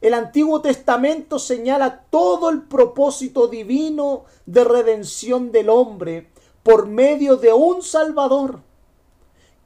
El 0.00 0.14
Antiguo 0.14 0.60
Testamento 0.60 1.38
señala 1.38 2.06
todo 2.10 2.50
el 2.50 2.62
propósito 2.62 3.46
divino 3.46 4.24
de 4.46 4.64
redención 4.64 5.52
del 5.52 5.70
hombre 5.70 6.28
por 6.64 6.88
medio 6.88 7.36
de 7.36 7.52
un 7.52 7.82
Salvador 7.82 8.62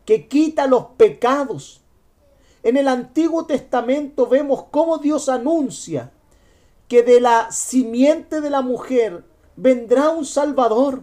que 0.04 0.28
quita 0.28 0.66
los 0.66 0.88
pecados. 0.98 1.80
En 2.62 2.76
el 2.76 2.88
Antiguo 2.88 3.46
Testamento 3.46 4.26
vemos 4.26 4.64
cómo 4.70 4.98
Dios 4.98 5.30
anuncia 5.30 6.12
que 6.86 7.02
de 7.02 7.22
la 7.22 7.50
simiente 7.50 8.42
de 8.42 8.50
la 8.50 8.60
mujer 8.60 9.24
vendrá 9.56 10.10
un 10.10 10.26
Salvador. 10.26 11.02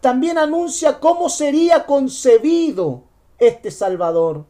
También 0.00 0.36
anuncia 0.36 0.98
cómo 0.98 1.28
sería 1.28 1.86
concebido 1.86 3.04
este 3.40 3.70
Salvador. 3.70 4.46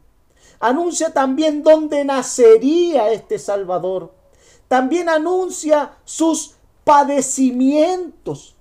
Anuncia 0.59 1.14
también 1.14 1.62
dónde 1.62 2.05
nacería 2.05 3.11
este 3.12 3.38
Salvador. 3.38 4.12
También 4.68 5.09
anuncia 5.09 5.97
sus 6.05 6.57
padecimientos. 6.84 8.57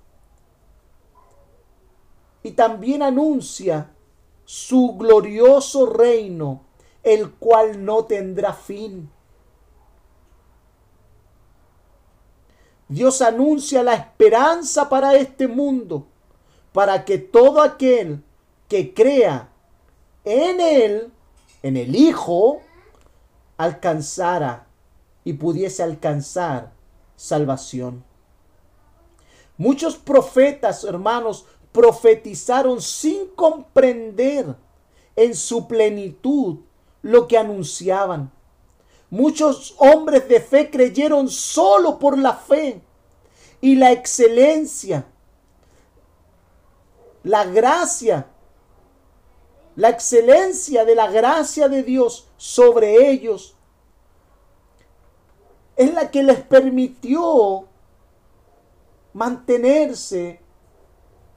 Y 2.42 2.52
también 2.52 3.02
anuncia 3.02 3.90
su 4.46 4.96
glorioso 4.96 5.86
reino, 5.86 6.62
el 7.02 7.32
cual 7.32 7.84
no 7.84 8.06
tendrá 8.06 8.54
fin. 8.54 9.10
Dios 12.88 13.22
anuncia 13.22 13.82
la 13.82 13.94
esperanza 13.94 14.88
para 14.88 15.14
este 15.14 15.46
mundo, 15.46 16.06
para 16.72 17.04
que 17.04 17.18
todo 17.18 17.62
aquel 17.62 18.24
que 18.68 18.92
crea 18.94 19.49
en 20.24 20.60
él, 20.60 21.12
en 21.62 21.76
el 21.76 21.94
Hijo, 21.96 22.60
alcanzara 23.56 24.66
y 25.24 25.34
pudiese 25.34 25.82
alcanzar 25.82 26.72
salvación. 27.16 28.04
Muchos 29.58 29.96
profetas, 29.96 30.84
hermanos, 30.84 31.44
profetizaron 31.72 32.80
sin 32.80 33.28
comprender 33.28 34.56
en 35.16 35.34
su 35.34 35.68
plenitud 35.68 36.60
lo 37.02 37.28
que 37.28 37.36
anunciaban. 37.36 38.32
Muchos 39.10 39.74
hombres 39.78 40.28
de 40.28 40.40
fe 40.40 40.70
creyeron 40.70 41.28
solo 41.28 41.98
por 41.98 42.16
la 42.18 42.34
fe 42.34 42.80
y 43.60 43.74
la 43.74 43.92
excelencia, 43.92 45.04
la 47.22 47.44
gracia 47.44 48.26
la 49.76 49.88
excelencia 49.88 50.84
de 50.84 50.94
la 50.94 51.10
gracia 51.10 51.68
de 51.68 51.82
Dios 51.82 52.28
sobre 52.36 53.10
ellos 53.10 53.56
es 55.76 55.94
la 55.94 56.10
que 56.10 56.22
les 56.22 56.40
permitió 56.40 57.64
mantenerse 59.12 60.40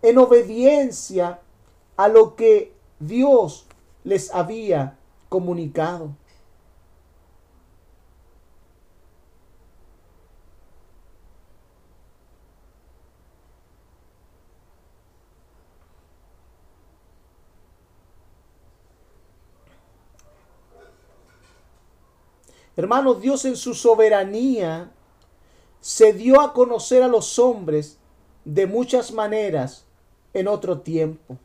en 0.02 0.18
obediencia 0.18 1.40
a 1.96 2.08
lo 2.08 2.36
que 2.36 2.74
Dios 3.00 3.66
les 4.04 4.34
había 4.34 4.98
comunicado. 5.30 6.10
Hermanos, 22.76 23.22
Dios 23.22 23.46
en 23.46 23.56
su 23.56 23.74
soberanía 23.76 24.92
se 25.80 26.14
dio 26.14 26.42
a 26.42 26.54
conocer 26.54 27.04
a 27.04 27.08
los 27.08 27.38
hombres 27.38 28.00
de 28.46 28.66
muchas 28.66 29.12
maneras 29.12 29.86
en 30.34 30.48
otro 30.48 30.80
tiempo. 30.80 31.38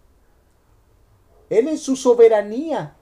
Él 1.51 1.69
en 1.69 1.79
su 1.79 1.97
soberanía. 1.97 2.95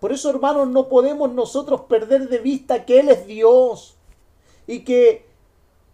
Por 0.00 0.12
eso, 0.12 0.30
hermanos, 0.30 0.68
no 0.68 0.88
podemos 0.88 1.32
nosotros 1.32 1.82
perder 1.82 2.28
de 2.28 2.38
vista 2.38 2.84
que 2.84 3.00
Él 3.00 3.08
es 3.08 3.26
Dios 3.26 3.96
y 4.66 4.80
que 4.80 5.26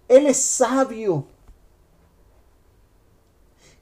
Él 0.09 0.27
es 0.27 0.37
sabio. 0.37 1.25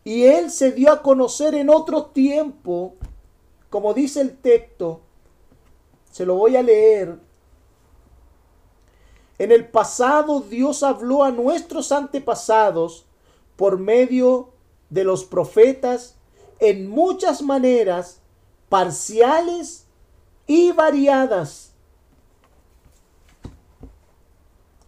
Y 0.04 0.24
Él 0.24 0.50
se 0.50 0.72
dio 0.72 0.92
a 0.92 1.02
conocer 1.02 1.54
en 1.54 1.68
otro 1.68 2.06
tiempo, 2.06 2.94
como 3.68 3.92
dice 3.92 4.20
el 4.20 4.38
texto, 4.38 5.00
se 6.10 6.24
lo 6.24 6.34
voy 6.36 6.56
a 6.56 6.62
leer 6.62 7.27
en 9.38 9.52
el 9.52 9.68
pasado 9.68 10.40
Dios 10.40 10.82
habló 10.82 11.24
a 11.24 11.30
nuestros 11.30 11.92
antepasados 11.92 13.06
por 13.56 13.78
medio 13.78 14.50
de 14.90 15.04
los 15.04 15.24
profetas 15.24 16.16
en 16.60 16.88
muchas 16.88 17.42
maneras 17.42 18.20
parciales 18.68 19.86
y 20.46 20.72
variadas. 20.72 21.72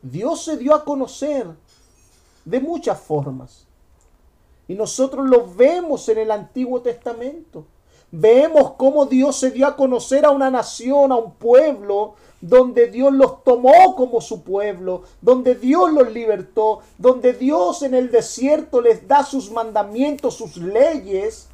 Dios 0.02 0.44
se 0.44 0.56
dio 0.56 0.74
a 0.74 0.84
conocer 0.84 1.46
de 2.44 2.60
muchas 2.60 2.98
formas. 3.00 3.66
Y 4.66 4.74
nosotros 4.74 5.28
lo 5.28 5.52
vemos 5.52 6.08
en 6.08 6.18
el 6.18 6.30
Antiguo 6.30 6.80
Testamento. 6.80 7.66
Vemos 8.12 8.72
cómo 8.76 9.06
Dios 9.06 9.36
se 9.36 9.50
dio 9.50 9.66
a 9.66 9.76
conocer 9.76 10.24
a 10.24 10.30
una 10.30 10.50
nación, 10.50 11.12
a 11.12 11.16
un 11.16 11.34
pueblo, 11.34 12.14
donde 12.40 12.88
Dios 12.88 13.12
los 13.12 13.44
tomó 13.44 13.94
como 13.94 14.20
su 14.20 14.42
pueblo, 14.42 15.02
donde 15.20 15.54
Dios 15.54 15.92
los 15.92 16.10
libertó, 16.10 16.80
donde 16.98 17.32
Dios 17.34 17.82
en 17.82 17.94
el 17.94 18.10
desierto 18.10 18.80
les 18.80 19.06
da 19.06 19.22
sus 19.24 19.50
mandamientos, 19.50 20.36
sus 20.36 20.56
leyes, 20.56 21.48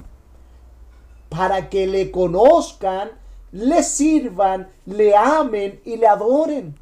para 1.28 1.68
que 1.68 1.86
le 1.86 2.10
conozcan, 2.10 3.10
le 3.52 3.82
sirvan, 3.82 4.68
le 4.86 5.14
amen 5.14 5.80
y 5.84 5.96
le 5.96 6.06
adoren. 6.06 6.76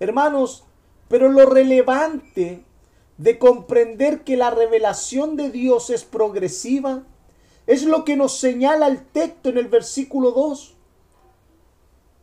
Hermanos, 0.00 0.64
pero 1.12 1.28
lo 1.28 1.44
relevante 1.44 2.64
de 3.18 3.38
comprender 3.38 4.24
que 4.24 4.34
la 4.38 4.48
revelación 4.48 5.36
de 5.36 5.50
Dios 5.50 5.90
es 5.90 6.04
progresiva 6.04 7.02
es 7.66 7.82
lo 7.82 8.06
que 8.06 8.16
nos 8.16 8.38
señala 8.38 8.86
el 8.86 9.04
texto 9.04 9.50
en 9.50 9.58
el 9.58 9.68
versículo 9.68 10.30
2. 10.30 10.74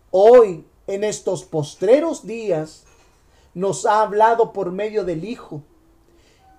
Hoy, 0.10 0.66
en 0.88 1.04
estos 1.04 1.44
postreros 1.44 2.26
días, 2.26 2.86
nos 3.54 3.86
ha 3.86 4.02
hablado 4.02 4.54
por 4.54 4.72
medio 4.72 5.04
del 5.04 5.24
Hijo. 5.24 5.62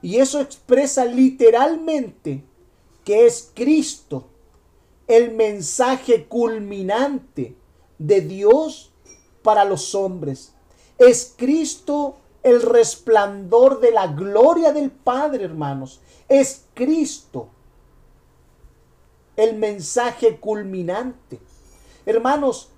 Y 0.00 0.18
eso 0.18 0.40
expresa 0.40 1.06
literalmente 1.06 2.44
que 3.04 3.26
es 3.26 3.50
Cristo 3.54 4.28
el 5.08 5.32
mensaje 5.32 6.26
culminante 6.26 7.56
de 7.98 8.20
Dios 8.20 8.92
para 9.42 9.64
los 9.64 9.96
hombres 9.96 10.54
es 11.00 11.34
Cristo 11.36 12.18
el 12.42 12.62
resplandor 12.62 13.80
de 13.80 13.90
la 13.90 14.06
gloria 14.08 14.72
del 14.72 14.90
Padre, 14.90 15.44
hermanos. 15.44 16.00
Es 16.28 16.64
Cristo 16.74 17.48
el 19.36 19.56
mensaje 19.56 20.38
culminante. 20.38 21.40
Hermanos, 22.06 22.70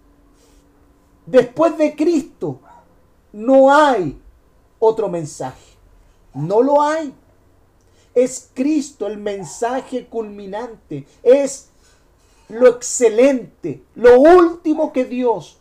después 1.27 1.77
de 1.79 1.95
Cristo 1.97 2.61
no 3.33 3.75
hay 3.75 4.21
otro 4.79 5.09
mensaje. 5.09 5.73
No 6.35 6.63
lo 6.63 6.83
hay. 6.83 7.15
Es 8.15 8.51
Cristo 8.53 9.07
el 9.07 9.19
mensaje 9.19 10.07
culminante. 10.07 11.07
Es 11.23 11.69
lo 12.49 12.69
excelente, 12.69 13.83
lo 13.95 14.21
último 14.21 14.93
que 14.93 15.07
Dios 15.07 15.59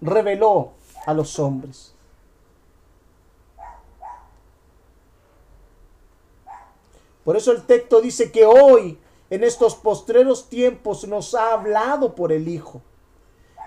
reveló 0.00 0.72
a 1.04 1.12
los 1.12 1.38
hombres. 1.38 1.95
Por 7.26 7.36
eso 7.36 7.50
el 7.50 7.62
texto 7.66 8.00
dice 8.00 8.30
que 8.30 8.46
hoy, 8.46 9.00
en 9.30 9.42
estos 9.42 9.74
postreros 9.74 10.48
tiempos, 10.48 11.08
nos 11.08 11.34
ha 11.34 11.54
hablado 11.54 12.14
por 12.14 12.30
el 12.30 12.46
Hijo. 12.46 12.82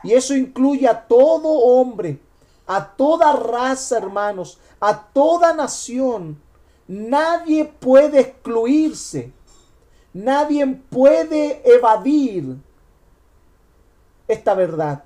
Y 0.02 0.14
eso 0.14 0.34
incluye 0.34 0.88
a 0.88 1.06
todo 1.06 1.50
hombre, 1.50 2.20
a 2.66 2.96
toda 2.96 3.34
raza, 3.34 3.98
hermanos, 3.98 4.60
a 4.80 4.98
toda 5.12 5.52
nación. 5.52 6.42
Nadie 6.88 7.66
puede 7.66 8.22
excluirse. 8.22 9.34
Nadie 10.14 10.66
puede 10.66 11.62
evadir 11.70 12.56
esta 14.26 14.54
verdad. 14.54 15.04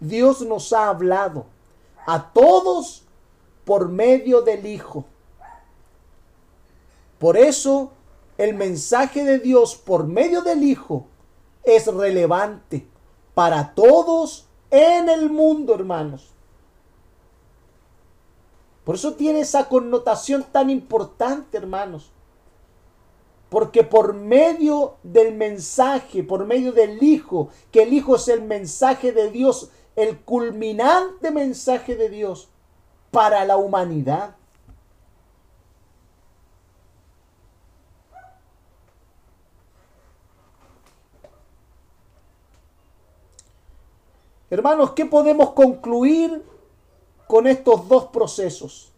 Dios 0.00 0.40
nos 0.42 0.72
ha 0.72 0.88
hablado 0.88 1.46
a 2.08 2.32
todos 2.32 3.04
por 3.64 3.88
medio 3.88 4.42
del 4.42 4.66
Hijo. 4.66 5.04
Por 7.22 7.36
eso 7.36 7.92
el 8.36 8.54
mensaje 8.54 9.22
de 9.22 9.38
Dios 9.38 9.76
por 9.76 10.08
medio 10.08 10.42
del 10.42 10.64
Hijo 10.64 11.06
es 11.62 11.86
relevante 11.86 12.88
para 13.32 13.76
todos 13.76 14.48
en 14.72 15.08
el 15.08 15.30
mundo, 15.30 15.72
hermanos. 15.72 16.32
Por 18.82 18.96
eso 18.96 19.14
tiene 19.14 19.38
esa 19.38 19.68
connotación 19.68 20.44
tan 20.50 20.68
importante, 20.68 21.58
hermanos. 21.58 22.10
Porque 23.50 23.84
por 23.84 24.14
medio 24.14 24.96
del 25.04 25.36
mensaje, 25.36 26.24
por 26.24 26.44
medio 26.44 26.72
del 26.72 27.00
Hijo, 27.00 27.50
que 27.70 27.84
el 27.84 27.92
Hijo 27.92 28.16
es 28.16 28.26
el 28.26 28.42
mensaje 28.42 29.12
de 29.12 29.30
Dios 29.30 29.70
el 29.94 30.18
culminante 30.18 31.30
mensaje 31.30 31.94
de 31.94 32.08
Dios 32.08 32.48
para 33.12 33.44
la 33.44 33.58
humanidad. 33.58 34.34
Hermanos, 44.52 44.90
¿qué 44.90 45.06
podemos 45.06 45.52
concluir 45.52 46.44
con 47.26 47.46
estos 47.46 47.88
dos 47.88 48.08
procesos? 48.08 48.92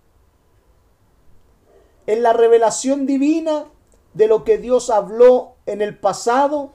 En 2.09 2.25
la 2.25 2.33
revelación 2.33 3.07
divina 3.07 3.67
de 4.15 4.27
lo 4.27 4.43
que 4.43 4.59
Dios 4.59 4.91
habló 4.91 5.53
en 5.67 5.81
el 5.81 5.97
pasado, 5.97 6.73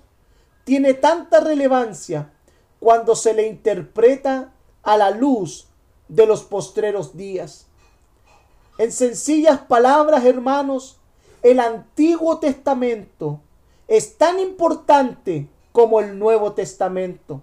tiene 0.63 0.93
tanta 0.93 1.41
relevancia 1.41 2.31
cuando 2.79 3.17
se 3.17 3.33
le 3.33 3.47
interpreta 3.47 4.53
a 4.83 4.95
la 4.95 5.09
luz 5.09 5.67
de 6.07 6.25
los 6.25 6.43
postreros 6.43 7.17
días. 7.17 7.67
En 8.77 8.93
sencillas 8.93 9.59
palabras, 9.59 10.23
hermanos, 10.23 11.01
el 11.43 11.59
Antiguo 11.59 12.39
Testamento 12.39 13.41
es 13.89 14.17
tan 14.17 14.39
importante 14.39 15.49
como 15.73 15.99
el 15.99 16.17
Nuevo 16.17 16.53
Testamento. 16.53 17.41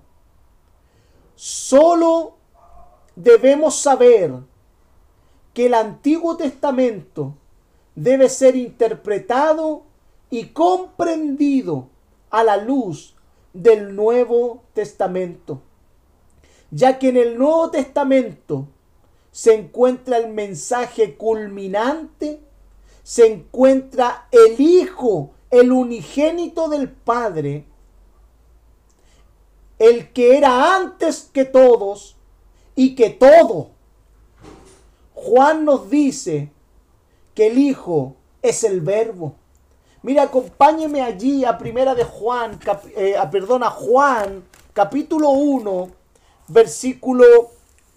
Solo 1.37 2.34
debemos 3.14 3.76
saber 3.76 4.32
que 5.53 5.66
el 5.66 5.74
Antiguo 5.74 6.37
Testamento 6.39 7.34
debe 7.95 8.30
ser 8.30 8.57
interpretado 8.57 9.82
y 10.30 10.47
comprendido 10.47 11.89
a 12.30 12.43
la 12.43 12.57
luz 12.57 13.14
del 13.53 13.95
Nuevo 13.95 14.62
Testamento, 14.72 15.61
ya 16.70 16.99
que 16.99 17.11
en 17.11 17.18
el 17.18 17.39
Nuevo 17.39 17.70
Testamento 17.70 18.68
se 19.30 19.55
encuentra 19.55 20.16
el 20.16 20.32
mensaje 20.32 21.16
culminante, 21.16 22.41
se 23.03 23.26
encuentra 23.26 24.26
el 24.30 24.59
Hijo, 24.59 25.32
el 25.51 25.70
unigénito 25.70 26.70
del 26.70 26.91
Padre, 26.91 27.66
el 29.79 30.12
que 30.12 30.37
era 30.37 30.77
antes 30.77 31.31
que 31.33 31.45
todos 31.45 32.16
y 32.74 32.95
que 32.95 33.11
todo. 33.11 33.70
Juan 35.14 35.64
nos 35.64 35.91
dice 35.91 36.51
que 37.35 37.49
el 37.49 37.59
Hijo 37.59 38.16
es 38.43 38.64
el 38.64 38.81
Verbo. 38.81 39.35
Mira, 40.03 40.24
acompáñeme 40.24 41.03
allí 41.03 41.45
a 41.45 41.59
primera 41.59 41.95
de 41.95 42.05
Juan, 42.05 42.61
eh, 42.95 43.16
perdona, 43.31 43.70
Juan, 43.70 44.45
capítulo 44.72 45.31
1, 45.31 45.91
versículo 46.49 47.24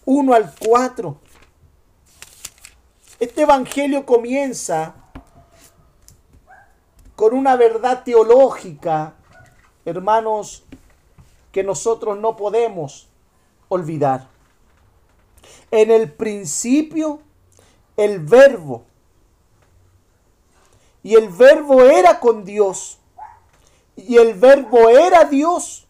1 0.06 0.34
al 0.34 0.54
4. 0.66 1.18
Este 3.20 3.42
evangelio 3.42 4.06
comienza 4.06 4.96
con 7.16 7.34
una 7.34 7.58
verdad 7.58 8.04
teológica, 8.04 9.16
hermanos, 9.84 10.64
que 11.52 11.64
nosotros 11.64 12.18
no 12.18 12.36
podemos 12.36 13.08
olvidar. 13.68 14.28
En 15.72 15.92
el 15.92 16.12
principio, 16.12 17.22
el 17.98 18.20
verbo 18.20 18.84
y 21.04 21.16
el 21.16 21.30
verbo 21.30 21.84
era 21.84 22.20
con 22.20 22.44
Dios. 22.46 23.00
Y 23.96 24.18
el 24.18 24.34
verbo 24.34 24.90
era 24.90 25.26
Dios. 25.26 25.88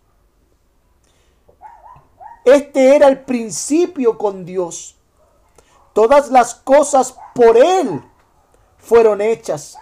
Este 2.46 2.96
era 2.96 3.08
el 3.08 3.22
principio 3.22 4.18
con 4.18 4.46
Dios. 4.46 4.96
Todas 5.94 6.30
las 6.30 6.56
cosas 6.56 7.16
por 7.36 7.58
Él 7.58 8.02
fueron 8.78 9.22
hechas. 9.22 9.78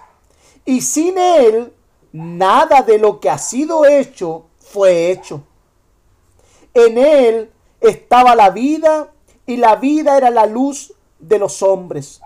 Y 0.65 0.81
sin 0.81 1.17
Él, 1.17 1.73
nada 2.11 2.81
de 2.81 2.97
lo 2.97 3.19
que 3.19 3.29
ha 3.29 3.37
sido 3.37 3.85
hecho 3.85 4.47
fue 4.59 5.11
hecho. 5.11 5.43
En 6.77 6.97
Él 6.97 7.51
estaba 7.81 8.35
la 8.35 8.49
vida 8.51 9.11
y 9.45 9.57
la 9.57 9.75
vida 9.75 10.17
era 10.17 10.29
la 10.29 10.45
luz 10.45 10.93
de 11.19 11.39
los 11.39 11.61
hombres. 11.61 12.21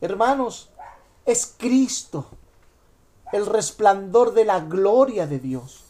hermanos, 0.00 0.68
es 1.26 1.54
Cristo, 1.56 2.26
el 3.32 3.46
resplandor 3.46 4.32
de 4.32 4.44
la 4.44 4.60
gloria 4.60 5.26
de 5.26 5.38
Dios. 5.38 5.84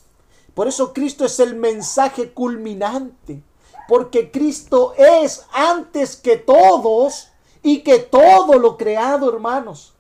Por 0.55 0.67
eso 0.67 0.93
Cristo 0.93 1.25
es 1.25 1.39
el 1.41 1.55
mensaje 1.55 2.33
culminante, 2.33 3.43
porque 3.87 4.31
Cristo 4.31 4.95
es 4.97 5.47
antes 5.53 6.17
que 6.17 6.37
todos 6.37 7.29
y 7.63 7.83
que 7.83 7.99
todo 8.01 8.59
lo 8.59 8.77
creado, 8.77 9.33
hermanos. 9.33 9.95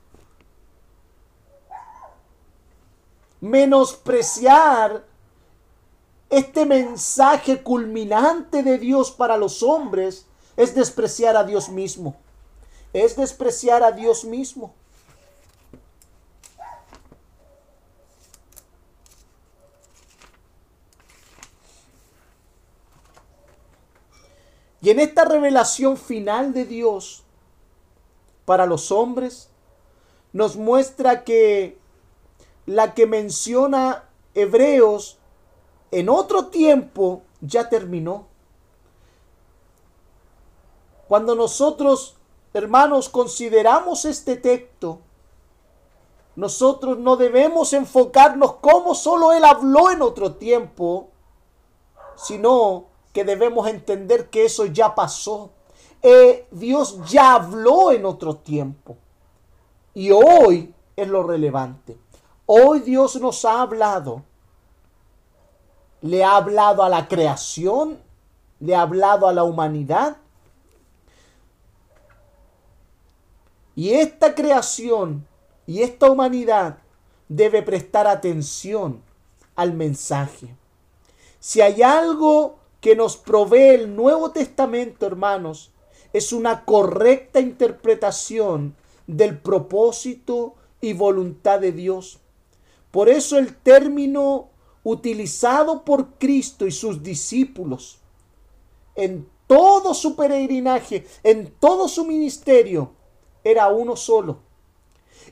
Menospreciar 3.40 5.04
este 6.30 6.66
mensaje 6.66 7.62
culminante 7.62 8.62
de 8.62 8.78
Dios 8.78 9.10
para 9.10 9.36
los 9.36 9.62
hombres 9.62 10.26
es 10.56 10.74
despreciar 10.74 11.36
a 11.36 11.44
Dios 11.44 11.68
mismo. 11.68 12.16
Es 12.92 13.16
despreciar 13.16 13.82
a 13.82 13.92
Dios 13.92 14.24
mismo. 14.24 14.74
Y 24.80 24.90
en 24.90 25.00
esta 25.00 25.24
revelación 25.24 25.96
final 25.96 26.52
de 26.52 26.64
Dios 26.64 27.24
para 28.44 28.64
los 28.64 28.90
hombres, 28.92 29.48
nos 30.32 30.56
muestra 30.56 31.24
que 31.24 31.77
la 32.68 32.92
que 32.92 33.06
menciona 33.06 34.04
Hebreos 34.34 35.16
en 35.90 36.10
otro 36.10 36.48
tiempo 36.48 37.22
ya 37.40 37.70
terminó. 37.70 38.26
Cuando 41.08 41.34
nosotros, 41.34 42.16
hermanos, 42.52 43.08
consideramos 43.08 44.04
este 44.04 44.36
texto, 44.36 44.98
nosotros 46.36 46.98
no 46.98 47.16
debemos 47.16 47.72
enfocarnos 47.72 48.56
como 48.56 48.94
solo 48.94 49.32
Él 49.32 49.44
habló 49.44 49.90
en 49.90 50.02
otro 50.02 50.34
tiempo, 50.34 51.08
sino 52.16 52.84
que 53.14 53.24
debemos 53.24 53.66
entender 53.66 54.28
que 54.28 54.44
eso 54.44 54.66
ya 54.66 54.94
pasó. 54.94 55.52
Eh, 56.02 56.46
Dios 56.50 57.00
ya 57.06 57.32
habló 57.32 57.92
en 57.92 58.04
otro 58.04 58.36
tiempo. 58.36 58.98
Y 59.94 60.10
hoy 60.10 60.74
es 60.96 61.08
lo 61.08 61.22
relevante. 61.22 61.96
Hoy 62.50 62.80
Dios 62.80 63.20
nos 63.20 63.44
ha 63.44 63.60
hablado. 63.60 64.24
Le 66.00 66.24
ha 66.24 66.36
hablado 66.36 66.82
a 66.82 66.88
la 66.88 67.06
creación, 67.06 67.98
le 68.58 68.74
ha 68.74 68.80
hablado 68.80 69.28
a 69.28 69.34
la 69.34 69.44
humanidad. 69.44 70.16
Y 73.76 73.90
esta 73.90 74.34
creación 74.34 75.26
y 75.66 75.82
esta 75.82 76.10
humanidad 76.10 76.78
debe 77.28 77.60
prestar 77.60 78.06
atención 78.06 79.02
al 79.54 79.74
mensaje. 79.74 80.56
Si 81.40 81.60
hay 81.60 81.82
algo 81.82 82.56
que 82.80 82.96
nos 82.96 83.18
provee 83.18 83.74
el 83.74 83.94
Nuevo 83.94 84.30
Testamento, 84.30 85.04
hermanos, 85.04 85.70
es 86.14 86.32
una 86.32 86.64
correcta 86.64 87.40
interpretación 87.40 88.74
del 89.06 89.36
propósito 89.36 90.54
y 90.80 90.94
voluntad 90.94 91.60
de 91.60 91.72
Dios. 91.72 92.20
Por 92.90 93.08
eso 93.08 93.38
el 93.38 93.56
término 93.56 94.48
utilizado 94.82 95.84
por 95.84 96.14
Cristo 96.18 96.66
y 96.66 96.72
sus 96.72 97.02
discípulos 97.02 97.98
en 98.94 99.28
todo 99.46 99.94
su 99.94 100.16
peregrinaje, 100.16 101.06
en 101.22 101.52
todo 101.58 101.88
su 101.88 102.04
ministerio, 102.04 102.92
era 103.44 103.68
uno 103.68 103.96
solo. 103.96 104.38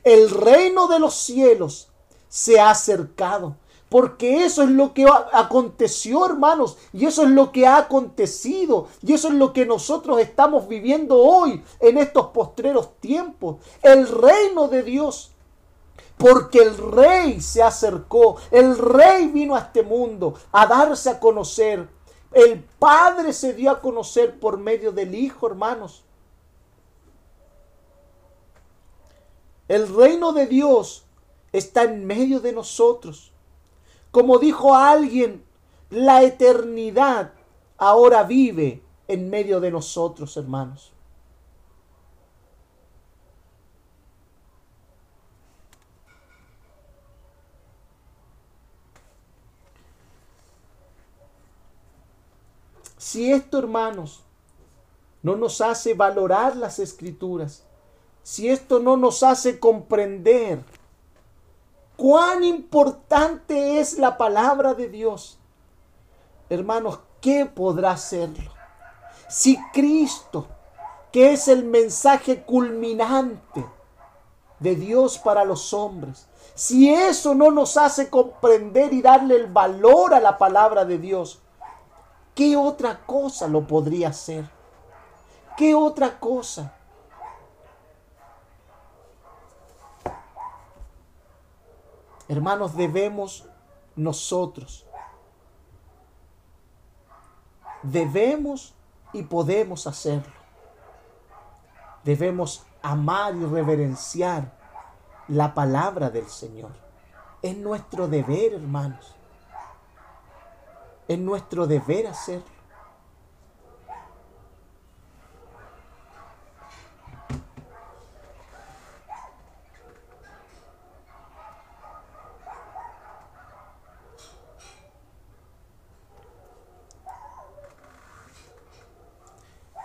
El 0.03 0.29
reino 0.29 0.87
de 0.87 0.99
los 0.99 1.13
cielos 1.15 1.89
se 2.29 2.59
ha 2.59 2.71
acercado. 2.71 3.57
Porque 3.89 4.43
eso 4.43 4.63
es 4.63 4.69
lo 4.69 4.93
que 4.93 5.05
aconteció, 5.31 6.25
hermanos. 6.25 6.77
Y 6.91 7.05
eso 7.05 7.23
es 7.23 7.29
lo 7.29 7.51
que 7.53 7.65
ha 7.65 7.77
acontecido. 7.77 8.87
Y 9.01 9.13
eso 9.13 9.29
es 9.29 9.35
lo 9.35 9.53
que 9.53 9.65
nosotros 9.65 10.19
estamos 10.19 10.67
viviendo 10.67 11.17
hoy 11.17 11.63
en 11.79 11.97
estos 11.97 12.27
postreros 12.27 12.99
tiempos. 12.99 13.57
El 13.81 14.07
reino 14.07 14.67
de 14.67 14.83
Dios. 14.83 15.31
Porque 16.17 16.59
el 16.59 16.77
rey 16.77 17.41
se 17.41 17.61
acercó. 17.61 18.37
El 18.51 18.77
rey 18.77 19.27
vino 19.27 19.55
a 19.55 19.59
este 19.59 19.83
mundo 19.83 20.33
a 20.51 20.65
darse 20.65 21.09
a 21.09 21.19
conocer. 21.19 21.87
El 22.31 22.63
Padre 22.79 23.33
se 23.33 23.53
dio 23.53 23.71
a 23.71 23.79
conocer 23.81 24.39
por 24.39 24.57
medio 24.57 24.91
del 24.91 25.15
Hijo, 25.15 25.47
hermanos. 25.47 26.03
El 29.67 29.93
reino 29.95 30.31
de 30.31 30.47
Dios 30.47 31.05
está 31.51 31.83
en 31.83 32.05
medio 32.05 32.39
de 32.39 32.53
nosotros. 32.53 33.31
Como 34.11 34.39
dijo 34.39 34.75
alguien, 34.75 35.43
la 35.89 36.23
eternidad 36.23 37.33
ahora 37.77 38.23
vive 38.23 38.81
en 39.07 39.29
medio 39.29 39.59
de 39.59 39.71
nosotros, 39.71 40.35
hermanos. 40.37 40.93
Si 53.07 53.31
esto, 53.31 53.57
hermanos, 53.57 54.25
no 55.23 55.37
nos 55.37 55.61
hace 55.61 55.93
valorar 55.93 56.57
las 56.57 56.77
escrituras, 56.77 57.63
si 58.21 58.49
esto 58.49 58.79
no 58.79 58.97
nos 58.97 59.23
hace 59.23 59.61
comprender 59.61 60.61
cuán 61.95 62.43
importante 62.43 63.79
es 63.79 63.97
la 63.97 64.17
palabra 64.17 64.73
de 64.73 64.89
Dios. 64.89 65.39
Hermanos, 66.49 66.99
¿qué 67.21 67.45
podrá 67.45 67.91
hacerlo? 67.91 68.51
Si 69.29 69.57
Cristo, 69.71 70.49
que 71.13 71.31
es 71.31 71.47
el 71.47 71.63
mensaje 71.63 72.43
culminante 72.43 73.65
de 74.59 74.75
Dios 74.75 75.17
para 75.17 75.45
los 75.45 75.73
hombres, 75.73 76.27
si 76.55 76.93
eso 76.93 77.35
no 77.35 77.51
nos 77.51 77.77
hace 77.77 78.09
comprender 78.09 78.91
y 78.91 79.01
darle 79.01 79.37
el 79.37 79.47
valor 79.47 80.13
a 80.13 80.19
la 80.19 80.37
palabra 80.37 80.83
de 80.83 80.97
Dios, 80.97 81.41
¿qué 82.37 82.55
otra 82.55 83.03
cosa 83.03 83.47
lo 83.47 83.65
podría 83.65 84.09
hacer? 84.09 84.47
¿Qué 85.57 85.73
otra 85.73 86.19
cosa? 86.19 86.71
Hermanos, 92.27 92.75
debemos 92.75 93.45
nosotros, 93.95 94.85
debemos 97.81 98.75
y 99.13 99.23
podemos 99.23 99.87
hacerlo. 99.87 100.37
Debemos 102.03 102.63
amar 102.83 103.35
y 103.35 103.45
reverenciar 103.45 104.53
la 105.27 105.55
palabra 105.55 106.11
del 106.11 106.27
Señor. 106.27 106.71
Es 107.41 107.57
nuestro 107.57 108.07
deber, 108.07 108.53
hermanos. 108.53 109.16
Es 111.07 111.17
nuestro 111.17 111.67
deber 111.67 112.07
hacerlo. 112.07 112.57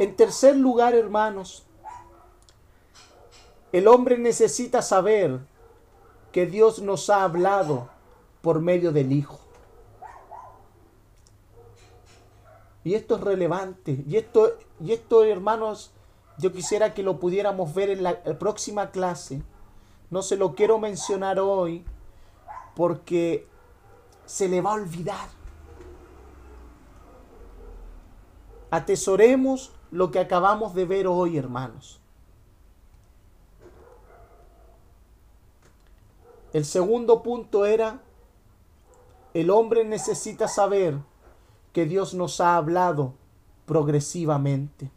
En 0.03 0.16
tercer 0.16 0.57
lugar, 0.57 0.97
hermanos, 0.97 1.64
el 3.70 3.87
hombre 3.87 4.18
necesita 4.18 4.83
saber 4.83 5.39
que 6.33 6.47
Dios 6.47 6.81
nos 6.81 7.09
ha 7.09 7.23
hablado 7.23 7.89
por 8.41 8.61
medio 8.61 8.91
del 8.91 9.12
Hijo. 9.12 9.41
Y 12.85 12.95
esto 12.95 13.16
es 13.16 13.20
relevante. 13.20 14.05
Y 14.07 14.16
esto, 14.16 14.53
y 14.80 14.93
esto, 14.93 15.24
hermanos, 15.24 15.93
yo 16.39 16.53
quisiera 16.53 16.95
que 16.95 17.03
lo 17.03 17.18
pudiéramos 17.20 17.74
ver 17.74 17.91
en 17.91 18.03
la 18.03 18.22
próxima 18.39 18.91
clase. 18.91 19.43
No 20.11 20.22
se 20.22 20.37
lo 20.37 20.55
quiero 20.55 20.78
mencionar 20.78 21.39
hoy 21.39 21.85
porque 22.74 23.47
se 24.26 24.49
le 24.49 24.61
va 24.61 24.72
a 24.72 24.74
olvidar. 24.74 25.28
Atesoremos 28.70 29.72
lo 29.91 30.11
que 30.11 30.18
acabamos 30.18 30.74
de 30.74 30.87
ver 30.87 31.07
hoy, 31.07 31.37
hermanos. 31.37 32.01
El 36.53 36.64
segundo 36.64 37.22
punto 37.22 37.64
era, 37.64 38.03
el 39.33 39.51
hombre 39.51 39.85
necesita 39.85 40.49
saber 40.49 40.99
que 41.73 41.87
Dios 41.87 42.14
nos 42.14 42.41
ha 42.41 42.57
hablado 42.57 43.14
progresivamente, 43.66 44.91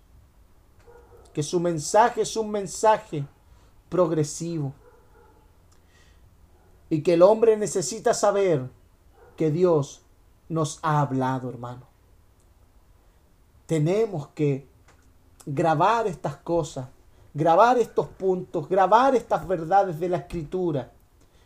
que 1.34 1.44
su 1.44 1.60
mensaje 1.60 2.22
es 2.22 2.36
un 2.38 2.52
mensaje 2.52 3.26
progresivo. 3.90 4.74
Y 6.90 7.02
que 7.02 7.14
el 7.14 7.22
hombre 7.22 7.58
necesita 7.58 8.14
saber 8.14 8.70
que 9.36 9.52
Dios 9.52 10.02
nos 10.50 10.80
ha 10.82 11.02
hablado, 11.02 11.50
hermano. 11.50 11.88
Tenemos 13.66 14.28
que 14.30 14.68
grabar 15.46 16.08
estas 16.08 16.38
cosas, 16.38 16.88
grabar 17.34 17.78
estos 17.80 18.08
puntos, 18.08 18.70
grabar 18.70 19.16
estas 19.16 19.48
verdades 19.48 20.00
de 20.00 20.10
la 20.10 20.18
escritura 20.18 20.92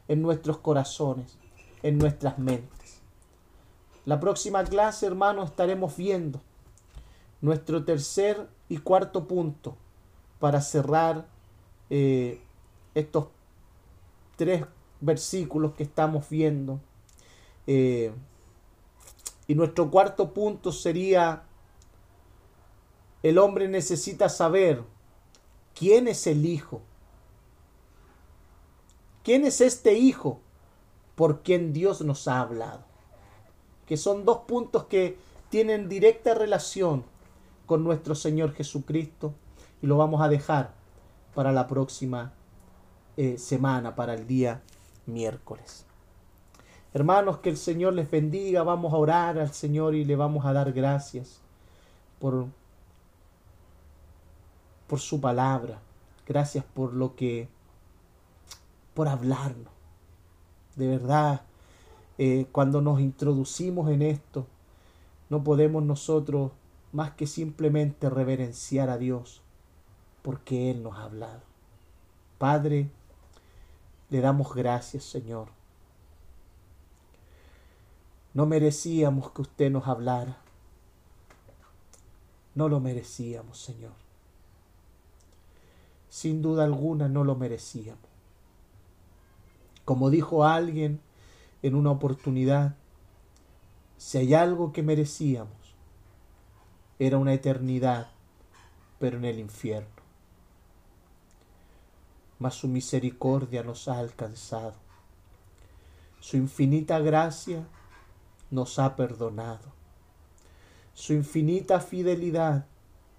en 0.08 0.22
nuestros 0.22 0.58
corazones, 0.58 1.38
en 1.82 1.98
nuestras 1.98 2.38
mentes. 2.38 2.79
La 4.06 4.20
próxima 4.20 4.64
clase, 4.64 5.06
hermano, 5.06 5.44
estaremos 5.44 5.96
viendo 5.96 6.42
nuestro 7.42 7.84
tercer 7.84 8.48
y 8.68 8.78
cuarto 8.78 9.28
punto 9.28 9.76
para 10.40 10.62
cerrar 10.62 11.28
eh, 11.90 12.42
estos 12.96 13.28
tres 14.36 14.66
versículos 15.02 15.74
que 15.74 15.84
estamos 15.84 16.30
viendo. 16.30 16.80
Eh, 17.68 18.12
y 19.48 19.56
nuestro 19.56 19.90
cuarto 19.90 20.34
punto 20.34 20.72
sería, 20.72 21.44
el 23.24 23.38
hombre 23.38 23.68
necesita 23.68 24.30
saber 24.30 24.84
quién 25.74 26.08
es 26.08 26.26
el 26.28 26.46
Hijo. 26.46 26.82
¿Quién 29.24 29.46
es 29.46 29.62
este 29.62 29.94
Hijo 29.94 30.40
por 31.16 31.42
quien 31.42 31.74
Dios 31.74 32.02
nos 32.02 32.28
ha 32.28 32.42
hablado? 32.42 32.89
Que 33.90 33.98
son 33.98 34.24
dos 34.24 34.42
puntos 34.48 34.84
que 34.84 35.18
tienen 35.50 35.90
directa 35.90 36.36
relación 36.36 37.04
con 37.66 37.84
nuestro 37.84 38.14
Señor 38.14 38.54
Jesucristo 38.54 39.34
y 39.82 39.88
lo 39.88 39.98
vamos 39.98 40.22
a 40.22 40.30
dejar 40.30 40.76
para 41.34 41.52
la 41.52 41.66
próxima 41.66 42.32
eh, 43.18 43.40
semana, 43.40 43.96
para 43.96 44.14
el 44.14 44.28
día 44.28 44.62
miércoles. 45.08 45.88
Hermanos, 46.94 47.40
que 47.40 47.50
el 47.50 47.58
Señor 47.58 47.94
les 47.94 48.12
bendiga, 48.12 48.62
vamos 48.62 48.94
a 48.94 48.98
orar 48.98 49.40
al 49.40 49.54
Señor 49.54 49.96
y 49.96 50.06
le 50.06 50.16
vamos 50.16 50.46
a 50.46 50.54
dar 50.54 50.72
gracias 50.72 51.42
por, 52.20 52.46
por 54.86 55.00
su 55.00 55.20
palabra. 55.20 55.80
Gracias 56.28 56.64
por 56.64 56.94
lo 56.94 57.16
que, 57.16 57.50
por 58.94 59.08
hablarnos. 59.08 59.74
De 60.76 60.88
verdad, 60.88 61.42
eh, 62.22 62.48
cuando 62.52 62.82
nos 62.82 63.00
introducimos 63.00 63.90
en 63.90 64.02
esto, 64.02 64.46
no 65.30 65.42
podemos 65.42 65.84
nosotros 65.84 66.52
más 66.92 67.12
que 67.12 67.26
simplemente 67.26 68.10
reverenciar 68.10 68.90
a 68.90 68.98
Dios, 68.98 69.42
porque 70.22 70.70
Él 70.70 70.84
nos 70.84 70.98
ha 70.98 71.04
hablado. 71.04 71.40
Padre, 72.38 72.90
le 74.10 74.20
damos 74.20 74.54
gracias, 74.54 75.06
Señor. 75.06 75.48
No 78.34 78.46
merecíamos 78.46 79.32
que 79.32 79.44
usted 79.44 79.72
nos 79.72 79.88
hablara. 79.88 80.40
No 82.54 82.68
lo 82.68 82.82
merecíamos, 82.82 83.62
Señor. 83.62 83.94
Sin 86.10 86.42
duda 86.42 86.66
alguna 86.66 87.08
no 87.08 87.24
lo 87.24 87.36
merecíamos. 87.36 88.10
Como 89.86 90.10
dijo 90.10 90.44
alguien 90.44 91.00
en 91.62 91.76
una 91.76 91.92
oportunidad, 91.92 92.76
si 93.98 94.18
hay 94.18 94.34
algo 94.34 94.72
que 94.72 94.82
merecíamos, 94.82 95.76
era 97.00 97.18
una 97.18 97.34
eternidad, 97.34 98.08
pero 99.00 99.18
en 99.18 99.26
el 99.26 99.40
infierno. 99.40 99.88
Mas 102.40 102.56
su 102.56 102.68
misericordia 102.68 103.64
nos 103.64 103.88
ha 103.88 104.00
alcanzado. 104.00 104.76
Su 106.22 106.38
infinita 106.38 107.00
gracia 107.00 107.66
nos 108.52 108.80
ha 108.80 108.96
perdonado. 108.96 109.80
Su 110.94 111.14
infinita 111.14 111.80
fidelidad 111.80 112.66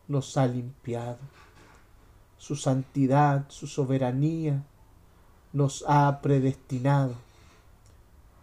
nos 0.08 0.36
ha 0.36 0.46
limpiado. 0.46 1.18
Su 2.38 2.56
santidad, 2.56 3.44
su 3.48 3.66
soberanía 3.66 4.64
nos 5.52 5.84
ha 5.86 6.20
predestinado 6.22 7.14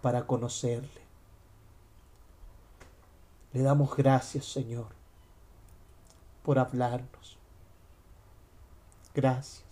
para 0.01 0.25
conocerle. 0.25 1.01
Le 3.53 3.61
damos 3.61 3.95
gracias, 3.95 4.45
Señor, 4.45 4.87
por 6.43 6.59
hablarnos. 6.59 7.37
Gracias. 9.13 9.63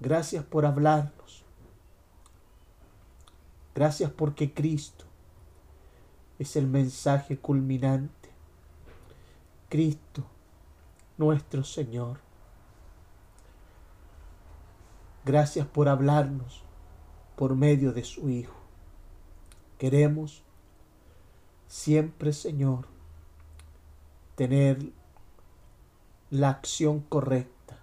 Gracias 0.00 0.44
por 0.44 0.66
hablarnos. 0.66 1.44
Gracias 3.74 4.10
porque 4.10 4.52
Cristo 4.52 5.04
es 6.38 6.56
el 6.56 6.66
mensaje 6.66 7.38
culminante. 7.38 8.30
Cristo, 9.68 10.24
nuestro 11.16 11.64
Señor. 11.64 12.18
Gracias 15.24 15.66
por 15.66 15.88
hablarnos 15.88 16.62
por 17.36 17.54
medio 17.54 17.92
de 17.92 18.04
su 18.04 18.28
Hijo. 18.28 18.56
Queremos 19.78 20.42
siempre, 21.66 22.32
Señor, 22.32 22.86
tener 24.36 24.92
la 26.30 26.50
acción 26.50 27.00
correcta, 27.00 27.78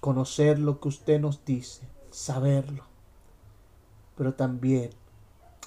conocer 0.00 0.58
lo 0.58 0.80
que 0.80 0.88
usted 0.88 1.20
nos 1.20 1.44
dice, 1.44 1.82
saberlo, 2.10 2.84
pero 4.16 4.34
también 4.34 4.90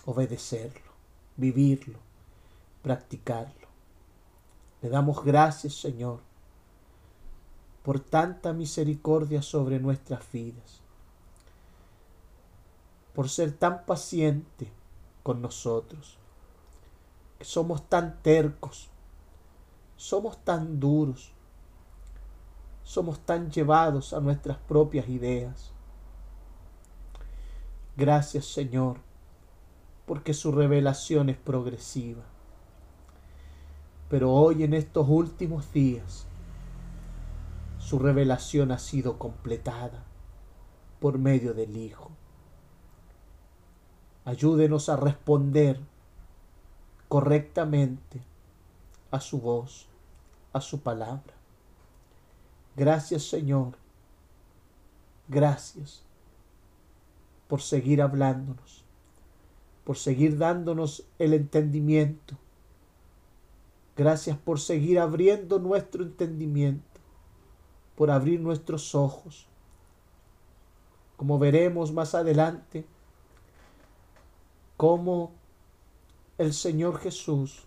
obedecerlo, 0.05 0.91
vivirlo, 1.37 1.99
practicarlo. 2.81 3.67
Le 4.81 4.89
damos 4.89 5.23
gracias, 5.23 5.75
Señor, 5.75 6.19
por 7.83 7.99
tanta 7.99 8.53
misericordia 8.53 9.41
sobre 9.41 9.79
nuestras 9.79 10.29
vidas, 10.31 10.80
por 13.13 13.29
ser 13.29 13.51
tan 13.51 13.85
paciente 13.85 14.71
con 15.23 15.41
nosotros 15.41 16.17
somos 17.43 17.87
tan 17.89 18.21
tercos, 18.21 18.89
somos 19.95 20.43
tan 20.43 20.79
duros, 20.79 21.33
somos 22.83 23.19
tan 23.19 23.51
llevados 23.51 24.13
a 24.13 24.19
nuestras 24.19 24.57
propias 24.57 25.07
ideas. 25.09 25.71
Gracias 27.97 28.45
Señor, 28.45 28.97
porque 30.05 30.33
su 30.33 30.51
revelación 30.51 31.29
es 31.29 31.37
progresiva. 31.37 32.23
Pero 34.09 34.31
hoy 34.31 34.63
en 34.63 34.73
estos 34.73 35.07
últimos 35.07 35.71
días, 35.71 36.27
su 37.77 37.97
revelación 37.97 38.71
ha 38.71 38.79
sido 38.79 39.17
completada 39.17 40.03
por 40.99 41.17
medio 41.17 41.53
del 41.53 41.77
Hijo. 41.77 42.11
Ayúdenos 44.25 44.89
a 44.89 44.95
responder 44.95 45.79
correctamente 47.07 48.21
a 49.09 49.19
su 49.19 49.39
voz, 49.41 49.87
a 50.53 50.61
su 50.61 50.81
palabra. 50.81 51.33
Gracias 52.75 53.23
Señor, 53.23 53.73
gracias 55.27 56.03
por 57.47 57.61
seguir 57.61 58.01
hablándonos, 58.01 58.85
por 59.83 59.97
seguir 59.97 60.37
dándonos 60.37 61.03
el 61.19 61.33
entendimiento. 61.33 62.37
Gracias 63.97 64.37
por 64.37 64.59
seguir 64.59 64.99
abriendo 64.99 65.59
nuestro 65.59 66.03
entendimiento, 66.03 67.01
por 67.97 68.09
abrir 68.09 68.39
nuestros 68.39 68.95
ojos. 68.95 69.47
Como 71.17 71.37
veremos 71.39 71.91
más 71.91 72.15
adelante, 72.15 72.85
cómo 74.81 75.29
el 76.39 76.53
Señor 76.53 76.97
Jesús 76.97 77.65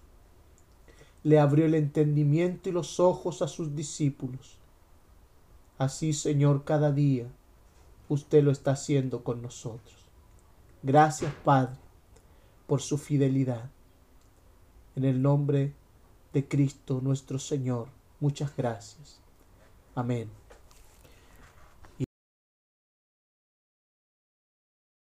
le 1.23 1.39
abrió 1.39 1.65
el 1.65 1.77
entendimiento 1.77 2.69
y 2.69 2.73
los 2.73 2.99
ojos 2.99 3.41
a 3.41 3.47
sus 3.47 3.77
discípulos. 3.77 4.59
Así, 5.79 6.13
Señor, 6.13 6.65
cada 6.65 6.91
día 6.91 7.29
usted 8.09 8.43
lo 8.43 8.51
está 8.51 8.73
haciendo 8.73 9.23
con 9.23 9.43
nosotros. 9.43 9.95
Gracias, 10.83 11.33
Padre, 11.45 11.77
por 12.67 12.83
su 12.83 12.99
fidelidad. 12.99 13.71
En 14.97 15.05
el 15.05 15.23
nombre 15.23 15.73
de 16.33 16.49
Cristo 16.49 17.01
nuestro 17.01 17.39
Señor, 17.39 17.91
muchas 18.19 18.57
gracias. 18.57 19.21
Amén. 19.95 20.44